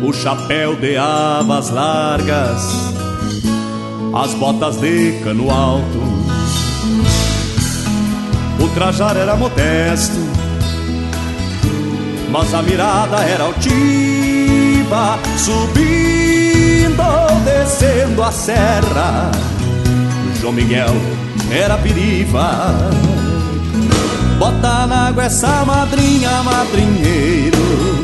O 0.07 0.13
chapéu 0.13 0.75
de 0.75 0.95
abas 0.97 1.71
largas, 1.71 2.61
as 4.13 4.35
botas 4.35 4.77
de 4.77 5.19
cano 5.23 5.49
alto. 5.49 5.99
O 8.59 8.67
trajar 8.75 9.17
era 9.17 9.35
modesto, 9.35 10.19
mas 12.29 12.53
a 12.53 12.61
mirada 12.61 13.17
era 13.23 13.45
altiva, 13.45 15.17
subindo 15.39 17.01
ou 17.01 17.39
descendo 17.39 18.21
a 18.21 18.31
serra. 18.31 19.31
João 20.39 20.53
Miguel 20.53 20.93
era 21.51 21.79
piriva. 21.79 22.75
Bota 24.37 24.85
na 24.85 25.07
água 25.07 25.23
essa 25.23 25.65
madrinha, 25.65 26.43
madrinheiro, 26.43 28.03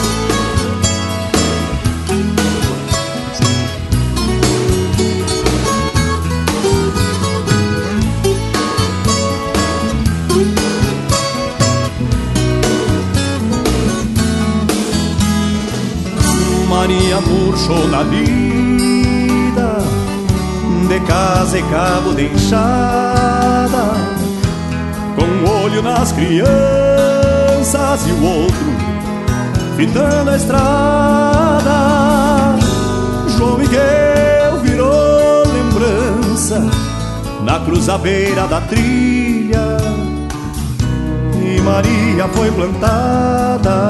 Murchou 17.51 17.87
na 17.89 18.03
vida 18.03 19.77
De 20.87 20.99
casa 21.01 21.59
e 21.59 21.63
cabo 21.63 22.13
de 22.13 22.27
enxada 22.27 23.83
Com 25.15 25.25
um 25.25 25.63
olho 25.63 25.81
nas 25.81 26.13
crianças 26.13 26.47
e 28.07 28.11
o 28.11 28.23
outro 28.23 28.71
Fitando 29.75 30.29
a 30.29 30.35
estrada. 30.35 31.71
João 33.29 33.57
Miguel 33.57 34.59
virou 34.61 35.43
lembrança 35.47 36.61
na 37.43 37.59
cruzabeira 37.61 38.45
da 38.47 38.61
trilha 38.61 39.77
e 41.33 41.59
Maria 41.61 42.27
foi 42.27 42.51
plantada 42.51 43.89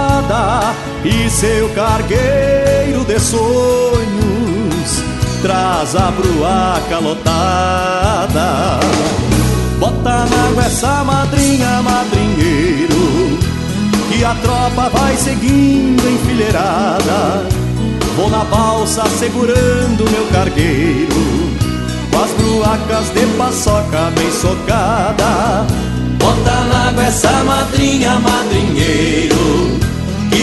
e 1.03 1.29
seu 1.29 1.69
cargueiro 1.69 3.03
de 3.05 3.19
sonhos 3.19 4.11
traz 5.41 5.95
a 5.95 6.11
bruaca 6.11 6.99
lotada. 6.99 8.79
Bota 9.79 10.25
na 10.25 10.47
água 10.47 10.63
essa 10.65 11.03
madrinha, 11.03 11.81
madrinheiro, 11.81 13.39
que 14.09 14.23
a 14.23 14.35
tropa 14.35 14.89
vai 14.89 15.17
seguindo 15.17 16.07
enfileirada. 16.07 17.47
Vou 18.15 18.29
na 18.29 18.43
balsa 18.43 19.03
segurando 19.17 20.09
meu 20.11 20.27
cargueiro, 20.31 21.49
com 22.11 22.23
as 22.23 22.31
bruacas 22.31 23.09
de 23.09 23.25
paçoca 23.37 24.11
bem 24.15 24.31
socada. 24.31 25.65
Bota 26.19 26.51
na 26.65 26.89
água 26.89 27.03
essa 27.05 27.31
madrinha, 27.43 28.19
madrinheiro, 28.19 29.79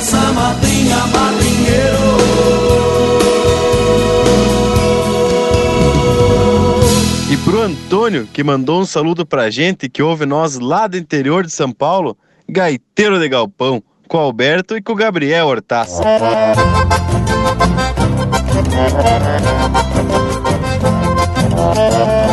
Essa 0.00 0.32
madrinha, 0.32 0.96
madrinheiro. 1.08 2.16
E 7.30 7.36
pro 7.44 7.60
Antônio, 7.60 8.26
que 8.32 8.42
mandou 8.42 8.80
um 8.80 8.86
saludo 8.86 9.26
pra 9.26 9.50
gente, 9.50 9.90
que 9.90 10.02
ouve 10.02 10.24
nós 10.24 10.58
lá 10.58 10.86
do 10.86 10.96
interior 10.96 11.44
de 11.44 11.52
São 11.52 11.70
Paulo, 11.70 12.16
gaiteiro 12.48 13.20
de 13.20 13.28
galpão, 13.28 13.82
com 14.08 14.16
o 14.16 14.20
Alberto 14.20 14.74
e 14.74 14.80
com 14.80 14.94
o 14.94 14.96
Gabriel 14.96 15.48
Hortaça. 15.48 16.02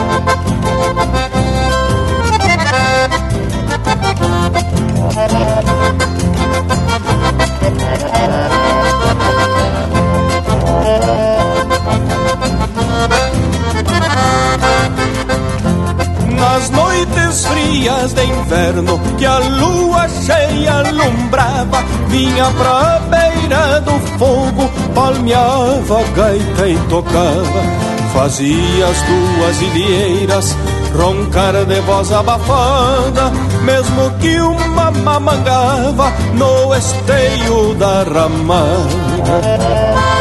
frias 17.78 18.14
de 18.14 18.24
inverno 18.24 19.00
que 19.18 19.26
a 19.26 19.38
lua 19.38 20.08
cheia 20.10 20.80
alumbrava, 20.80 21.84
vinha 22.08 22.46
pra 22.52 23.00
beira 23.10 23.82
do 23.82 24.00
fogo, 24.18 24.70
palmeava 24.96 26.00
a 26.00 26.04
gaita 26.16 26.68
e 26.68 26.78
tocava. 26.90 27.88
Fazia 28.14 28.88
as 28.88 29.02
duas 29.04 29.62
ilheiras 29.62 30.56
roncar 30.96 31.54
de 31.66 31.80
voz 31.82 32.12
abafada, 32.12 33.32
mesmo 33.64 34.10
que 34.20 34.40
uma 34.40 34.90
mamangava 34.92 36.12
no 36.34 36.74
esteio 36.76 37.76
da 37.76 38.04
ramada. 38.04 40.17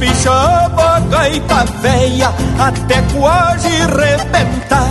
Espichava 0.00 0.96
a 0.96 1.00
gaita 1.00 1.64
véia 1.82 2.32
até 2.58 3.02
quase 3.14 3.68
rebentar 3.68 4.88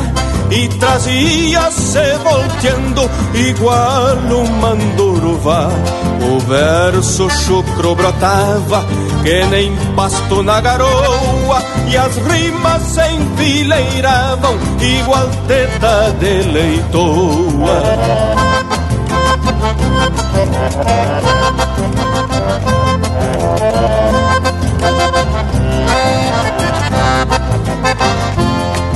e 0.51 0.67
trazia-se 0.67 2.13
volteando 2.23 3.09
igual 3.33 4.17
um 4.17 4.45
manduruvá. 4.61 5.69
O 6.21 6.39
verso 6.41 7.27
chucro 7.27 7.95
brotava 7.95 8.85
que 9.23 9.45
nem 9.45 9.75
pasto 9.95 10.43
na 10.43 10.61
garoa 10.61 11.63
e 11.87 11.97
as 11.97 12.15
rimas 12.15 12.83
se 12.83 13.01
enfileiravam 13.01 14.59
igual 14.79 15.27
teta 15.47 16.11
de 16.19 16.43
leitoa. 16.51 17.81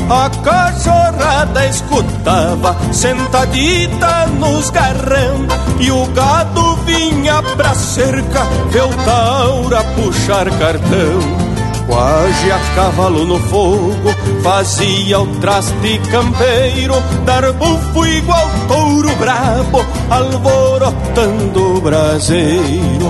A 0.09 0.29
cachorrada 0.29 1.65
escutava, 1.65 2.75
sentadita 2.91 4.27
nos 4.27 4.69
garrão, 4.69 5.47
e 5.79 5.89
o 5.91 6.05
gado 6.07 6.75
vinha 6.85 7.41
pra 7.55 7.73
cerca, 7.73 8.43
ver 8.69 8.83
o 8.83 8.93
taura 9.05 9.83
puxar 9.95 10.49
cartão. 10.59 11.43
Quase 11.87 12.51
a 12.51 12.59
cavalo 12.75 13.25
no 13.25 13.39
fogo, 13.39 14.13
fazia 14.43 15.19
o 15.19 15.27
traste 15.37 16.01
campeiro, 16.11 16.95
dar 17.25 17.51
bufo 17.53 18.05
igual 18.05 18.49
touro 18.67 19.15
brabo, 19.15 19.85
alvorotando 20.09 21.77
o 21.77 21.81
braseiro. 21.81 23.07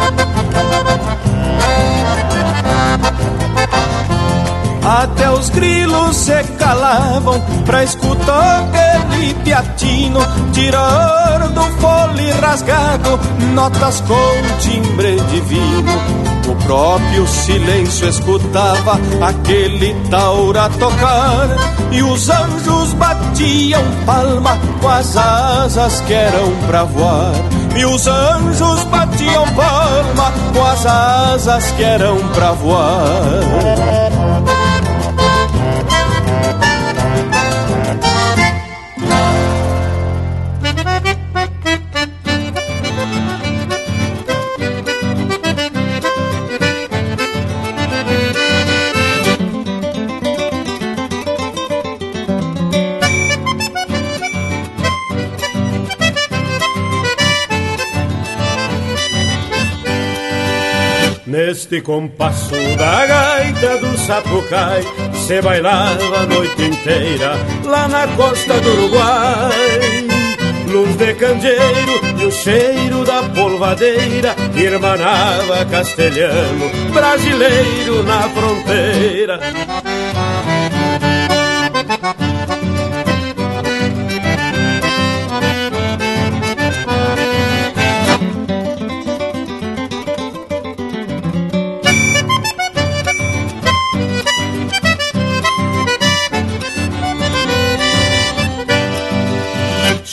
Até 4.83 5.29
os 5.29 5.49
grilos 5.49 6.17
se 6.17 6.43
calavam 6.57 7.39
pra 7.65 7.83
escutar 7.83 8.63
aquele 8.63 9.33
piatino 9.35 10.19
tirar 10.51 11.47
do 11.49 11.61
fole 11.79 12.31
rasgado 12.31 13.19
notas 13.53 14.01
com 14.01 14.59
timbre 14.59 15.19
divino. 15.29 15.91
O 16.47 16.55
próprio 16.65 17.27
silêncio 17.27 18.09
escutava 18.09 18.99
aquele 19.21 19.93
taura 20.09 20.69
tocar 20.71 21.47
e 21.91 22.01
os 22.01 22.29
anjos 22.29 22.93
batiam 22.93 23.83
palma 24.05 24.57
com 24.81 24.89
as 24.89 25.15
asas 25.15 26.01
que 26.01 26.13
eram 26.13 26.51
pra 26.67 26.83
voar. 26.83 27.33
E 27.75 27.85
os 27.85 28.07
anjos 28.07 28.83
batiam 28.85 29.45
palma 29.53 30.31
com 30.53 30.65
as 30.65 30.85
asas 30.85 31.71
que 31.71 31.83
eram 31.83 32.17
pra 32.29 32.51
voar. 32.53 34.20
Neste 61.61 61.79
compasso 61.81 62.55
da 62.75 63.05
gaita 63.05 63.77
do 63.77 63.95
Sapucai 63.95 64.81
Se 65.13 65.39
bailava 65.43 66.21
a 66.21 66.25
noite 66.25 66.63
inteira 66.63 67.37
lá 67.63 67.87
na 67.87 68.07
costa 68.17 68.59
do 68.59 68.71
Uruguai. 68.71 70.07
Luz 70.71 70.95
de 70.95 71.13
candeeiro 71.13 72.01
e 72.19 72.25
o 72.25 72.31
cheiro 72.31 73.05
da 73.05 73.21
polvadeira 73.21 74.35
Irmanava 74.55 75.63
castelhano, 75.65 76.71
brasileiro 76.91 78.01
na 78.05 78.21
fronteira 78.29 79.39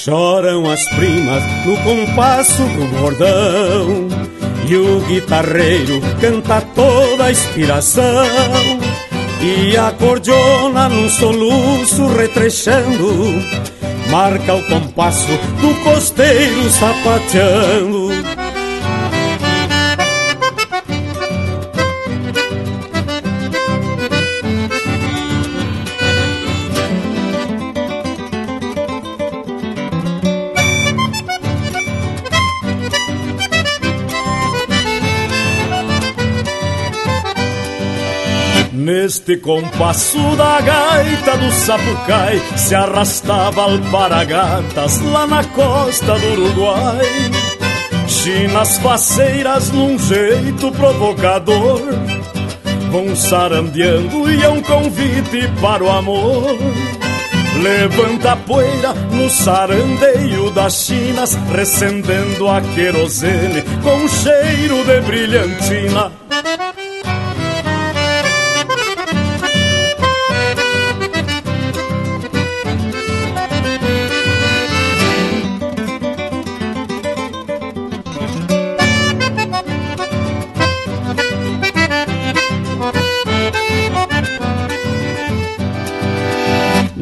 Choram 0.09 0.71
as 0.71 0.83
primas 0.97 1.45
no 1.67 1.77
compasso 1.83 2.63
do 2.63 2.99
bordão. 2.99 4.09
E 4.67 4.75
o 4.75 5.01
guitarreiro 5.01 6.01
canta 6.19 6.63
toda 6.75 7.25
a 7.25 7.31
inspiração. 7.31 8.03
E 9.43 9.77
a 9.77 9.93
cordiona 9.93 10.89
num 10.89 11.11
soluço 11.11 12.07
retrechando 12.07 13.35
Marca 14.11 14.55
o 14.55 14.63
compasso 14.65 15.29
do 15.61 15.75
costeiro 15.85 16.71
sapateando 16.71 18.08
Neste 39.29 39.43
compasso 39.43 40.37
da 40.37 40.59
gaita 40.59 41.37
do 41.37 41.53
Sapucai 41.53 42.41
Se 42.57 42.75
arrastava 42.75 43.65
alparagatas 43.65 45.03
lá 45.03 45.27
na 45.27 45.45
costa 45.45 46.19
do 46.19 46.33
Uruguai. 46.33 47.07
Chinas 48.07 48.79
faceiras 48.79 49.71
num 49.71 49.99
jeito 49.99 50.73
provocador 50.73 51.83
Vão 52.91 53.15
sarandeando 53.15 54.31
e 54.31 54.43
é 54.43 54.49
um 54.49 54.63
convite 54.63 55.47
para 55.61 55.85
o 55.85 55.91
amor. 55.91 56.57
Levanta 57.63 58.33
a 58.33 58.37
poeira 58.37 58.95
no 59.13 59.29
sarandeio 59.29 60.51
das 60.53 60.87
chinas 60.87 61.35
Recendendo 61.55 62.49
a 62.49 62.63
querosene 62.63 63.63
com 63.83 64.09
cheiro 64.09 64.85
de 64.87 65.01
brilhantina 65.03 66.18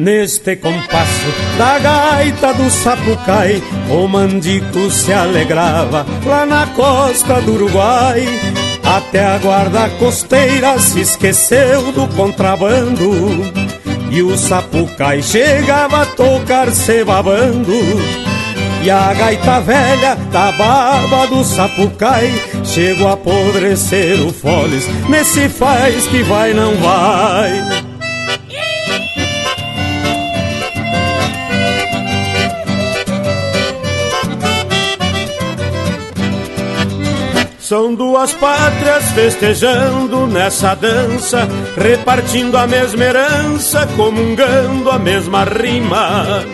Neste 0.07 0.55
compasso 0.55 1.33
da 1.57 1.79
gaita 1.79 2.53
do 2.53 2.71
Sapucai, 2.71 3.61
o 3.89 4.07
mandico 4.07 4.89
se 4.89 5.11
alegrava 5.11 6.05
lá 6.25 6.45
na 6.45 6.65
costa 6.67 7.41
do 7.41 7.55
Uruguai. 7.55 8.25
Até 8.85 9.25
a 9.25 9.37
guarda 9.37 9.89
costeira 9.99 10.79
se 10.79 11.01
esqueceu 11.01 11.91
do 11.91 12.07
contrabando. 12.15 13.11
E 14.09 14.21
o 14.21 14.37
Sapucai 14.37 15.21
chegava 15.21 16.03
a 16.03 16.05
tocar 16.05 16.71
se 16.71 17.03
babando. 17.03 17.73
E 18.81 18.89
a 18.89 19.13
gaita 19.13 19.59
velha 19.59 20.15
da 20.31 20.53
barba 20.53 21.27
do 21.27 21.43
Sapucai 21.43 22.31
chegou 22.63 23.09
a 23.09 23.13
apodrecer 23.13 24.25
o 24.25 24.31
foles. 24.31 24.87
Nesse 25.09 25.49
faz 25.49 26.07
que 26.07 26.23
vai, 26.23 26.53
não 26.53 26.75
vai. 26.75 27.76
São 37.67 37.93
duas 37.93 38.31
pátrias 38.31 39.11
festejando 39.11 40.25
nessa 40.25 40.73
dança, 40.73 41.45
repartindo 41.75 42.57
a 42.57 42.65
mesma 42.65 43.03
herança, 43.03 43.85
comungando 43.87 44.89
a 44.89 44.97
mesma 44.97 45.43
rima. 45.43 46.45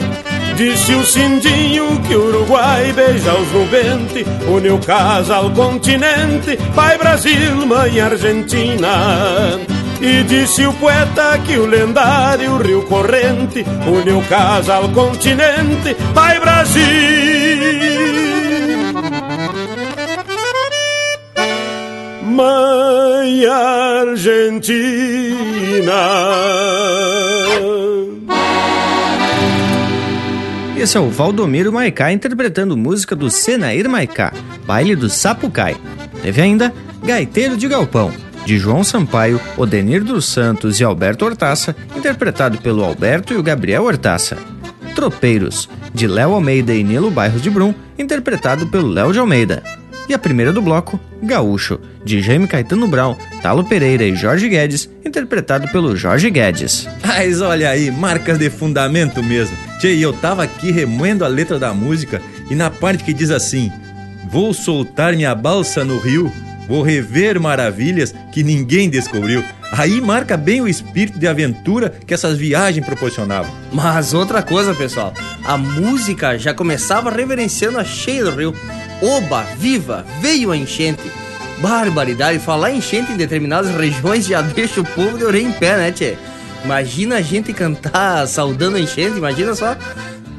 Disse 0.55 0.95
o 0.95 1.05
Cindinho 1.05 2.01
que 2.07 2.15
o 2.15 2.29
Uruguai 2.29 2.91
beija 2.93 3.31
os 3.35 3.51
nubentes, 3.51 4.25
uniu 4.47 4.79
casa 4.79 5.35
ao 5.35 5.51
continente, 5.51 6.57
pai 6.73 6.97
Brasil, 6.97 7.63
mãe 7.67 8.01
Argentina. 8.01 9.59
E 10.01 10.23
disse 10.23 10.65
o 10.65 10.73
poeta 10.73 11.37
que 11.45 11.55
o 11.59 11.67
lendário 11.67 12.57
Rio 12.57 12.81
Corrente 12.87 13.63
uniu 13.85 14.19
casa 14.27 14.77
ao 14.77 14.89
continente, 14.89 15.95
pai 16.15 16.39
Brasil. 16.39 18.12
Mãe 22.33 23.45
Argentina. 23.45 24.73
Esse 30.75 30.97
é 30.97 30.99
o 30.99 31.11
Valdomiro 31.11 31.71
Maicá 31.71 32.11
interpretando 32.11 32.75
música 32.75 33.15
do 33.15 33.29
Senair 33.29 33.87
Maicá, 33.87 34.33
Baile 34.65 34.95
do 34.95 35.11
Sapucai. 35.11 35.77
Teve 36.23 36.41
ainda 36.41 36.73
Gaiteiro 37.03 37.55
de 37.55 37.67
Galpão, 37.67 38.11
de 38.47 38.57
João 38.57 38.83
Sampaio, 38.83 39.39
Odenir 39.55 40.03
dos 40.03 40.25
Santos 40.25 40.79
e 40.79 40.83
Alberto 40.83 41.25
Hortaça, 41.25 41.75
interpretado 41.95 42.57
pelo 42.57 42.83
Alberto 42.83 43.31
e 43.31 43.37
o 43.37 43.43
Gabriel 43.43 43.83
Hortaça. 43.83 44.39
Tropeiros, 44.95 45.69
de 45.93 46.07
Léo 46.07 46.33
Almeida 46.33 46.73
e 46.73 46.83
Nilo 46.83 47.11
Bairros 47.11 47.43
de 47.43 47.51
Brum, 47.51 47.75
interpretado 47.97 48.65
pelo 48.65 48.87
Léo 48.87 49.13
de 49.13 49.19
Almeida. 49.19 49.82
E 50.07 50.13
a 50.13 50.19
primeira 50.19 50.51
do 50.51 50.61
bloco, 50.61 50.99
Gaúcho, 51.21 51.79
de 52.03 52.21
Jaime 52.21 52.47
Caetano 52.47 52.87
Brown, 52.87 53.15
Talo 53.41 53.63
Pereira 53.63 54.03
e 54.03 54.15
Jorge 54.15 54.49
Guedes, 54.49 54.89
interpretado 55.05 55.67
pelo 55.69 55.95
Jorge 55.95 56.29
Guedes. 56.29 56.87
Mas 57.05 57.39
olha 57.39 57.69
aí, 57.69 57.89
marcas 57.89 58.37
de 58.37 58.49
fundamento 58.49 59.23
mesmo. 59.23 59.55
Tchê, 59.79 59.95
eu 59.95 60.11
tava 60.11 60.43
aqui 60.43 60.71
remoendo 60.71 61.23
a 61.23 61.27
letra 61.27 61.57
da 61.57 61.73
música 61.73 62.21
e 62.49 62.55
na 62.55 62.69
parte 62.69 63.03
que 63.03 63.13
diz 63.13 63.31
assim: 63.31 63.71
Vou 64.29 64.53
soltar 64.53 65.13
minha 65.13 65.33
balsa 65.33 65.85
no 65.85 65.97
rio, 65.97 66.31
vou 66.67 66.81
rever 66.81 67.39
maravilhas 67.39 68.13
que 68.31 68.43
ninguém 68.43 68.89
descobriu. 68.89 69.43
Aí 69.71 69.99
marca 70.01 70.37
bem 70.37 70.61
o 70.61 70.67
espírito 70.67 71.17
de 71.17 71.27
aventura 71.27 71.89
que 72.05 72.13
essas 72.13 72.37
viagens 72.37 72.85
proporcionavam. 72.85 73.51
Mas 73.71 74.13
outra 74.13 74.43
coisa, 74.43 74.75
pessoal, 74.75 75.13
a 75.43 75.57
música 75.57 76.37
já 76.37 76.53
começava 76.53 77.09
reverenciando 77.09 77.79
a 77.79 77.83
cheia 77.83 78.25
do 78.25 78.31
rio. 78.31 78.55
Oba, 79.03 79.43
viva, 79.57 80.05
veio 80.21 80.49
a 80.49 80.55
enchente. 80.55 81.11
Barbaridade, 81.59 82.39
falar 82.39 82.71
enchente 82.71 83.11
em 83.11 83.17
determinadas 83.17 83.69
regiões 83.75 84.25
já 84.25 84.41
deixa 84.41 84.79
o 84.79 84.85
povo 84.85 85.17
de 85.17 85.25
orelha 85.25 85.45
em 85.45 85.51
pé, 85.51 85.75
né, 85.75 85.91
tchê? 85.91 86.15
Imagina 86.63 87.17
a 87.17 87.21
gente 87.21 87.51
cantar 87.51 88.25
saudando 88.29 88.77
a 88.77 88.79
enchente, 88.79 89.17
imagina 89.17 89.53
só. 89.55 89.75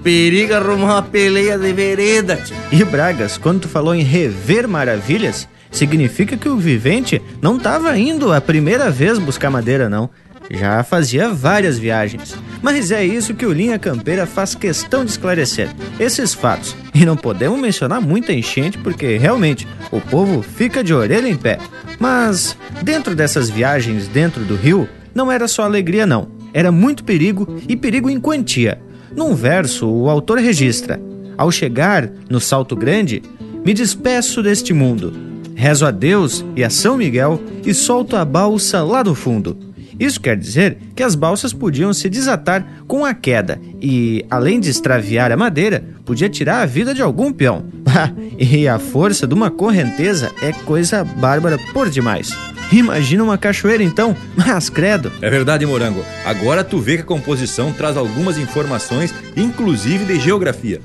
Periga 0.03 0.57
arrumar 0.57 0.95
uma 0.95 1.03
peleia 1.03 1.59
de 1.59 1.75
vereda, 1.75 2.37
tchê. 2.37 2.55
E 2.73 2.83
Bragas, 2.85 3.37
quando 3.37 3.61
tu 3.61 3.69
falou 3.69 3.95
em 3.95 4.03
rever 4.03 4.67
maravilhas, 4.67 5.47
significa 5.71 6.35
que 6.35 6.49
o 6.49 6.57
vivente 6.57 7.21
não 7.43 7.59
estava 7.59 7.99
indo 7.99 8.33
a 8.33 8.41
primeira 8.41 8.91
vez 8.91 9.19
buscar 9.19 9.51
madeira, 9.51 9.91
não. 9.91 10.09
Já 10.51 10.83
fazia 10.83 11.31
várias 11.31 11.79
viagens. 11.79 12.37
Mas 12.63 12.91
é 12.91 13.05
isso 13.05 13.35
que 13.35 13.47
o 13.47 13.53
Linha 13.53 13.79
Campeira 13.79 14.27
faz 14.27 14.55
questão 14.55 15.05
de 15.05 15.11
esclarecer: 15.11 15.69
esses 15.99 16.35
fatos. 16.35 16.77
E 16.95 17.05
não 17.05 17.17
podemos 17.17 17.59
mencionar 17.59 18.01
muita 18.01 18.33
enchente 18.33 18.79
porque 18.79 19.17
realmente 19.17 19.67
o 19.91 20.01
povo 20.01 20.43
fica 20.43 20.83
de 20.83 20.95
orelha 20.95 21.29
em 21.29 21.37
pé. 21.37 21.59
Mas 21.99 22.57
dentro 22.83 23.15
dessas 23.15 23.49
viagens 23.51 24.09
dentro 24.09 24.45
do 24.45 24.57
rio, 24.57 24.89
não 25.15 25.31
era 25.31 25.49
só 25.49 25.63
alegria, 25.63 26.07
não. 26.07 26.29
Era 26.53 26.71
muito 26.71 27.05
perigo 27.05 27.61
e 27.69 27.77
perigo 27.77 28.09
em 28.09 28.21
quantia. 28.21 28.81
Num 29.17 29.35
verso, 29.35 29.89
o 29.89 30.09
autor 30.09 30.39
registra: 30.39 31.01
Ao 31.37 31.51
chegar 31.51 32.09
no 32.29 32.41
Salto 32.41 32.77
Grande, 32.77 33.23
me 33.65 33.73
despeço 33.73 34.43
deste 34.43 34.73
mundo. 34.73 35.13
rezo 35.55 35.87
a 35.87 35.91
Deus 35.91 36.45
e 36.57 36.65
a 36.65 36.71
São 36.71 36.97
Miguel 36.97 37.41
e 37.65 37.73
solto 37.73 38.17
a 38.17 38.25
balsa 38.25 38.83
lá 38.83 39.03
do 39.03 39.15
fundo. 39.15 39.57
Isso 39.99 40.21
quer 40.21 40.37
dizer 40.37 40.79
que 40.95 41.03
as 41.03 41.15
balsas 41.15 41.53
podiam 41.53 41.93
se 41.93 42.09
desatar 42.09 42.67
com 42.87 43.05
a 43.05 43.15
queda 43.15 43.61
e, 43.81 44.25
além 44.31 44.61
de 44.61 44.71
extraviar 44.71 45.31
a 45.31 45.37
madeira, 45.37 45.85
podia 46.05 46.29
tirar 46.29 46.63
a 46.63 46.67
vida 46.67 46.95
de 46.95 47.03
algum 47.03 47.33
peão. 47.33 47.65
e 48.39 48.67
a 48.67 48.79
força 48.79 49.27
de 49.27 49.35
uma 49.35 49.51
correnteza 49.51 50.33
é 50.43 50.53
coisa 50.53 51.05
bárbara 51.05 51.59
por 51.73 51.89
demais. 51.89 52.31
Imagina 52.73 53.23
uma 53.23 53.39
cachoeira 53.39 53.83
então, 53.83 54.17
mas 54.37 54.69
credo. 54.69 55.13
É 55.21 55.31
verdade, 55.31 55.67
Morango. 55.67 56.05
Agora 56.25 56.65
tu 56.65 56.79
vê 56.79 56.97
que 56.97 57.03
a 57.03 57.07
composição 57.07 57.73
traz 57.73 57.97
algumas 57.97 58.39
informações, 58.39 59.15
inclusive 59.37 60.05
de 60.05 60.19
geografia. 60.19 60.81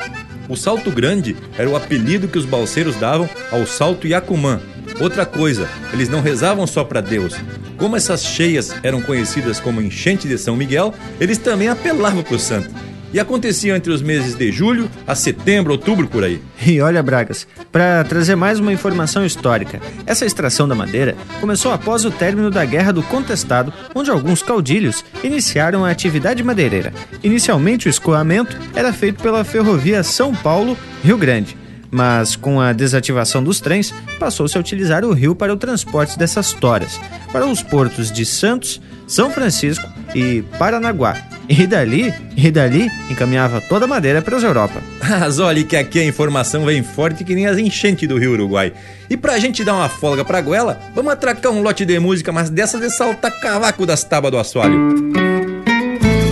O 0.48 0.58
Salto 0.58 0.92
Grande 0.92 1.38
era 1.58 1.70
o 1.70 1.76
apelido 1.76 2.28
que 2.28 2.38
os 2.38 2.46
balseiros 2.46 2.96
davam 2.96 3.30
ao 3.52 3.66
Salto 3.66 4.08
Yacumã. 4.08 4.60
Outra 5.00 5.26
coisa, 5.26 5.68
eles 5.94 6.10
não 6.10 6.22
rezavam 6.22 6.66
só 6.68 6.84
para 6.84 7.02
Deus. 7.02 7.36
Como 7.78 7.96
essas 7.96 8.24
cheias 8.24 8.74
eram 8.84 9.02
conhecidas 9.02 9.60
como 9.60 9.82
enchente 9.82 10.28
de 10.28 10.38
São 10.38 10.56
Miguel, 10.56 10.94
eles 11.20 11.38
também 11.38 11.70
apelavam 11.70 12.24
para 12.24 12.36
o 12.36 12.40
santo 12.40 12.70
e 13.14 13.20
aconteciam 13.20 13.76
entre 13.76 13.92
os 13.92 14.02
meses 14.02 14.36
de 14.36 14.52
julho 14.52 14.90
a 15.08 15.16
setembro, 15.16 15.72
outubro 15.72 16.08
por 16.08 16.24
aí. 16.24 16.42
E 16.66 16.80
olha, 16.82 17.02
Bragas, 17.02 17.48
para 17.72 18.04
trazer 18.04 18.36
mais 18.36 18.60
uma 18.60 18.72
informação 18.72 19.26
histórica, 19.26 19.80
essa 20.06 20.26
extração 20.26 20.68
da 20.68 20.76
madeira 20.76 21.16
começou 21.40 21.72
após 21.72 22.06
o 22.06 22.12
término 22.12 22.52
da 22.52 22.64
Guerra 22.66 22.92
do 22.92 23.04
Contestado, 23.04 23.74
onde 23.96 24.12
alguns 24.12 24.44
caudilhos 24.44 25.04
iniciaram 25.24 25.86
a 25.86 25.90
atividade 25.90 26.44
madeireira. 26.44 26.94
Inicialmente, 27.24 27.88
o 27.88 27.90
escoamento 27.90 28.58
era 28.76 28.94
feito 28.94 29.22
pela 29.22 29.44
ferrovia 29.44 30.04
São 30.04 30.36
Paulo-Rio 30.36 31.18
Grande 31.18 31.58
mas 31.92 32.36
com 32.36 32.60
a 32.60 32.74
desativação 32.74 33.44
dos 33.44 33.60
trens, 33.60 33.94
passou-se 34.20 34.58
a 34.58 34.60
utilizar 34.60 35.04
o 35.04 35.14
rio 35.14 35.36
para 35.36 35.54
o 35.54 35.58
transporte 35.58 36.18
dessas 36.18 36.54
toras, 36.54 37.00
para 37.32 37.46
os 37.46 37.62
portos 37.62 38.12
de 38.12 38.26
Santos, 38.26 38.82
São 39.08 39.32
Francisco 39.32 39.88
e 40.14 40.44
Paranaguá, 40.58 41.16
e 41.48 41.66
dali, 41.66 42.14
e 42.38 42.52
dali, 42.52 42.92
encaminhava 43.10 43.60
toda 43.62 43.86
a 43.86 43.88
madeira 43.88 44.22
para 44.22 44.38
a 44.38 44.42
Europa. 44.42 44.82
Mas 45.02 45.40
olha 45.40 45.64
que 45.64 45.76
aqui 45.76 46.00
a 46.00 46.06
informação 46.06 46.64
vem 46.66 46.84
forte 46.84 47.24
que 47.24 47.34
nem 47.34 47.48
as 47.48 47.58
enchentes 47.58 48.08
do 48.08 48.18
Rio 48.20 48.34
Uruguai. 48.34 48.72
E 49.10 49.18
pra 49.18 49.40
gente 49.40 49.64
dar 49.64 49.74
uma 49.74 49.90
folga 49.90 50.24
pra 50.24 50.42
goela, 50.42 50.80
vamos 50.94 51.12
atracar 51.12 51.52
um 51.52 51.64
lote 51.64 51.86
de 51.86 51.98
música, 51.98 52.32
mas 52.32 52.52
dessa 52.52 52.78
de 52.78 52.92
saltar 52.92 53.32
cavaco 53.40 53.86
das 53.86 54.04
tábuas 54.04 54.32
do 54.32 54.38
assoalho. 54.38 55.12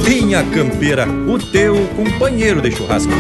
Linha 0.08 0.44
Campeira, 0.54 1.08
o 1.08 1.40
teu 1.40 1.88
companheiro 1.96 2.62
de 2.62 2.72
churrasco. 2.72 3.12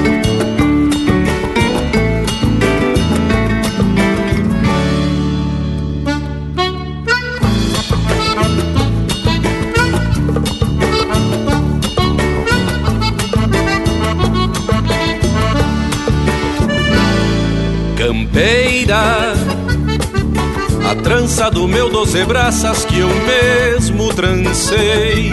Do 21.38 21.68
meu 21.68 21.88
doze 21.88 22.26
braças 22.26 22.84
que 22.84 22.98
eu 22.98 23.08
mesmo 23.08 24.12
trancei. 24.12 25.32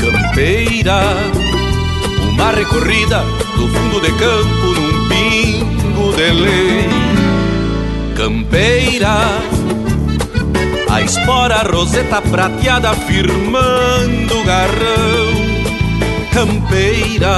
Campeira 0.00 0.98
Uma 2.26 2.50
recorrida 2.50 3.22
do 3.54 3.68
fundo 3.68 4.00
de 4.00 4.10
campo 4.12 4.66
num 4.80 5.08
pingo 5.08 6.12
de 6.16 6.30
lei. 6.32 6.88
Campeira 8.16 9.18
A 10.88 11.02
espora 11.02 11.62
roseta 11.70 12.22
prateada 12.22 12.94
firmando 12.94 14.38
o 14.38 14.44
garrão. 14.44 15.34
Campeira 16.32 17.36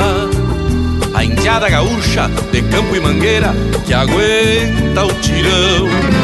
a 1.14 1.24
indiada 1.24 1.68
gaúcha 1.68 2.30
de 2.52 2.62
campo 2.62 2.94
e 2.94 3.00
mangueira 3.00 3.52
que 3.84 3.92
aguenta 3.92 5.04
o 5.04 5.12
tirão. 5.20 6.21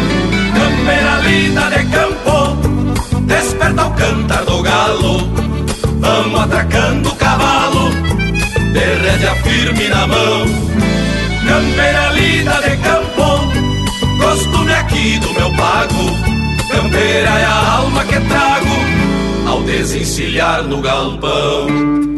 Campeira 1.19 1.31
linda 1.31 1.71
de 1.71 1.85
campo, 1.87 2.57
desperta 3.27 3.87
o 3.87 3.91
cantar 3.95 4.45
do 4.45 4.63
galo. 4.63 5.29
Vamos 5.99 6.41
atracando 6.41 7.09
o 7.09 7.17
cavalo, 7.17 7.91
de 8.73 8.79
rédea 8.79 9.35
firme 9.43 9.89
na 9.89 10.07
mão. 10.07 10.47
Campeira 11.45 12.13
linda 12.13 12.61
de 12.63 12.77
campo, 12.77 13.49
costume 14.23 14.73
aqui 14.73 15.19
do 15.19 15.33
meu 15.33 15.53
pago. 15.57 16.05
Campeira 16.71 17.31
é 17.31 17.45
a 17.45 17.77
alma 17.79 18.05
que 18.05 18.21
trago 18.21 19.49
ao 19.49 19.63
desencilhar 19.63 20.63
no 20.63 20.81
galpão. 20.81 22.18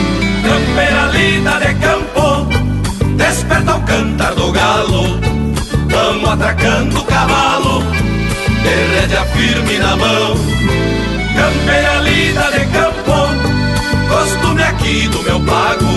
Campeira 0.73 1.05
linda 1.07 1.59
de 1.59 1.73
campo, 1.75 2.47
desperta 3.17 3.75
o 3.75 3.81
cantar 3.81 4.33
do 4.35 4.53
galo. 4.53 5.19
Vamos 5.89 6.29
atracando 6.29 6.97
o 6.97 7.03
cavalo, 7.03 7.83
de 8.63 8.95
rédea 8.95 9.25
firme 9.25 9.77
na 9.79 9.97
mão. 9.97 10.37
Campeira 11.35 11.95
linda 11.99 12.51
de 12.51 12.65
campo, 12.67 13.11
costume 14.07 14.63
aqui 14.63 15.09
do 15.09 15.21
meu 15.23 15.41
pago. 15.41 15.91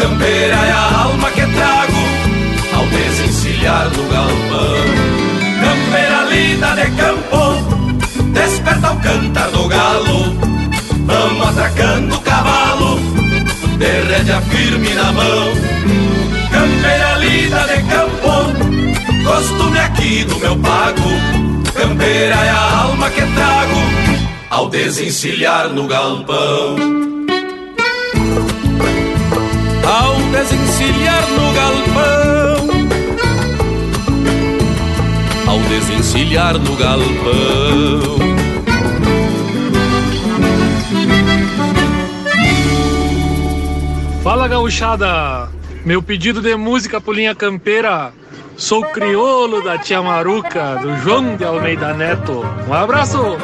Campeira 0.00 0.56
é 0.56 0.70
a 0.72 1.02
alma 1.02 1.30
que 1.30 1.46
trago 1.46 2.78
ao 2.78 2.86
desencilhar 2.86 3.90
do 3.90 4.08
galpão. 4.08 4.86
Campeira 5.60 6.24
linda 6.30 6.74
de 6.76 6.90
campo, 6.92 8.32
desperta 8.32 8.90
o 8.90 9.00
cantar 9.00 9.50
do 9.50 9.68
galo. 9.68 10.34
Vamos 11.04 11.48
atracando 11.48 12.16
o 12.16 12.20
cavalo 12.22 13.07
de 13.78 13.86
rédea 13.86 14.40
firme 14.42 14.92
na 14.94 15.12
mão. 15.12 15.52
Campeira 16.50 17.16
lida 17.18 17.60
de 17.68 17.82
campo, 17.84 18.32
costume 19.24 19.78
aqui 19.78 20.24
do 20.24 20.38
meu 20.38 20.56
pago. 20.56 21.08
Campeira 21.74 22.34
é 22.34 22.50
a 22.50 22.80
alma 22.82 23.08
que 23.10 23.20
trago 23.20 23.80
ao 24.50 24.68
desencilhar 24.68 25.68
no 25.68 25.86
galpão. 25.86 26.76
Ao 29.86 30.16
desencilhar 30.32 31.24
no 31.30 31.52
galpão. 31.54 32.68
Ao 35.46 35.58
desencilhar 35.60 36.58
no 36.58 36.76
galpão. 36.76 38.37
Fala 44.28 44.46
gauchada, 44.46 45.48
meu 45.86 46.02
pedido 46.02 46.42
de 46.42 46.54
música 46.54 47.00
por 47.00 47.14
linha 47.14 47.34
campeira. 47.34 48.12
Sou 48.58 48.84
crioulo 48.84 49.64
da 49.64 49.78
tia 49.78 50.02
Maruca, 50.02 50.76
do 50.82 50.94
João 50.98 51.34
de 51.34 51.46
Almeida 51.46 51.94
Neto. 51.94 52.44
Um 52.68 52.74
abraço! 52.74 53.38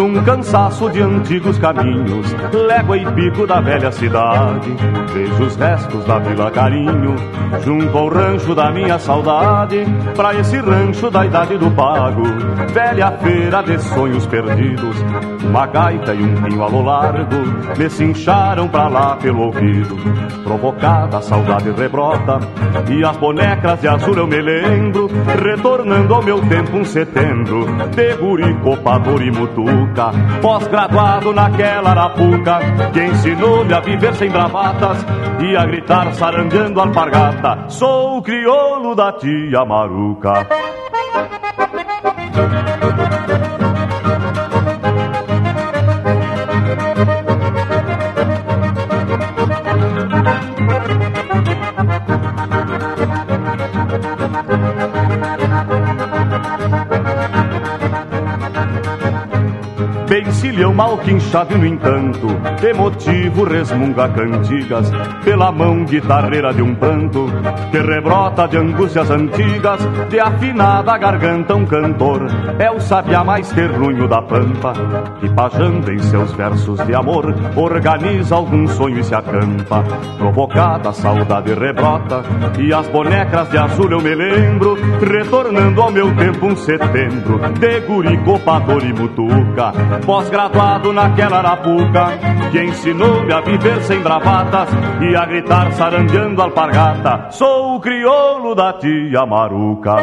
Num 0.00 0.22
cansaço 0.22 0.88
de 0.88 1.02
antigos 1.02 1.58
caminhos, 1.58 2.34
légua 2.54 2.96
e 2.96 3.04
pico 3.12 3.46
da 3.46 3.60
velha 3.60 3.92
cidade. 3.92 4.74
Vejo 5.12 5.44
os 5.44 5.56
restos 5.56 6.02
da 6.06 6.18
Vila 6.18 6.50
Carinho, 6.50 7.14
junto 7.62 7.98
ao 7.98 8.08
rancho 8.08 8.54
da 8.54 8.70
minha 8.70 8.98
saudade, 8.98 9.84
pra 10.16 10.34
esse 10.34 10.56
rancho 10.56 11.10
da 11.10 11.26
idade 11.26 11.58
do 11.58 11.70
pago, 11.72 12.22
velha 12.72 13.10
feira 13.18 13.62
de 13.62 13.78
sonhos 13.78 14.24
perdidos. 14.24 14.96
Uma 15.44 15.66
gaita 15.66 16.14
e 16.14 16.22
um 16.22 16.34
pinho 16.44 16.62
a 16.62 16.68
lo 16.68 16.82
largo 16.82 17.36
me 17.76 17.90
cincharam 17.90 18.68
pra 18.68 18.88
lá 18.88 19.16
pelo 19.16 19.42
ouvido. 19.42 19.96
Provocada 20.44 21.18
a 21.18 21.20
saudade 21.20 21.70
rebrota 21.72 22.38
e 22.88 23.04
as 23.04 23.16
bonecas 23.18 23.80
de 23.80 23.88
azul 23.88 24.14
eu 24.14 24.26
me 24.26 24.40
lembro, 24.40 25.10
retornando 25.42 26.14
ao 26.14 26.22
meu 26.22 26.40
tempo 26.42 26.78
um 26.78 26.84
setembro, 26.84 27.66
de 27.94 28.14
guri, 28.14 28.54
copador 28.62 29.20
e 29.20 29.30
pós-graduado 30.40 31.32
naquela 31.32 31.90
arapuca, 31.90 32.58
que 32.92 33.02
ensinou-me 33.02 33.72
a 33.72 33.80
viver 33.80 34.14
sem 34.14 34.30
bravatas 34.30 35.04
e 35.40 35.56
a 35.56 35.64
gritar 35.64 36.12
sarandeando 36.14 36.80
alpargata. 36.80 37.68
Sou 37.68 38.18
o 38.18 38.22
crioulo 38.22 38.94
da 38.94 39.12
tia 39.12 39.64
Maruca. 39.64 40.46
Bencilhão 60.10 60.74
mal 60.74 60.98
quinchado 60.98 61.54
e 61.54 61.58
no 61.58 61.64
entanto 61.64 62.26
Emotivo 62.68 63.44
resmunga 63.44 64.08
cantigas 64.08 64.90
Pela 65.22 65.52
mão 65.52 65.84
guitarreira 65.84 66.52
de 66.52 66.60
um 66.60 66.74
pranto 66.74 67.26
Que 67.70 67.78
rebrota 67.78 68.48
de 68.48 68.56
angústias 68.56 69.08
antigas 69.08 69.78
De 70.08 70.18
afinada 70.18 70.98
garganta 70.98 71.54
um 71.54 71.64
cantor. 71.64 72.26
É 72.58 72.68
o 72.68 72.80
sabiá 72.80 73.22
mais 73.22 73.52
terrunho 73.52 74.08
da 74.08 74.20
pampa 74.20 74.72
Que 75.20 75.28
pajando 75.28 75.92
em 75.92 76.00
seus 76.00 76.32
versos 76.32 76.84
de 76.84 76.92
amor 76.92 77.32
Organiza 77.54 78.34
algum 78.34 78.66
sonho 78.66 78.98
e 78.98 79.04
se 79.04 79.14
acampa. 79.14 79.84
Provocada 80.18 80.88
a 80.88 80.92
saudade 80.92 81.54
rebrota 81.54 82.24
E 82.58 82.74
as 82.74 82.88
bonecas 82.88 83.48
de 83.48 83.58
azul 83.58 83.92
eu 83.92 84.00
me 84.00 84.12
lembro 84.16 84.76
Retornando 85.00 85.80
ao 85.80 85.92
meu 85.92 86.12
tempo 86.16 86.46
um 86.46 86.56
setembro 86.56 87.38
De 87.60 87.78
guri, 87.82 88.18
copador 88.24 88.84
e 88.84 88.92
mutuca 88.92 89.99
pós-graduado 90.00 90.92
naquela 90.92 91.38
arapuca, 91.38 92.06
que 92.50 92.62
ensinou-me 92.62 93.32
a 93.32 93.40
viver 93.40 93.82
sem 93.82 94.00
bravatas 94.00 94.68
e 95.00 95.14
a 95.16 95.24
gritar 95.24 95.72
sarandeando 95.72 96.42
alpargata. 96.42 97.30
Sou 97.30 97.76
o 97.76 97.80
crioulo 97.80 98.54
da 98.54 98.72
tia 98.72 99.24
Maruca. 99.26 99.96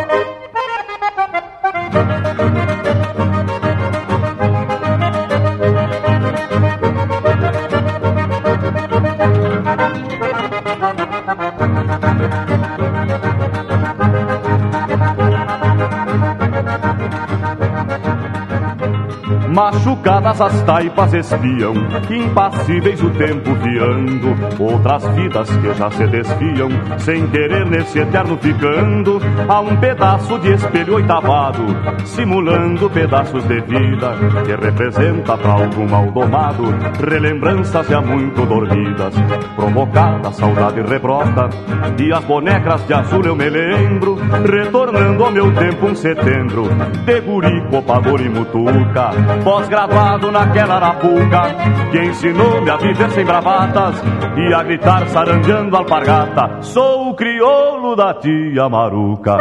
Machucadas 19.97 20.39
as 20.39 20.61
taipas 20.61 21.13
espiam, 21.13 21.73
impassíveis 22.09 23.01
o 23.01 23.09
tempo 23.09 23.53
viando, 23.55 24.35
outras 24.59 25.03
vidas 25.15 25.49
que 25.49 25.73
já 25.73 25.89
se 25.89 26.05
desfiam, 26.07 26.69
sem 26.99 27.27
querer 27.27 27.65
nesse 27.65 27.99
eterno 27.99 28.37
ficando, 28.37 29.19
a 29.49 29.59
um 29.59 29.75
pedaço 29.77 30.37
de 30.39 30.53
espelho 30.53 30.95
oitavado, 30.95 31.63
simulando 32.05 32.89
pedaços 32.91 33.43
de 33.45 33.59
vida, 33.61 34.13
que 34.45 34.55
representa 34.55 35.35
para 35.35 35.51
algum 35.51 35.89
mal 35.89 36.11
domado, 36.11 36.63
relembranças 37.03 37.87
já 37.87 37.99
muito 37.99 38.45
dormidas, 38.45 39.15
provocada 39.55 40.31
saudade 40.31 40.81
rebrota, 40.81 41.49
e 41.99 42.13
as 42.13 42.23
bonecas 42.23 42.85
de 42.85 42.93
azul 42.93 43.25
eu 43.25 43.35
me 43.35 43.49
lembro, 43.49 44.15
retornando 44.45 45.25
ao 45.25 45.31
meu 45.31 45.51
tempo 45.55 45.87
um 45.87 45.95
setembro, 45.95 46.65
de 47.03 47.19
guri, 47.21 47.61
copador 47.69 48.21
e 48.21 48.29
mutuca, 48.29 49.09
pós-graduado 49.87 50.31
naquela 50.31 50.75
arapuca, 50.75 51.41
que 51.91 51.99
ensinou-me 51.99 52.69
a 52.69 52.77
viver 52.77 53.09
sem 53.11 53.25
bravatas 53.25 53.95
e 54.37 54.53
a 54.53 54.63
gritar 54.63 55.07
sarandeando 55.07 55.75
alpargata. 55.75 56.61
Sou 56.61 57.09
o 57.09 57.15
crioulo 57.15 57.95
da 57.95 58.13
tia 58.13 58.69
Maruca. 58.69 59.37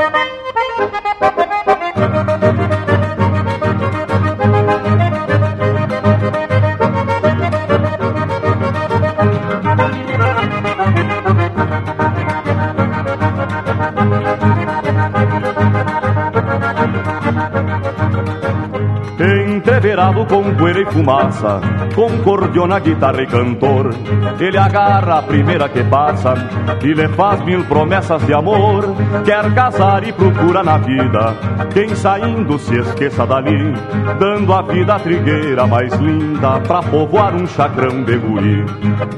Com 20.06 20.54
poeira 20.54 20.80
e 20.80 20.86
fumaça, 20.86 21.60
com 21.94 22.08
cordiona, 22.18 22.78
guitarra 22.78 23.22
e 23.22 23.26
cantor, 23.26 23.90
ele 24.38 24.56
agarra 24.56 25.18
a 25.18 25.22
primeira 25.22 25.68
que 25.68 25.82
passa 25.82 26.34
e 26.82 26.92
lhe 26.92 27.08
faz 27.08 27.42
mil 27.44 27.64
promessas 27.64 28.24
de 28.24 28.32
amor. 28.32 28.94
Quer 29.24 29.52
casar 29.52 30.06
e 30.06 30.12
procura 30.12 30.62
na 30.62 30.78
vida 30.78 31.34
quem 31.72 31.94
saindo 31.94 32.58
se 32.58 32.78
esqueça 32.78 33.26
dali, 33.26 33.74
dando 34.18 34.52
a 34.52 34.62
vida 34.62 34.94
a 34.94 34.98
trigueira 34.98 35.66
mais 35.66 35.92
linda 35.94 36.60
pra 36.60 36.82
povoar 36.82 37.34
um 37.34 37.46
chacrão 37.46 38.04
de 38.04 38.16
guri. 38.16 38.64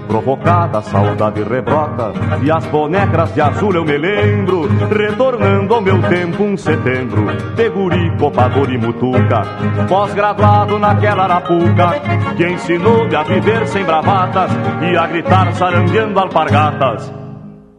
Provocada 0.06 0.78
a 0.78 0.82
saudade 0.82 1.43
rebrota 1.43 2.12
e 2.43 2.51
as 2.51 2.65
bonecas 2.66 3.35
de 3.35 3.40
azul 3.40 3.74
eu 3.74 3.85
me 3.85 3.98
lembro, 3.98 4.69
retornando 4.90 5.74
ao 5.74 5.81
meu 5.81 6.01
tempo 6.02 6.43
um 6.43 6.56
setembro, 6.56 7.27
de 7.55 7.69
guri, 7.69 8.10
copador 8.19 8.70
e 8.70 8.78
mutuca, 8.78 9.43
pós-graduado 9.89 10.78
naquela 10.79 11.25
arapuca, 11.25 12.01
que 12.37 12.47
ensinou-me 12.47 13.15
a 13.15 13.23
viver 13.23 13.67
sem 13.67 13.85
bravatas 13.85 14.51
e 14.83 14.97
a 14.97 15.07
gritar 15.07 15.53
sarandeando 15.55 16.19
alpargatas. 16.19 17.13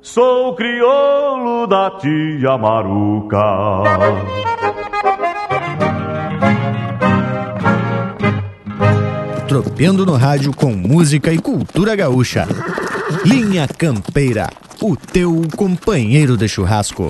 Sou 0.02 0.56
crioulo 0.56 1.68
da 1.68 1.92
tia 1.92 2.58
Maruca. 2.58 3.38
Tropeando 9.48 10.06
no 10.06 10.16
rádio 10.16 10.54
com 10.54 10.72
música 10.72 11.34
e 11.34 11.40
cultura 11.40 11.96
gaúcha. 11.96 12.48
Linha 13.26 13.68
Campeira, 13.68 14.48
o 14.80 14.96
teu 14.96 15.42
companheiro 15.58 16.38
de 16.38 16.48
churrasco. 16.48 17.10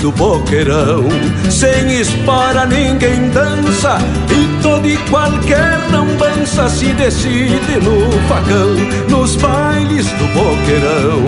Do 0.00 0.12
boqueirão, 0.12 1.04
sem 1.50 2.00
espora 2.00 2.66
ninguém 2.66 3.28
dança 3.30 3.98
e 4.30 4.62
todo 4.62 4.86
e 4.86 4.96
qualquer 5.10 5.78
lambança 5.90 6.68
se 6.68 6.86
decide 6.92 7.80
no 7.82 8.10
facão. 8.28 8.74
Nos 9.08 9.36
bailes 9.36 10.06
do 10.06 10.26
boqueirão, 10.28 11.24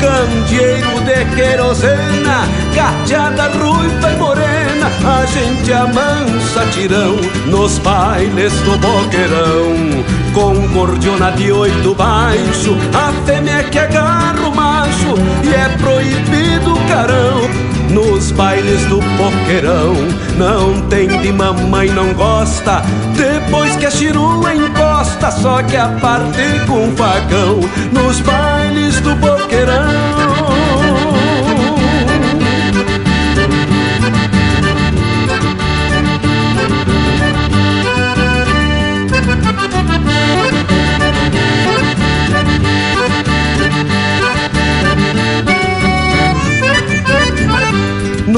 candeeiro 0.00 1.00
de 1.04 1.36
querosena, 1.36 2.46
gateada 2.74 3.48
ruiva 3.48 4.10
e 4.10 4.16
morena, 4.16 4.90
a 5.04 5.26
gente 5.26 5.72
amansa 5.72 6.66
tirão. 6.72 7.16
Nos 7.46 7.78
bailes 7.78 8.52
do 8.60 8.76
boqueirão, 8.78 10.04
com 10.32 10.68
cordiona 10.68 11.32
de 11.32 11.50
oito 11.50 11.94
baixo, 11.94 12.76
a 12.94 13.12
fêmea 13.26 13.64
que 13.64 13.78
agarra 13.78 14.40
o 14.46 14.54
macho 14.54 15.14
e 15.42 15.54
é 15.54 15.68
proibido 15.78 16.74
o 16.74 16.88
carão. 16.88 17.51
Nos 17.92 18.32
bailes 18.32 18.84
do 18.86 19.00
boqueirão. 19.16 19.94
Não 20.36 20.80
tem 20.88 21.06
de 21.20 21.32
mamãe, 21.32 21.88
não 21.90 22.12
gosta, 22.14 22.82
depois 23.16 23.76
que 23.76 23.86
a 23.86 23.90
chirua 23.90 24.54
encosta, 24.54 25.30
só 25.30 25.62
que 25.62 25.76
a 25.76 25.88
parte 26.00 26.42
com 26.66 26.90
facão, 26.96 27.60
nos 27.92 28.20
bailes 28.20 29.00
do 29.00 29.14
boqueirão. 29.16 30.21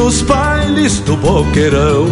Nos 0.05 0.21
bailes 0.21 1.01
do 1.01 1.17
boqueirão. 1.17 2.05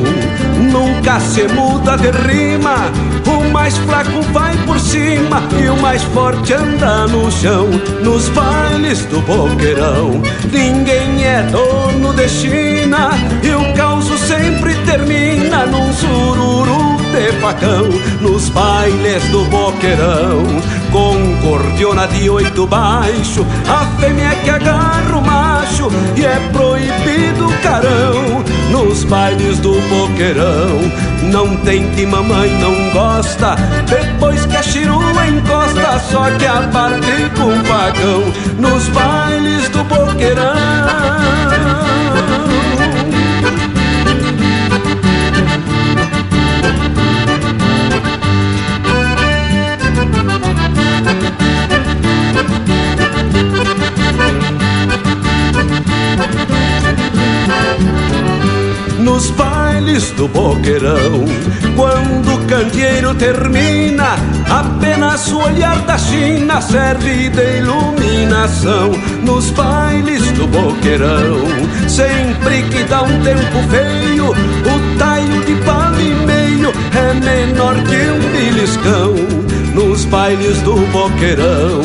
Nunca 0.72 1.20
se 1.20 1.46
muda 1.48 1.94
de 1.98 2.10
rima, 2.10 2.90
o 3.26 3.52
mais 3.52 3.76
fraco 3.76 4.22
vai 4.32 4.56
por 4.64 4.80
cima 4.80 5.42
e 5.62 5.68
o 5.68 5.76
mais 5.76 6.02
forte 6.04 6.54
anda 6.54 7.06
no 7.08 7.30
chão. 7.30 7.68
Nos 8.02 8.30
bailes 8.30 9.04
do 9.06 9.20
boqueirão, 9.20 10.22
ninguém 10.50 11.22
é 11.22 11.42
dono 11.50 12.14
de 12.14 12.26
China 12.30 13.10
e 13.42 13.50
o 13.50 13.74
caos 13.74 14.06
sempre 14.20 14.74
termina 14.86 15.66
num 15.66 15.92
sururu 15.92 17.01
de 17.12 17.32
facão. 17.40 17.88
Nos 18.20 18.48
bailes 18.48 19.22
do 19.28 19.44
boqueirão, 19.44 20.42
com 20.90 21.36
cordiona 21.46 22.06
de 22.08 22.28
oito 22.30 22.66
baixo, 22.66 23.46
a 23.68 23.84
fêmea 24.00 24.34
que 24.42 24.50
agarra 24.50 25.16
o 25.16 25.22
macho 25.22 25.88
e 26.16 26.24
é 26.24 26.40
proibido 26.52 27.46
o 27.46 27.58
carão. 27.58 28.42
Nos 28.70 29.04
bailes 29.04 29.58
do 29.58 29.74
boqueirão, 29.88 30.80
não 31.30 31.56
tem 31.58 31.88
que 31.90 32.06
mamãe 32.06 32.50
não 32.58 32.90
gosta, 32.90 33.56
depois 33.86 34.46
que 34.46 34.56
a 34.56 34.62
chirua 34.62 35.26
encosta, 35.28 35.98
só 36.10 36.30
que 36.38 36.46
a 36.46 36.62
parte 36.72 37.30
com 37.36 37.52
facão. 37.64 38.22
Nos 38.58 38.88
bailes 38.88 39.68
do 39.68 39.84
boqueirão. 39.84 41.02
Nos 59.02 59.30
bailes 59.30 60.10
do 60.12 60.28
boqueirão. 60.28 61.24
Quando 61.76 62.34
o 62.34 62.46
candeeiro 62.46 63.14
termina, 63.14 64.16
apenas 64.48 65.30
o 65.32 65.38
olhar 65.38 65.78
da 65.82 65.98
China 65.98 66.60
serve 66.60 67.28
de 67.28 67.58
iluminação. 67.58 68.92
Nos 69.24 69.50
bailes 69.50 70.22
do 70.32 70.46
boqueirão, 70.46 71.40
sempre 71.88 72.62
que 72.62 72.84
dá 72.84 73.02
um 73.02 73.20
tempo 73.22 73.58
feio, 73.70 74.30
o 74.30 74.98
taio 74.98 75.44
de 75.44 75.54
palo 75.64 76.00
e 76.00 76.14
meio 76.26 76.72
é 76.94 77.14
menor 77.14 77.74
que 77.74 78.10
um 78.10 78.32
beliscão. 78.32 79.14
Nos 79.74 80.04
bailes 80.04 80.60
do 80.62 80.76
boqueirão, 80.92 81.80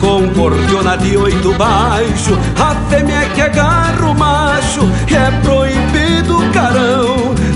com 0.00 0.28
cordiona 0.28 0.96
de 0.96 1.16
oito 1.16 1.52
baixo, 1.54 2.38
a 2.56 2.74
fêmea 2.88 3.28
que 3.34 3.40
agarra 3.40 4.06
o 4.06 4.14
macho 4.14 4.88
é 5.08 5.30
proibido 5.42 5.61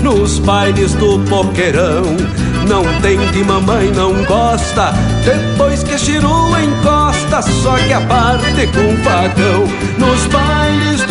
Nos 0.03 0.39
bailes 0.39 0.93
do 0.93 1.17
boqueirão, 1.19 2.03
não 2.67 2.83
tem 3.01 3.17
de 3.31 3.43
mamãe, 3.43 3.91
não 3.91 4.13
gosta. 4.25 4.93
Depois 5.23 5.83
que 5.83 5.93
a 5.93 5.97
chirua 5.97 6.63
encosta, 6.63 7.41
só 7.41 7.75
que 7.77 7.93
a 7.93 8.01
parte 8.01 8.67
com 8.67 8.95
facão. 9.03 9.67
Nos 9.97 10.25
bailes 10.27 11.06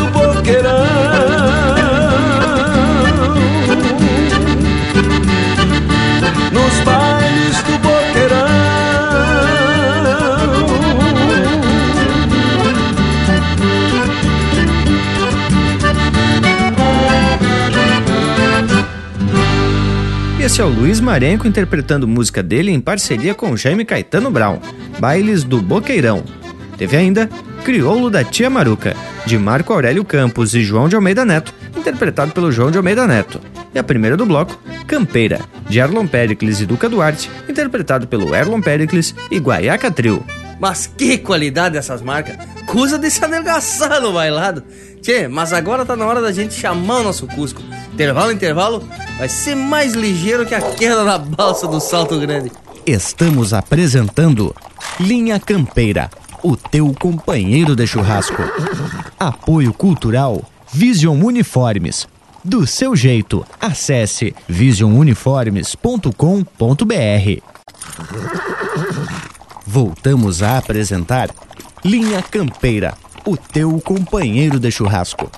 Esse 20.57 20.63
é 20.63 20.65
o 20.65 20.71
Luiz 20.71 21.01
Marenco 21.01 21.47
interpretando 21.47 22.09
música 22.09 22.43
dele 22.43 22.71
em 22.71 22.81
parceria 22.81 23.35
com 23.35 23.55
Jaime 23.55 23.85
Caetano 23.85 24.31
Brown, 24.31 24.59
Bailes 24.99 25.45
do 25.45 25.61
Boqueirão. 25.61 26.25
Teve 26.79 26.97
ainda 26.97 27.29
Crioulo 27.63 28.09
da 28.09 28.25
Tia 28.25 28.49
Maruca, 28.49 28.97
de 29.27 29.37
Marco 29.37 29.75
Aurélio 29.75 30.03
Campos 30.03 30.55
e 30.55 30.63
João 30.63 30.89
de 30.89 30.97
Almeida 30.97 31.27
Neto, 31.27 31.53
interpretado 31.77 32.33
pelo 32.33 32.51
João 32.51 32.71
de 32.71 32.79
Almeida 32.79 33.07
Neto. 33.07 33.39
E 33.75 33.79
a 33.79 33.85
primeira 33.85 34.17
do 34.17 34.25
bloco, 34.25 34.59
Campeira, 34.87 35.41
de 35.69 35.79
Erlon 35.79 36.07
Pericles 36.07 36.59
e 36.59 36.65
Duca 36.65 36.89
Duarte, 36.89 37.31
interpretado 37.47 38.09
pelo 38.09 38.35
Erlon 38.35 38.63
Pericles 38.63 39.15
e 39.31 39.39
Guaiaca 39.39 39.91
Trio. 39.91 40.25
Mas 40.59 40.87
que 40.87 41.19
qualidade 41.19 41.77
essas 41.77 42.01
marcas! 42.01 42.35
Cusa 42.67 42.99
de 42.99 43.11
se 43.11 43.23
adelgaçar 43.23 44.01
no 44.01 44.15
bailado. 44.15 44.65
Tchê, 45.03 45.29
mas 45.29 45.53
agora 45.53 45.85
tá 45.85 45.95
na 45.95 46.07
hora 46.07 46.23
da 46.23 46.33
gente 46.33 46.55
chamar 46.55 47.01
o 47.01 47.05
nosso 47.05 47.27
Cusco. 47.27 47.63
Intervalo, 47.97 48.31
intervalo, 48.31 48.87
vai 49.17 49.27
ser 49.27 49.55
mais 49.55 49.95
ligeiro 49.95 50.45
que 50.45 50.55
a 50.55 50.61
queda 50.61 51.03
da 51.03 51.17
balsa 51.17 51.67
do 51.67 51.81
Salto 51.81 52.21
Grande. 52.21 52.53
Estamos 52.85 53.55
apresentando 53.55 54.55
Linha 55.01 55.41
Campeira, 55.41 56.11
o 56.43 56.59
teu 56.59 56.95
companheiro 57.01 57.75
de 57.75 57.87
churrasco. 57.87 58.37
Apoio 59.19 59.73
Cultural 59.73 60.45
Vision 60.71 61.19
Uniformes. 61.25 62.07
Do 62.45 62.67
seu 62.67 62.95
jeito, 62.95 63.47
acesse 63.59 64.37
visionuniformes.com.br. 64.47 67.43
Voltamos 69.67 70.43
a 70.43 70.59
apresentar 70.59 71.31
Linha 71.83 72.21
Campeira, 72.21 72.93
o 73.25 73.39
teu 73.39 73.81
companheiro 73.81 74.61
de 74.61 74.71
churrasco. 74.71 75.31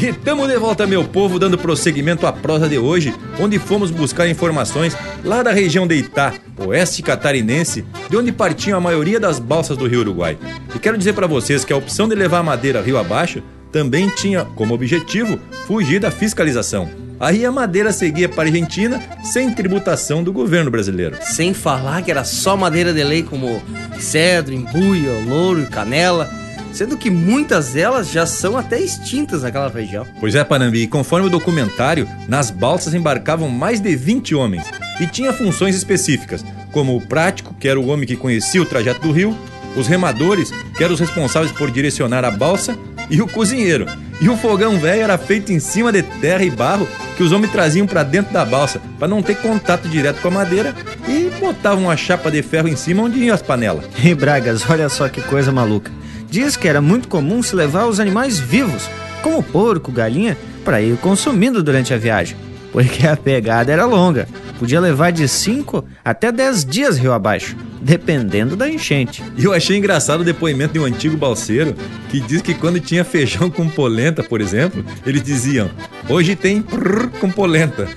E 0.00 0.12
tamo 0.12 0.48
de 0.48 0.56
volta, 0.56 0.86
meu 0.86 1.04
povo, 1.04 1.38
dando 1.38 1.56
prosseguimento 1.56 2.26
à 2.26 2.32
prosa 2.32 2.68
de 2.68 2.78
hoje, 2.78 3.14
onde 3.38 3.58
fomos 3.58 3.90
buscar 3.90 4.28
informações 4.28 4.96
lá 5.24 5.42
da 5.42 5.52
região 5.52 5.86
de 5.86 5.94
Itá, 5.94 6.32
oeste 6.58 7.02
catarinense, 7.02 7.84
de 8.10 8.16
onde 8.16 8.32
partiam 8.32 8.78
a 8.78 8.80
maioria 8.80 9.20
das 9.20 9.38
balsas 9.38 9.76
do 9.76 9.86
Rio 9.86 10.00
Uruguai. 10.00 10.36
E 10.74 10.78
quero 10.78 10.98
dizer 10.98 11.12
para 11.12 11.26
vocês 11.26 11.64
que 11.64 11.72
a 11.72 11.76
opção 11.76 12.08
de 12.08 12.14
levar 12.14 12.38
a 12.38 12.42
madeira 12.42 12.82
rio 12.82 12.98
abaixo 12.98 13.42
também 13.70 14.08
tinha 14.08 14.44
como 14.44 14.74
objetivo 14.74 15.38
fugir 15.66 16.00
da 16.00 16.10
fiscalização. 16.10 16.88
Aí 17.20 17.46
a 17.46 17.52
madeira 17.52 17.92
seguia 17.92 18.28
para 18.28 18.42
a 18.42 18.46
Argentina 18.46 19.00
sem 19.22 19.54
tributação 19.54 20.24
do 20.24 20.32
governo 20.32 20.72
brasileiro. 20.72 21.16
Sem 21.22 21.54
falar 21.54 22.02
que 22.02 22.10
era 22.10 22.24
só 22.24 22.56
madeira 22.56 22.92
de 22.92 23.04
lei 23.04 23.22
como 23.22 23.62
cedro, 24.00 24.52
embuia, 24.52 25.24
louro 25.28 25.62
e 25.62 25.66
canela, 25.66 26.28
sendo 26.72 26.96
que 26.96 27.10
muitas 27.10 27.70
delas 27.70 28.10
já 28.10 28.26
são 28.26 28.56
até 28.56 28.80
extintas 28.80 29.42
naquela 29.42 29.68
região. 29.68 30.06
Pois 30.18 30.34
é, 30.34 30.42
Panambi, 30.42 30.82
e 30.82 30.86
conforme 30.86 31.26
o 31.26 31.30
documentário, 31.30 32.08
nas 32.28 32.50
balsas 32.50 32.94
embarcavam 32.94 33.48
mais 33.48 33.80
de 33.80 33.94
20 33.94 34.34
homens 34.34 34.64
e 35.00 35.06
tinha 35.06 35.32
funções 35.32 35.76
específicas, 35.76 36.44
como 36.72 36.96
o 36.96 37.00
prático, 37.00 37.54
que 37.54 37.68
era 37.68 37.78
o 37.78 37.88
homem 37.88 38.06
que 38.06 38.16
conhecia 38.16 38.62
o 38.62 38.66
trajeto 38.66 39.00
do 39.00 39.12
rio, 39.12 39.36
os 39.76 39.86
remadores, 39.86 40.52
que 40.76 40.84
eram 40.84 40.94
os 40.94 41.00
responsáveis 41.00 41.52
por 41.52 41.70
direcionar 41.70 42.24
a 42.24 42.30
balsa, 42.30 42.76
e 43.10 43.20
o 43.20 43.26
cozinheiro. 43.26 43.86
E 44.20 44.28
o 44.28 44.36
fogão 44.36 44.78
velho 44.78 45.02
era 45.02 45.18
feito 45.18 45.52
em 45.52 45.58
cima 45.58 45.90
de 45.90 46.02
terra 46.02 46.44
e 46.44 46.50
barro 46.50 46.86
que 47.16 47.22
os 47.22 47.32
homens 47.32 47.50
traziam 47.50 47.86
para 47.86 48.02
dentro 48.02 48.32
da 48.32 48.44
balsa, 48.44 48.80
para 48.98 49.08
não 49.08 49.22
ter 49.22 49.36
contato 49.36 49.88
direto 49.88 50.20
com 50.20 50.28
a 50.28 50.30
madeira, 50.30 50.74
e 51.08 51.30
botavam 51.40 51.84
uma 51.84 51.96
chapa 51.96 52.30
de 52.30 52.42
ferro 52.42 52.68
em 52.68 52.76
cima 52.76 53.02
onde 53.02 53.18
iam 53.18 53.34
as 53.34 53.42
panelas. 53.42 53.84
E 54.02 54.14
Bragas, 54.14 54.68
olha 54.68 54.88
só 54.88 55.08
que 55.08 55.20
coisa 55.22 55.50
maluca. 55.50 55.90
Diz 56.32 56.56
que 56.56 56.66
era 56.66 56.80
muito 56.80 57.08
comum 57.08 57.42
se 57.42 57.54
levar 57.54 57.84
os 57.84 58.00
animais 58.00 58.38
vivos, 58.38 58.88
como 59.22 59.42
porco, 59.42 59.92
galinha, 59.92 60.34
para 60.64 60.80
ir 60.80 60.96
consumindo 60.96 61.62
durante 61.62 61.92
a 61.92 61.98
viagem, 61.98 62.38
porque 62.72 63.06
a 63.06 63.16
pegada 63.16 63.70
era 63.70 63.84
longa. 63.84 64.26
Podia 64.58 64.80
levar 64.80 65.12
de 65.12 65.28
5 65.28 65.84
até 66.04 66.32
10 66.32 66.64
dias 66.64 66.98
rio 66.98 67.12
abaixo, 67.12 67.56
dependendo 67.80 68.56
da 68.56 68.68
enchente. 68.68 69.22
E 69.36 69.44
eu 69.44 69.52
achei 69.52 69.76
engraçado 69.76 70.20
o 70.20 70.24
depoimento 70.24 70.72
de 70.72 70.78
um 70.78 70.84
antigo 70.84 71.16
balseiro 71.16 71.74
que 72.08 72.20
diz 72.20 72.40
que 72.40 72.54
quando 72.54 72.80
tinha 72.80 73.04
feijão 73.04 73.50
com 73.50 73.68
polenta, 73.68 74.22
por 74.22 74.40
exemplo, 74.40 74.84
eles 75.04 75.22
diziam: 75.22 75.70
hoje 76.08 76.34
tem 76.34 76.62
prrr 76.62 77.08
com 77.20 77.30
polenta. 77.30 77.88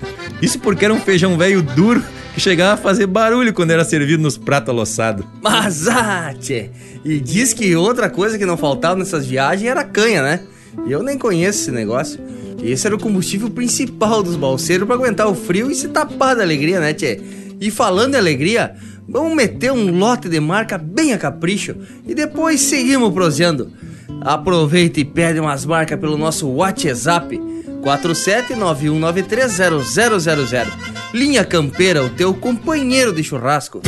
Isso 0.42 0.60
porque 0.60 0.86
era 0.86 0.94
um 0.94 1.00
feijão 1.00 1.38
velho 1.38 1.62
duro 1.62 2.04
que 2.34 2.42
chegava 2.42 2.74
a 2.74 2.78
fazer 2.78 3.08
barulho 3.08 3.54
quando 3.54 3.72
era 3.72 3.86
servido 3.86 4.22
nos 4.22 4.38
pratos 4.38 4.70
alossados. 4.70 5.26
Mas, 5.42 5.88
ah, 5.88 6.34
tchê, 6.38 6.70
e 7.04 7.20
diz 7.20 7.54
que 7.54 7.74
outra 7.78 8.10
coisa 8.10 8.38
que 8.38 8.46
não 8.46 8.58
faltava 8.58 8.98
nessas 8.98 9.26
viagens 9.26 9.70
era 9.70 9.86
canha, 9.86 10.22
né? 10.22 10.42
E 10.86 10.92
eu 10.92 11.02
nem 11.02 11.18
conheço 11.18 11.62
esse 11.62 11.72
negócio. 11.72 12.20
Esse 12.62 12.86
era 12.88 12.96
o 12.96 13.00
combustível 13.00 13.50
principal 13.50 14.24
dos 14.24 14.36
balseiros 14.36 14.88
para 14.88 14.96
aguentar 14.96 15.28
o 15.28 15.36
frio 15.36 15.70
e 15.70 15.76
se 15.76 15.90
tapar 15.90 16.36
da 16.36 16.44
alegria, 16.44 16.80
né, 16.80 16.94
tchê? 16.94 17.20
E 17.60 17.70
falando 17.72 18.16
em 18.16 18.18
alegria, 18.18 18.76
vamos 19.08 19.36
meter 19.36 19.72
um 19.72 19.98
lote 19.98 20.28
de 20.28 20.40
marca 20.40 20.78
bem 20.78 21.14
a 21.14 21.18
capricho 21.18 21.76
e 22.08 22.14
depois 22.14 22.62
seguimos 22.62 23.14
proseando. 23.14 23.72
Aproveita 24.22 25.00
e 25.00 25.06
pede 25.06 25.40
umas 25.40 25.66
marcas 25.66 26.00
pelo 26.00 26.18
nosso 26.18 26.48
WhatsApp 26.50 27.40
47919300000. 27.82 30.68
Linha 31.14 31.46
Campeira, 31.46 32.04
o 32.04 32.10
teu 32.10 32.34
companheiro 32.34 33.14
de 33.14 33.24
churrasco. 33.24 33.82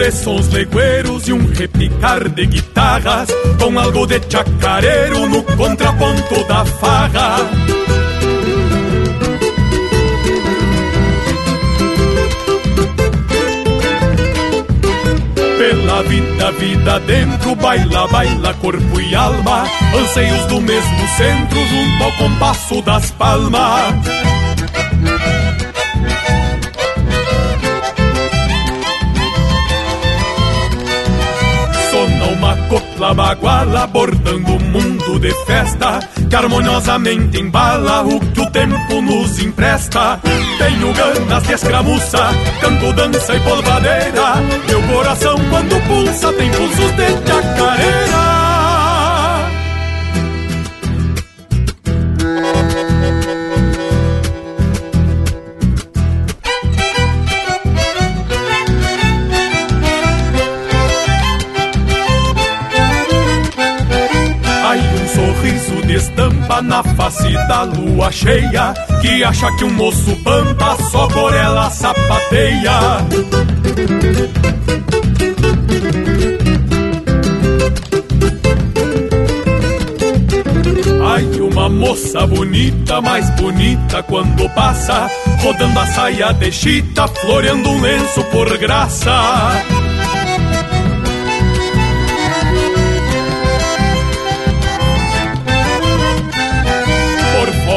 De 0.00 0.10
sons 0.12 0.48
legueiros 0.48 1.28
e 1.28 1.32
um 1.34 1.44
repicar 1.52 2.26
de 2.26 2.46
guitarras 2.46 3.28
Com 3.60 3.78
algo 3.78 4.06
de 4.06 4.18
chacareiro 4.30 5.28
no 5.28 5.42
contraponto 5.42 6.42
da 6.48 6.64
farra 6.64 7.36
Pela 15.58 16.02
vida, 16.04 16.52
vida 16.52 17.00
dentro, 17.00 17.54
baila, 17.56 18.08
baila 18.08 18.54
corpo 18.54 19.00
e 19.02 19.14
alma 19.14 19.66
Anseios 19.94 20.46
do 20.46 20.62
mesmo 20.62 21.08
centro 21.18 21.58
junto 21.58 22.04
ao 22.04 22.12
compasso 22.12 22.80
das 22.80 23.10
palmas 23.10 24.39
copla 33.10 33.14
baguala 33.14 33.86
bordando 33.86 34.52
o 34.54 34.60
mundo 34.60 35.18
de 35.18 35.32
festa. 35.44 36.00
Que 36.28 36.36
harmoniosamente 36.36 37.40
embala 37.40 38.02
o 38.02 38.20
que 38.20 38.40
o 38.40 38.50
tempo 38.50 39.00
nos 39.02 39.38
empresta. 39.38 40.20
Tenho 40.58 40.92
ganas 40.92 41.42
de 41.42 41.52
escramuça, 41.52 42.30
canto, 42.60 42.92
dança 42.92 43.34
e 43.34 43.40
polvadeira. 43.40 44.36
Meu 44.68 44.82
coração 44.82 45.36
quando 45.50 45.80
pulsa 45.86 46.32
tem 46.34 46.50
pulsos 46.50 46.92
de 46.92 47.08
chacareira 47.26 48.39
na 66.62 66.82
face 66.82 67.32
da 67.48 67.62
lua 67.62 68.10
cheia 68.10 68.74
Que 69.00 69.24
acha 69.24 69.50
que 69.56 69.64
um 69.64 69.72
moço 69.72 70.14
pampa 70.22 70.76
só 70.90 71.06
por 71.08 71.34
ela 71.34 71.70
sapateia. 71.70 72.70
Ai, 81.02 81.24
uma 81.40 81.68
moça 81.68 82.26
bonita, 82.26 83.00
mais 83.00 83.28
bonita 83.30 84.02
quando 84.02 84.48
passa 84.50 85.10
Rodando 85.42 85.78
a 85.78 85.86
saia 85.86 86.32
de 86.32 86.52
chita, 86.52 87.08
floreando 87.08 87.68
um 87.68 87.80
lenço 87.80 88.22
por 88.24 88.56
graça 88.58 89.79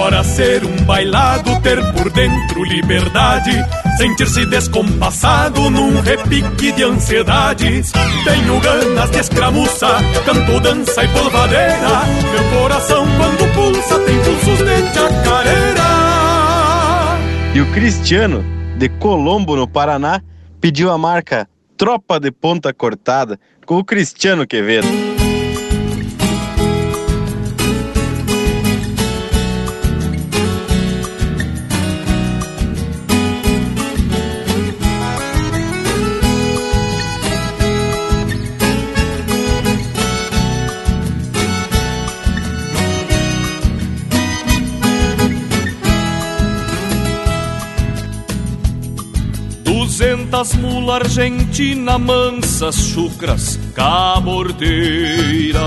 fora 0.04 0.22
ser 0.22 0.66
um 0.66 0.76
bailado, 0.84 1.62
ter 1.62 1.80
por 1.94 2.12
dentro 2.12 2.62
liberdade, 2.66 3.52
sentir-se 3.96 4.46
descompassado 4.48 5.70
num 5.70 6.02
repique 6.02 6.74
de 6.74 6.84
ansiedades. 6.84 7.90
Tenho 8.26 8.60
ganas 8.60 9.10
de 9.12 9.20
escramuça, 9.20 9.88
canto, 10.26 10.60
dança 10.60 11.06
e 11.06 11.08
polvadeira. 11.08 12.04
Meu 12.34 12.60
coração 12.60 13.06
quando 13.16 13.54
pulsa 13.54 14.00
tem 14.00 14.20
pulsos 14.20 14.58
de 14.58 14.94
chacareira. 14.94 15.84
E 17.56 17.62
o 17.62 17.72
Cristiano, 17.72 18.44
de 18.78 18.90
Colombo, 18.90 19.56
no 19.56 19.70
Paraná, 19.70 20.22
pediu 20.60 20.92
a 20.92 20.98
marca 20.98 21.48
Tropa 21.78 22.20
de 22.20 22.30
Ponta 22.30 22.74
Cortada 22.74 23.40
com 23.66 23.78
o 23.78 23.86
Cristiano 23.86 24.46
Quevedo. 24.46 25.13
Duzentas 50.34 50.56
mula 50.56 50.96
argentina 50.96 52.00
mansas, 52.00 52.76
chucras, 52.76 53.60
cabordeiras 53.76 55.62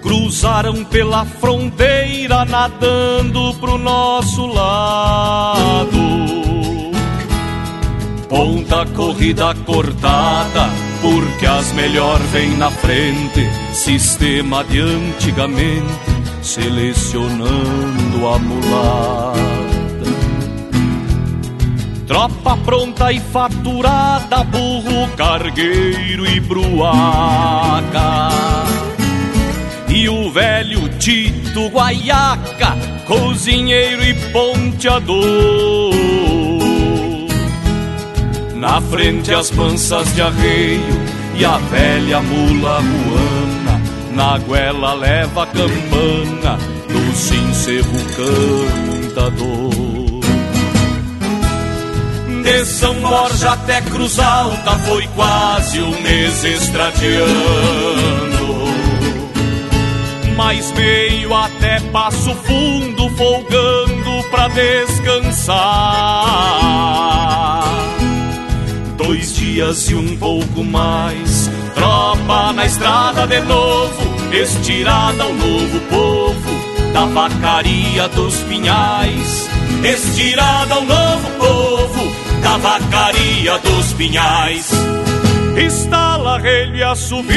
Cruzaram 0.00 0.84
pela 0.84 1.24
fronteira 1.24 2.44
nadando 2.44 3.52
pro 3.54 3.76
nosso 3.76 4.46
lado. 4.46 5.98
Ponta 8.28 8.86
corrida 8.94 9.52
cortada, 9.66 10.70
porque 11.02 11.46
as 11.46 11.72
melhor 11.72 12.20
vêm 12.30 12.56
na 12.56 12.70
frente. 12.70 13.44
Sistema 13.72 14.62
de 14.62 14.78
antigamente, 14.78 15.82
selecionando 16.42 18.28
a 18.28 18.38
mulata 18.38 19.75
Tropa 22.06 22.56
pronta 22.58 23.12
e 23.12 23.18
faturada, 23.18 24.44
burro, 24.44 25.08
cargueiro 25.16 26.24
e 26.24 26.38
bruaca. 26.38 28.28
E 29.88 30.08
o 30.08 30.30
velho 30.30 30.88
Tito 31.00 31.68
Guaiaca, 31.68 32.76
cozinheiro 33.06 34.04
e 34.04 34.14
ponteador. 34.30 35.26
Na 38.54 38.80
frente 38.80 39.34
as 39.34 39.50
mansas 39.50 40.14
de 40.14 40.22
arreio 40.22 40.80
e 41.34 41.44
a 41.44 41.58
velha 41.58 42.20
mula 42.20 42.78
ruana. 42.78 43.82
Na 44.12 44.38
goela 44.38 44.94
leva 44.94 45.42
a 45.42 45.46
campana 45.46 46.56
do 46.88 47.16
sincero 47.16 47.90
cantador. 48.16 49.85
De 52.46 52.64
São 52.64 52.94
Borja 53.00 53.50
até 53.54 53.80
Cruz 53.80 54.20
Alta 54.20 54.78
foi 54.86 55.04
quase 55.16 55.82
um 55.82 56.00
mês 56.00 56.44
estradiando. 56.44 57.26
Mais 60.36 60.70
meio 60.70 61.34
até 61.34 61.80
Passo 61.90 62.32
Fundo 62.36 63.10
folgando 63.16 64.22
pra 64.30 64.46
descansar. 64.46 65.56
Dois 68.96 69.34
dias 69.34 69.90
e 69.90 69.96
um 69.96 70.16
pouco 70.16 70.62
mais, 70.62 71.50
tropa 71.74 72.52
na 72.52 72.64
estrada 72.64 73.26
de 73.26 73.40
novo, 73.40 74.32
estirada 74.32 75.24
ao 75.24 75.32
novo 75.32 75.80
povo 75.90 76.92
da 76.92 77.06
vacaria 77.06 78.08
dos 78.10 78.36
pinhais. 78.42 79.48
Estirada 79.82 80.74
ao 80.74 80.84
novo 80.84 81.30
povo 81.38 81.85
da 82.46 82.56
vacaria 82.58 83.58
dos 83.58 83.92
pinhais. 83.94 84.70
Estala 85.56 86.38
relho 86.38 86.76
e 86.76 86.84
assobios 86.84 87.34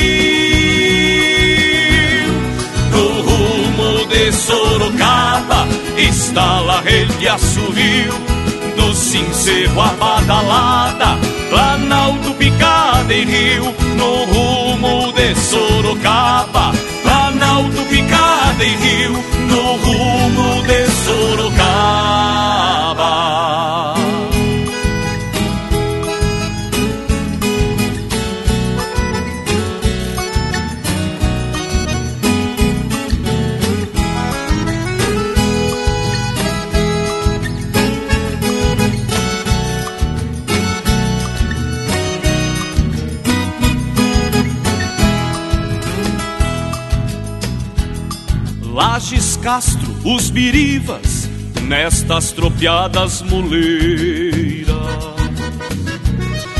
no 2.91 3.07
rumo 3.23 4.07
de 4.07 4.33
Sorocaba. 4.33 5.69
Estala 5.97 6.81
relho 6.81 7.13
cerro 9.33 9.81
a 9.81 9.89
badalada, 10.01 11.19
Planalto 11.53 12.33
Picada 12.33 13.13
e 13.13 13.25
Rio, 13.25 13.75
no 13.95 14.25
rumo 14.25 15.13
de 15.13 15.35
Sorocaba. 15.35 16.73
Planalto 17.03 17.83
Picada 17.91 18.65
e 18.65 18.75
Rio, 18.77 19.23
Lages 49.13 49.37
Castro, 49.37 49.95
os 50.05 50.31
birivas, 50.31 51.29
nestas 51.65 52.33
tropiadas 52.33 53.21
muleiras. 53.21 54.73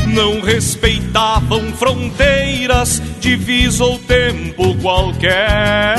Não 0.07 0.39
respeitavam 0.39 1.73
fronteiras, 1.73 3.01
divisa 3.19 3.83
ou 3.83 3.97
tempo 3.97 4.75
qualquer. 4.83 5.95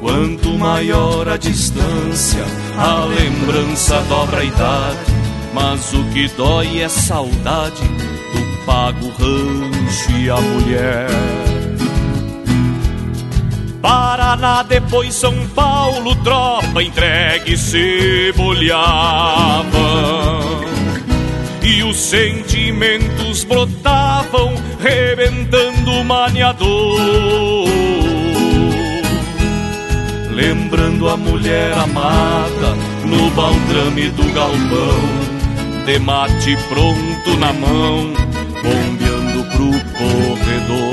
Quanto 0.00 0.58
maior 0.58 1.28
a 1.28 1.36
distância, 1.36 2.44
a 2.78 3.04
lembrança 3.04 4.00
dobra 4.08 4.40
a 4.40 4.44
idade. 4.44 4.98
Mas 5.52 5.92
o 5.92 6.02
que 6.04 6.26
dói 6.28 6.80
é 6.80 6.88
saudade 6.88 7.82
do 7.82 8.64
pago 8.64 9.08
rancho 9.18 10.10
e 10.18 10.30
a 10.30 10.40
mulher. 10.40 11.53
Paraná, 13.84 14.62
depois 14.62 15.14
São 15.14 15.46
Paulo, 15.48 16.16
tropa 16.16 16.82
entregue 16.82 17.54
se 17.54 18.32
bolhavam. 18.34 19.70
E 21.62 21.82
os 21.82 21.94
sentimentos 21.94 23.44
brotavam, 23.44 24.54
rebentando 24.80 26.00
o 26.00 26.02
maniador. 26.02 26.98
Lembrando 30.30 31.06
a 31.10 31.18
mulher 31.18 31.74
amada 31.74 32.74
no 33.04 33.30
baldrame 33.32 34.08
do 34.08 34.24
galpão, 34.32 35.84
de 35.84 35.98
mate 35.98 36.56
pronto 36.70 37.36
na 37.38 37.52
mão, 37.52 38.14
bombeando 38.62 39.44
pro 39.50 39.72
corredor. 39.92 40.83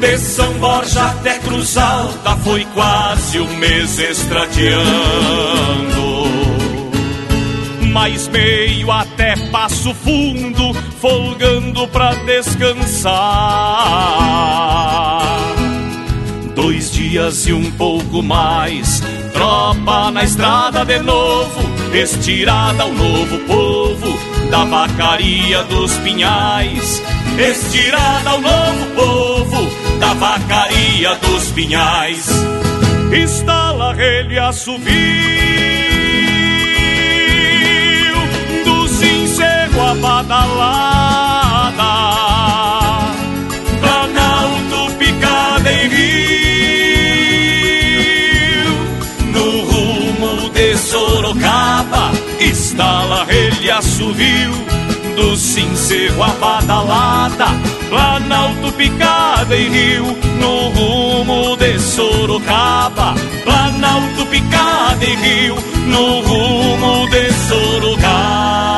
De 0.00 0.16
São 0.16 0.52
Borja 0.54 1.06
até 1.06 1.38
Cruz 1.40 1.76
Alta 1.76 2.36
foi 2.36 2.64
quase 2.66 3.40
um 3.40 3.56
mês 3.56 3.98
estradeando. 3.98 4.78
Mais 7.92 8.28
meio 8.28 8.92
até 8.92 9.34
Passo 9.50 9.92
Fundo, 9.94 10.72
folgando 11.00 11.88
pra 11.88 12.14
descansar. 12.14 13.16
Dois 16.54 16.92
dias 16.92 17.48
e 17.48 17.52
um 17.52 17.68
pouco 17.72 18.22
mais, 18.22 19.02
tropa 19.32 20.12
na 20.12 20.22
estrada 20.22 20.84
de 20.84 21.00
novo, 21.00 21.60
estirada 21.92 22.84
ao 22.84 22.92
novo 22.92 23.38
povo 23.46 24.18
da 24.48 24.64
vacaria 24.64 25.64
dos 25.64 25.92
pinhais. 25.98 27.02
Estirada 27.36 28.30
ao 28.30 28.40
novo 28.40 28.86
povo 28.94 29.87
da 30.08 30.14
vacaria 30.14 31.14
dos 31.16 31.50
pinhais. 31.50 32.26
Estala 33.12 33.92
relho 33.92 34.32
e 34.32 34.38
assovio 34.38 34.86
do 38.64 38.88
sincero 38.88 39.80
a 39.82 39.94
badalada. 39.94 41.84
Planalto 43.80 44.94
picada 44.98 45.70
em 45.72 45.88
rio, 45.88 46.28
no 49.32 49.60
rumo 49.60 50.48
de 50.50 50.76
Sorocaba. 50.78 52.12
Estala 52.40 53.24
relho 53.24 53.62
e 53.62 53.70
assovio 53.70 54.54
do 55.16 55.36
sincero 55.36 56.22
a 56.22 56.28
badalada, 56.28 57.48
Planalto 57.88 58.72
Picada 58.72 59.56
e 59.56 59.68
Rio, 59.68 60.04
no 60.38 60.68
rumo 60.70 61.56
de 61.56 61.78
Sorocaba. 61.78 63.14
Planalto 63.44 64.26
Picada 64.26 65.04
e 65.04 65.16
Rio, 65.16 65.56
no 65.86 66.20
rumo 66.20 67.08
de 67.08 67.32
Sorocaba. 67.48 68.68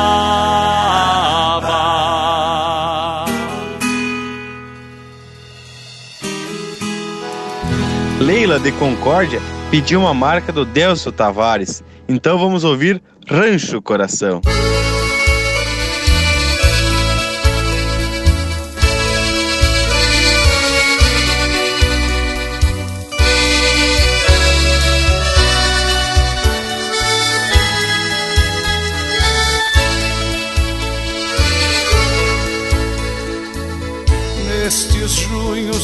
Leila 8.19 8.59
de 8.59 8.71
Concórdia 8.73 9.41
pediu 9.69 9.99
uma 10.01 10.13
marca 10.13 10.53
do 10.53 10.63
Delcio 10.63 11.11
Tavares. 11.11 11.83
Então 12.07 12.37
vamos 12.37 12.63
ouvir 12.63 13.01
Rancho 13.27 13.81
Coração. 13.81 14.41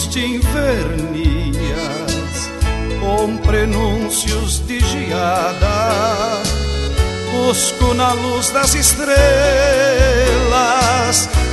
De 0.09 0.25
invernias, 0.25 1.57
com 2.99 3.37
prenúncios 3.37 4.59
de 4.65 4.79
geada, 4.79 6.41
busco 7.31 7.93
na 7.93 8.13
luz 8.13 8.49
das 8.49 8.73
estrelas 8.73 9.17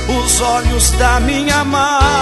os 0.07 0.41
olhos 0.41 0.91
da 0.91 1.19
minha 1.19 1.57
amada. 1.57 2.15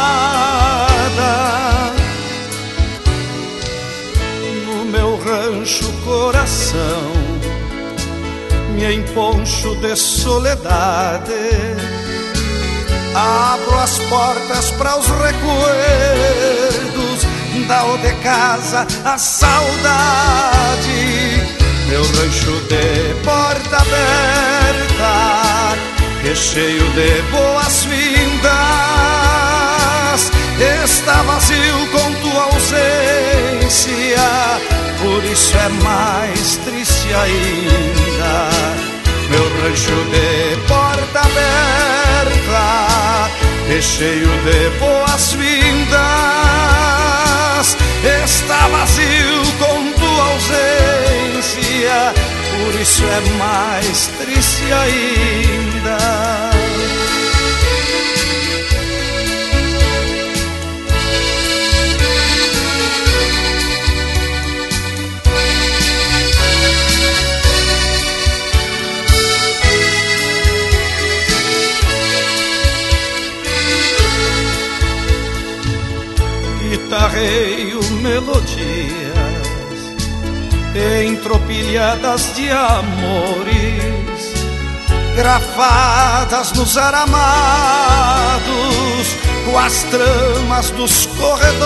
No 4.66 4.86
meu 4.86 5.18
rancho 5.18 5.92
coração, 6.04 7.12
me 8.76 8.96
emponcho 8.96 9.76
de 9.76 9.96
soledade 9.96 11.93
Abro 13.16 13.80
as 13.80 14.00
portas 14.00 14.72
para 14.72 14.98
os 14.98 15.08
recuerdos 15.08 16.64
da 17.68 17.86
o 17.86 17.98
de 17.98 18.12
casa, 18.24 18.88
a 19.06 19.18
saudade. 19.18 20.84
Meu 21.88 22.04
rancho 22.04 22.62
de 22.70 23.14
porta 23.24 23.78
aberta, 23.78 25.14
recheio 26.24 26.90
de 26.94 27.22
boas-vindas, 27.32 28.44
está 30.84 31.22
vazio 31.24 31.88
com 31.92 32.14
tua 32.22 32.44
ausência, 32.46 34.18
por 35.02 35.24
isso 35.26 35.56
é 35.58 35.70
mais 35.84 36.58
triste 36.66 37.14
ainda. 37.14 38.50
Meu 39.30 39.46
rancho 39.62 39.98
de 40.12 40.58
porta 40.68 41.20
aberta, 41.20 42.43
recheio 43.74 44.28
de 44.28 44.70
boas-vindas, 44.78 45.98
está 48.24 48.68
vazio 48.68 49.42
com 49.58 49.92
tua 49.94 50.26
ausência, 50.34 52.14
por 52.52 52.80
isso 52.80 53.04
é 53.04 53.20
mais 53.40 54.12
triste 54.20 54.72
ainda. 54.72 56.63
Guitarreio 76.94 77.82
melodias 78.04 78.54
em 80.76 81.16
tropilhadas 81.16 82.36
de 82.36 82.52
amores 82.52 84.34
gravadas 85.16 86.52
nos 86.52 86.78
aramados 86.78 87.18
com 89.46 89.58
as 89.58 89.84
tramas 89.84 90.70
dos 90.72 91.08
corredores. 91.08 91.64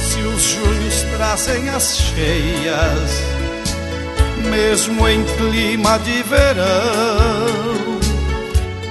Se 0.00 0.20
os 0.20 0.42
julhos 0.42 1.02
trazem 1.14 1.68
as 1.68 1.98
cheias, 1.98 3.22
mesmo 4.50 5.06
em 5.06 5.22
clima 5.24 5.98
de 5.98 6.22
verão, 6.22 7.85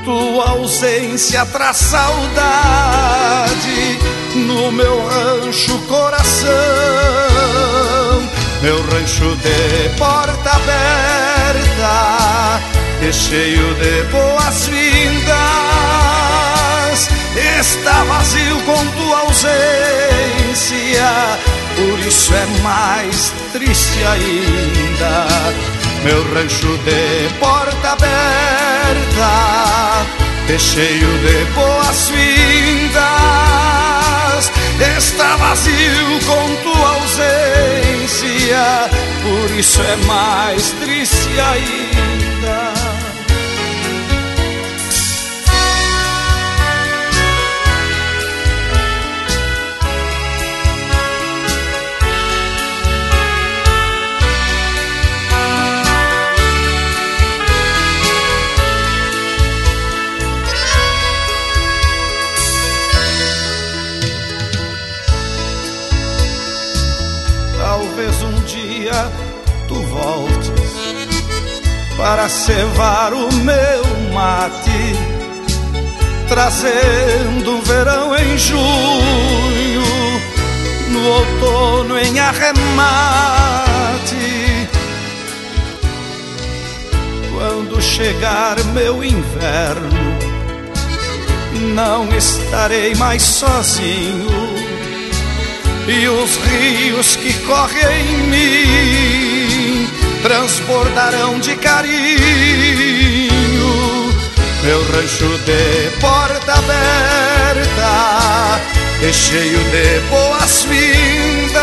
tua 0.05 0.51
ausência 0.51 1.45
traz 1.47 1.77
saudade 1.77 2.29
no 4.35 4.71
meu 4.71 5.07
rancho 5.07 5.77
coração 5.87 6.45
meu 8.61 8.79
rancho 8.89 9.35
de 9.37 9.89
porta 9.97 10.51
aberta 10.51 12.61
e 13.01 13.11
cheio 13.11 13.73
de 13.75 14.03
boas-vindas 14.11 15.65
está 17.59 18.03
vazio 18.03 18.59
com 18.61 18.85
tua 18.97 19.19
ausência, 19.19 19.47
por 21.75 21.99
isso 21.99 22.33
é 22.33 22.45
mais 22.61 23.31
triste 23.51 24.03
ainda. 24.03 25.27
Meu 26.03 26.23
rancho 26.33 26.77
de 26.79 27.29
porta 27.39 27.93
aberta 27.93 29.94
e 30.47 30.59
cheio 30.59 31.07
de 31.19 31.45
boas-vindas 31.53 33.15
está 34.97 35.35
vazio 35.37 36.19
com 36.25 36.55
tua 36.63 36.89
ausência, 36.95 38.89
por 39.23 39.57
isso 39.57 39.81
é 39.81 39.95
mais 40.05 40.71
triste 40.81 41.29
ainda. 41.39 42.74
Dia 68.95 69.11
tu 69.67 69.75
voltes 69.75 70.51
para 71.97 72.29
cevar 72.29 73.13
o 73.13 73.33
meu 73.33 73.83
mate, 74.13 74.95
trazendo 76.27 77.57
o 77.57 77.61
verão 77.61 78.15
em 78.15 78.37
junho, 78.37 79.81
no 80.89 81.07
outono 81.07 81.97
em 81.97 82.19
arremate. 82.19 82.55
Quando 87.33 87.81
chegar 87.81 88.61
meu 88.73 89.03
inverno, 89.03 90.15
não 91.73 92.09
estarei 92.17 92.93
mais 92.95 93.23
sozinho 93.23 94.54
e 95.87 96.07
os 96.07 96.37
rios 96.37 97.15
que 97.15 97.33
correm 97.45 98.09
em 98.09 98.17
mim 98.23 99.87
transbordarão 100.23 101.39
de 101.39 101.55
carinho. 101.55 102.05
Meu 104.63 104.83
rancho 104.91 105.37
de 105.45 105.91
porta 105.99 106.53
aberta 106.53 107.95
e 109.07 109.13
cheio 109.13 109.59
de 109.59 109.99
boas-vindas 110.09 111.55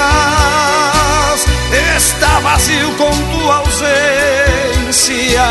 está 1.96 2.38
vazio 2.40 2.92
com 2.92 3.10
tua 3.10 3.56
ausência, 3.56 5.42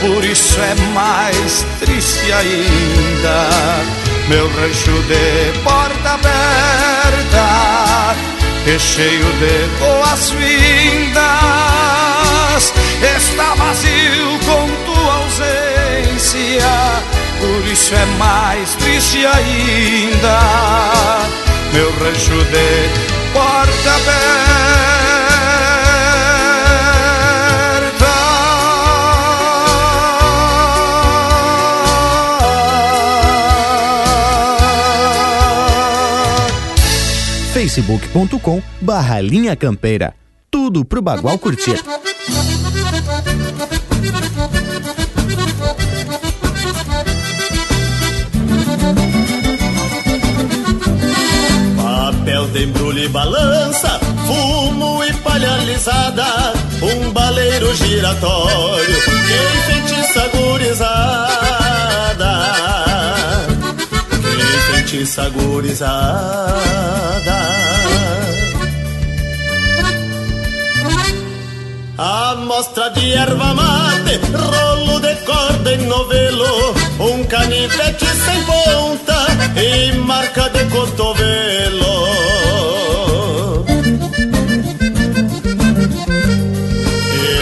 por 0.00 0.24
isso 0.24 0.60
é 0.60 0.74
mais 0.92 1.66
triste 1.80 2.32
ainda 2.32 4.05
meu 4.28 4.48
rancho 4.48 4.92
de 5.02 5.52
porta 5.60 6.10
aberta 6.14 7.46
e 8.66 8.78
cheio 8.78 9.24
de 9.34 9.68
boas-vindas 9.78 11.22
está 13.16 13.54
vazio 13.54 14.38
com 14.44 14.68
tua 14.84 15.14
ausência, 15.14 16.66
por 17.38 17.66
isso 17.70 17.94
é 17.94 18.06
mais 18.18 18.74
triste 18.74 19.24
ainda. 19.24 20.40
Meu 21.72 21.90
rancho 21.98 22.44
de 22.46 22.90
porta 23.32 23.90
aberta 23.94 25.25
facebook.com 37.76 38.62
barra 38.80 39.20
linha 39.20 39.54
campeira. 39.54 40.14
Tudo 40.50 40.82
pro 40.84 41.02
Bagual 41.02 41.38
curtir. 41.38 41.82
Papel 51.76 52.46
de 52.48 52.64
embrulho 52.64 52.98
e 52.98 53.08
balança, 53.08 54.00
fumo 54.26 55.04
e 55.04 55.12
palha 55.14 55.52
alisada, 55.52 56.24
um 56.82 57.10
baleiro 57.10 57.74
giratório 57.74 58.96
que 59.02 59.10
enfeitiça 59.58 60.28
gurizada, 60.28 60.86
que 64.86 65.02
enfeitiça 65.02 65.28
gurizada. 65.30 66.76
Amostra 71.98 72.90
de 72.90 73.12
erva 73.12 73.54
mate, 73.54 74.20
rolo 74.32 75.00
de 75.00 75.14
corda 75.24 75.74
em 75.74 75.86
novelo, 75.86 76.74
um 77.00 77.24
canivete 77.24 78.06
sem 78.06 78.44
ponta 78.44 79.26
e 79.60 79.92
marca 79.98 80.48
de 80.50 80.64
cotovelo. 80.66 82.06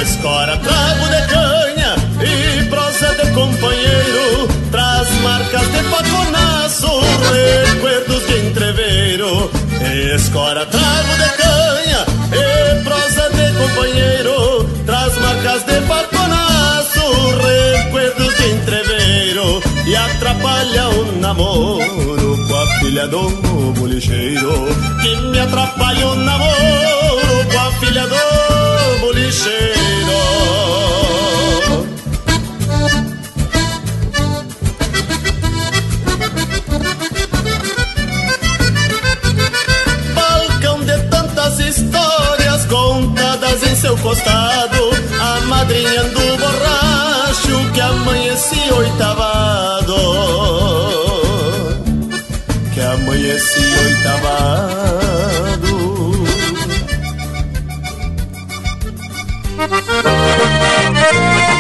Escora, 0.03 0.57
trago 0.59 1.07
de 1.09 1.27
canha 1.29 1.97
e 2.23 2.65
prosa 2.69 3.15
de 3.15 3.31
companheiro, 3.33 4.49
traz 4.71 5.09
marcas 5.21 5.73
de 5.73 5.83
Escora, 10.15 10.65
trago 10.67 11.17
de 11.17 11.29
canha 11.43 12.07
e 12.33 12.85
prosa 12.85 13.29
de 13.31 13.53
companheiro, 13.59 14.65
traz 14.87 15.13
marcas 15.19 15.65
de 15.65 15.81
paconaço, 15.89 17.01
recuerdos 17.43 18.37
de 18.37 18.51
entreveiro 18.53 19.61
e 19.87 19.97
atrapalha 19.97 20.89
o 20.91 21.21
namoro 21.21 22.47
com 22.47 22.55
a 22.55 22.67
filha 22.79 23.09
do 23.09 23.29
bolicheiro. 23.73 24.53
Que 25.03 25.17
me 25.17 25.41
atrapalha 25.41 26.07
o 26.07 26.15
namoro 26.15 27.47
com 27.51 27.59
a 27.59 27.73
filha 27.81 28.07
do 28.07 29.01
bolicheiro. 29.01 29.74
Histórias 42.05 42.67
contadas 42.67 43.63
em 43.63 43.77
seu 43.77 43.97
costado, 43.99 44.91
a 45.21 45.41
madrinha 45.47 46.05
do 46.05 46.37
borracho 46.39 47.73
que 47.73 47.81
amanhecia 47.81 48.75
oitavado, 48.75 49.95
que 52.73 52.81
amanhecia 52.81 53.81
oitavado. 53.81 55.15
essa 60.95 61.51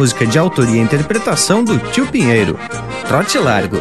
música 0.00 0.26
de 0.26 0.38
autoria 0.38 0.76
e 0.76 0.82
interpretação 0.82 1.62
do 1.62 1.78
Tio 1.90 2.06
Pinheiro, 2.06 2.58
Trote 3.06 3.36
Largo. 3.36 3.76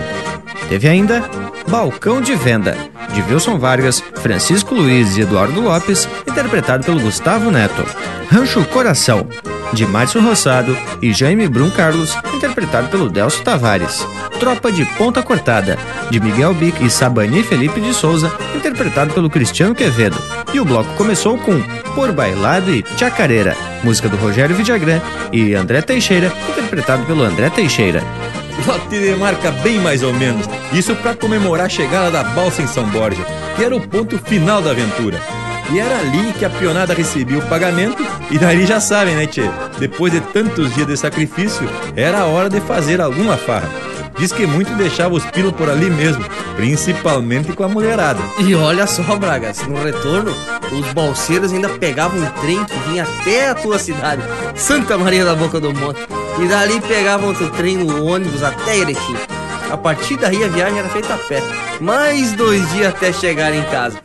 Teve 0.68 0.90
ainda 0.90 1.24
Balcão 1.66 2.22
de 2.22 2.36
Venda, 2.36 2.76
de 3.14 3.22
Wilson 3.22 3.58
Vargas, 3.58 4.04
Francisco 4.16 4.76
Luiz 4.76 5.16
e 5.16 5.22
Eduardo 5.22 5.62
Lopes, 5.62 6.10
interpretado 6.28 6.84
pelo 6.84 7.00
Gustavo 7.00 7.50
Neto. 7.50 7.86
Rancho 8.30 8.66
Coração, 8.66 9.30
de 9.72 9.86
Márcio 9.86 10.22
Rossado 10.22 10.78
e 11.02 11.14
Jaime 11.14 11.48
Brum 11.48 11.70
Carlos, 11.70 12.14
interpretado 12.34 12.90
pelo 12.90 13.10
Delcio 13.10 13.42
Tavares. 13.42 14.06
Tropa 14.42 14.74
de 14.74 14.86
Ponta 14.98 15.24
Cortada, 15.24 15.80
de 16.10 16.20
Miguel 16.20 16.54
Bic 16.54 16.84
e 16.84 16.90
Sabani 16.90 17.44
Felipe 17.44 17.80
de 17.80 17.94
Souza, 17.94 18.30
interpretado 18.54 19.14
pelo 19.14 19.30
Cristiano 19.30 19.74
Quevedo. 19.74 20.22
E 20.54 20.60
o 20.60 20.66
bloco 20.66 20.94
começou 20.96 21.38
com 21.38 21.62
Por 21.96 22.12
Bailado 22.12 22.70
e 22.72 22.84
Chacareira, 22.98 23.56
música 23.84 24.10
do 24.10 24.18
Rogério 24.18 24.56
Vidagrã 24.56 25.02
e 25.32 25.54
André 25.54 25.82
Teixeira, 25.82 26.32
interpretado 26.50 27.04
pelo 27.06 27.24
André 27.24 27.50
Teixeira. 27.50 28.04
Lote 28.68 29.00
de 29.00 29.16
marca 29.16 29.52
bem 29.52 29.80
mais 29.80 30.04
ou 30.04 30.14
menos. 30.14 30.46
Isso 30.74 30.96
para 30.96 31.16
comemorar 31.16 31.68
a 31.68 31.70
chegada 31.70 32.12
da 32.12 32.24
balsa 32.24 32.62
em 32.62 32.68
São 32.68 32.86
Borja, 32.90 33.26
que 33.56 33.64
era 33.64 33.76
o 33.76 33.82
ponto 33.82 34.18
final 34.20 34.62
da 34.62 34.72
aventura. 34.72 35.20
E 35.72 35.80
era 35.80 36.00
ali 36.00 36.34
que 36.34 36.46
a 36.46 36.50
pionada 36.50 36.94
recebia 36.94 37.38
o 37.38 37.48
pagamento, 37.48 38.04
e 38.32 38.38
dali 38.38 38.66
já 38.66 38.80
sabem, 38.80 39.16
né, 39.16 39.28
tchê? 39.28 39.44
Depois 39.78 40.12
de 40.12 40.20
tantos 40.20 40.74
dias 40.74 40.88
de 40.88 40.98
sacrifício, 40.98 41.70
era 41.96 42.20
a 42.20 42.26
hora 42.26 42.50
de 42.50 42.60
fazer 42.60 43.00
alguma 43.00 43.38
farra. 43.38 43.70
Diz 44.18 44.34
que 44.34 44.46
muito 44.46 44.74
deixava 44.76 45.14
os 45.14 45.26
pilos 45.26 45.54
por 45.54 45.70
ali 45.70 45.90
mesmo, 45.90 46.26
principalmente 46.56 47.54
com 47.54 47.64
a 47.64 47.70
mulherada. 47.70 48.20
E 48.40 48.54
olha 48.54 48.86
só, 48.86 49.16
Bragas, 49.16 49.66
no 49.66 49.82
retorno, 49.82 50.36
os 50.72 50.94
balseiros 50.94 51.52
ainda 51.52 51.70
pegavam 51.70 52.20
um 52.20 52.30
trem 52.42 52.64
que 52.66 52.80
vinha 52.90 53.04
até 53.04 53.50
a 53.50 53.56
tua 53.56 53.80
cidade, 53.80 54.22
Santa 54.56 54.98
Maria 54.98 55.26
da 55.26 55.36
Boca 55.36 55.60
do 55.60 55.74
Monte. 55.74 56.00
E 56.42 56.48
dali 56.48 56.80
pegavam 56.82 57.30
outro 57.30 57.50
trem 57.52 57.78
no 57.78 58.06
ônibus 58.06 58.44
até 58.44 58.78
Erechim. 58.78 59.16
A 59.70 59.78
partir 59.78 60.18
daí 60.18 60.44
a 60.44 60.48
viagem 60.48 60.80
era 60.80 60.90
feita 60.90 61.14
a 61.14 61.18
pé. 61.18 61.44
Mais 61.80 62.34
dois 62.34 62.68
dias 62.72 62.88
até 62.88 63.14
chegar 63.14 63.54
em 63.54 63.64
casa. 63.66 64.00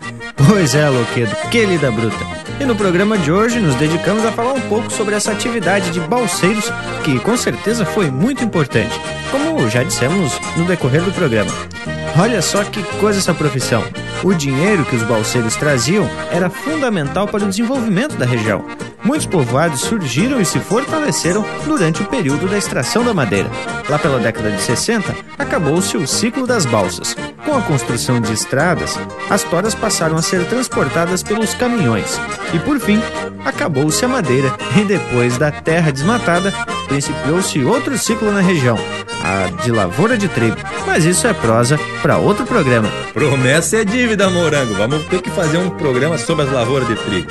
Pois 0.47 0.75
é, 0.75 0.89
Loquedo, 0.89 1.35
que 1.51 1.65
lida 1.65 1.91
bruta. 1.91 2.45
E 2.61 2.65
no 2.65 2.77
programa 2.77 3.19
de 3.19 3.33
hoje 3.33 3.59
nos 3.59 3.75
dedicamos 3.77 4.25
a 4.25 4.33
falar 4.33 4.53
um 4.53 4.61
pouco 4.63 4.91
sobre 4.93 5.15
essa 5.15 5.33
atividade 5.33 5.91
de 5.91 6.01
balseiros, 6.01 6.71
que 7.03 7.19
com 7.19 7.37
certeza 7.37 7.85
foi 7.85 8.11
muito 8.11 8.45
importante, 8.45 8.95
como 9.31 9.69
já 9.69 9.83
dissemos 9.83 10.39
no 10.57 10.65
decorrer 10.65 11.03
do 11.03 11.13
programa. 11.13 11.51
Olha 12.21 12.41
só 12.41 12.63
que 12.63 12.83
coisa 13.01 13.19
essa 13.19 13.35
profissão. 13.35 13.83
O 14.25 14.33
dinheiro 14.33 14.87
que 14.87 14.97
os 14.97 15.03
balseiros 15.03 15.55
traziam 15.55 16.09
era 16.33 16.49
fundamental 16.49 17.29
para 17.29 17.45
o 17.45 17.49
desenvolvimento 17.49 18.17
da 18.17 18.25
região. 18.25 18.65
Muitos 19.05 19.27
povoados 19.27 19.83
surgiram 19.83 20.41
e 20.41 20.47
se 20.47 20.59
fortaleceram 20.59 21.45
durante 21.67 22.01
o 22.01 22.07
período 22.07 22.49
da 22.49 22.57
extração 22.57 23.05
da 23.05 23.13
madeira. 23.13 23.51
Lá 23.87 23.99
pela 23.99 24.19
década 24.19 24.51
de 24.51 24.63
60, 24.63 25.15
acabou-se 25.39 25.95
o 25.99 26.07
ciclo 26.07 26.47
das 26.47 26.65
balsas. 26.65 27.15
Com 27.45 27.55
a 27.55 27.61
construção 27.61 28.19
de 28.19 28.33
estradas, 28.33 28.99
as 29.29 29.43
toras 29.43 29.75
passaram 29.75 30.17
a 30.17 30.23
ser 30.23 30.47
transportadas 30.47 31.23
pelos 31.23 31.53
caminhões. 31.53 32.19
E 32.55 32.59
por 32.61 32.81
fim, 32.81 33.03
acabou-se 33.45 34.03
a 34.07 34.09
madeira 34.09 34.57
e 34.81 34.85
depois 34.85 35.37
da 35.37 35.51
terra 35.51 35.93
desmatada, 35.93 36.51
principiou-se 36.89 37.63
outro 37.63 37.99
ciclo 37.99 38.33
na 38.33 38.41
região, 38.41 38.79
a 39.25 39.49
de 39.63 39.73
lavoura 39.73 40.19
de 40.19 40.29
trigo. 40.29 40.57
Mas 40.87 41.05
isso 41.05 41.27
é 41.27 41.33
prosa 41.33 41.81
para 42.03 42.19
outro 42.19 42.45
programa. 42.45 42.89
Promessa 43.15 43.79
é 43.79 43.85
dívida, 43.85 44.29
morango. 44.29 44.75
Vamos 44.75 45.03
ter 45.07 45.23
que 45.23 45.31
fazer 45.31 45.57
um 45.57 45.71
programa 45.71 46.19
sobre 46.19 46.45
as 46.45 46.53
lavouras 46.53 46.87
de 46.87 46.95
trigo. 46.97 47.31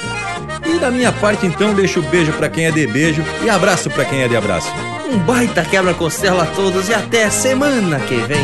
E 0.65 0.80
da 0.80 0.90
minha 0.90 1.11
parte, 1.11 1.45
então, 1.45 1.74
deixo 1.74 2.02
beijo 2.02 2.34
para 2.34 2.49
quem 2.49 2.65
é 2.65 2.72
de 2.72 2.88
beijo 2.88 3.24
e 3.44 3.49
abraço 3.49 3.90
para 3.91 4.06
quem 4.06 4.24
é 4.24 4.28
de 4.28 4.36
abraço. 4.36 4.70
Um 5.07 5.20
baita 5.20 5.64
quebra-costela 5.64 6.44
a 6.44 6.48
todos 6.48 6.90
e 6.90 6.94
até 6.94 7.30
semana 7.30 7.99
que 7.99 8.15
vem. 8.15 8.41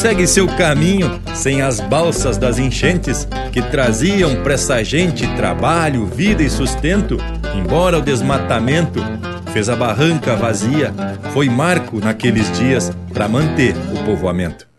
Segue 0.00 0.26
seu 0.26 0.46
caminho 0.46 1.20
sem 1.34 1.60
as 1.60 1.78
balsas 1.78 2.38
das 2.38 2.58
enchentes 2.58 3.28
que 3.52 3.60
traziam 3.60 4.42
pra 4.42 4.54
essa 4.54 4.82
gente 4.82 5.26
trabalho, 5.36 6.06
vida 6.06 6.42
e 6.42 6.48
sustento, 6.48 7.18
embora 7.54 7.98
o 7.98 8.00
desmatamento 8.00 8.98
fez 9.52 9.68
a 9.68 9.76
barranca 9.76 10.34
vazia, 10.36 10.94
foi 11.34 11.50
marco 11.50 12.00
naqueles 12.00 12.50
dias 12.58 12.90
para 13.12 13.28
manter 13.28 13.74
o 13.92 14.02
povoamento. 14.06 14.69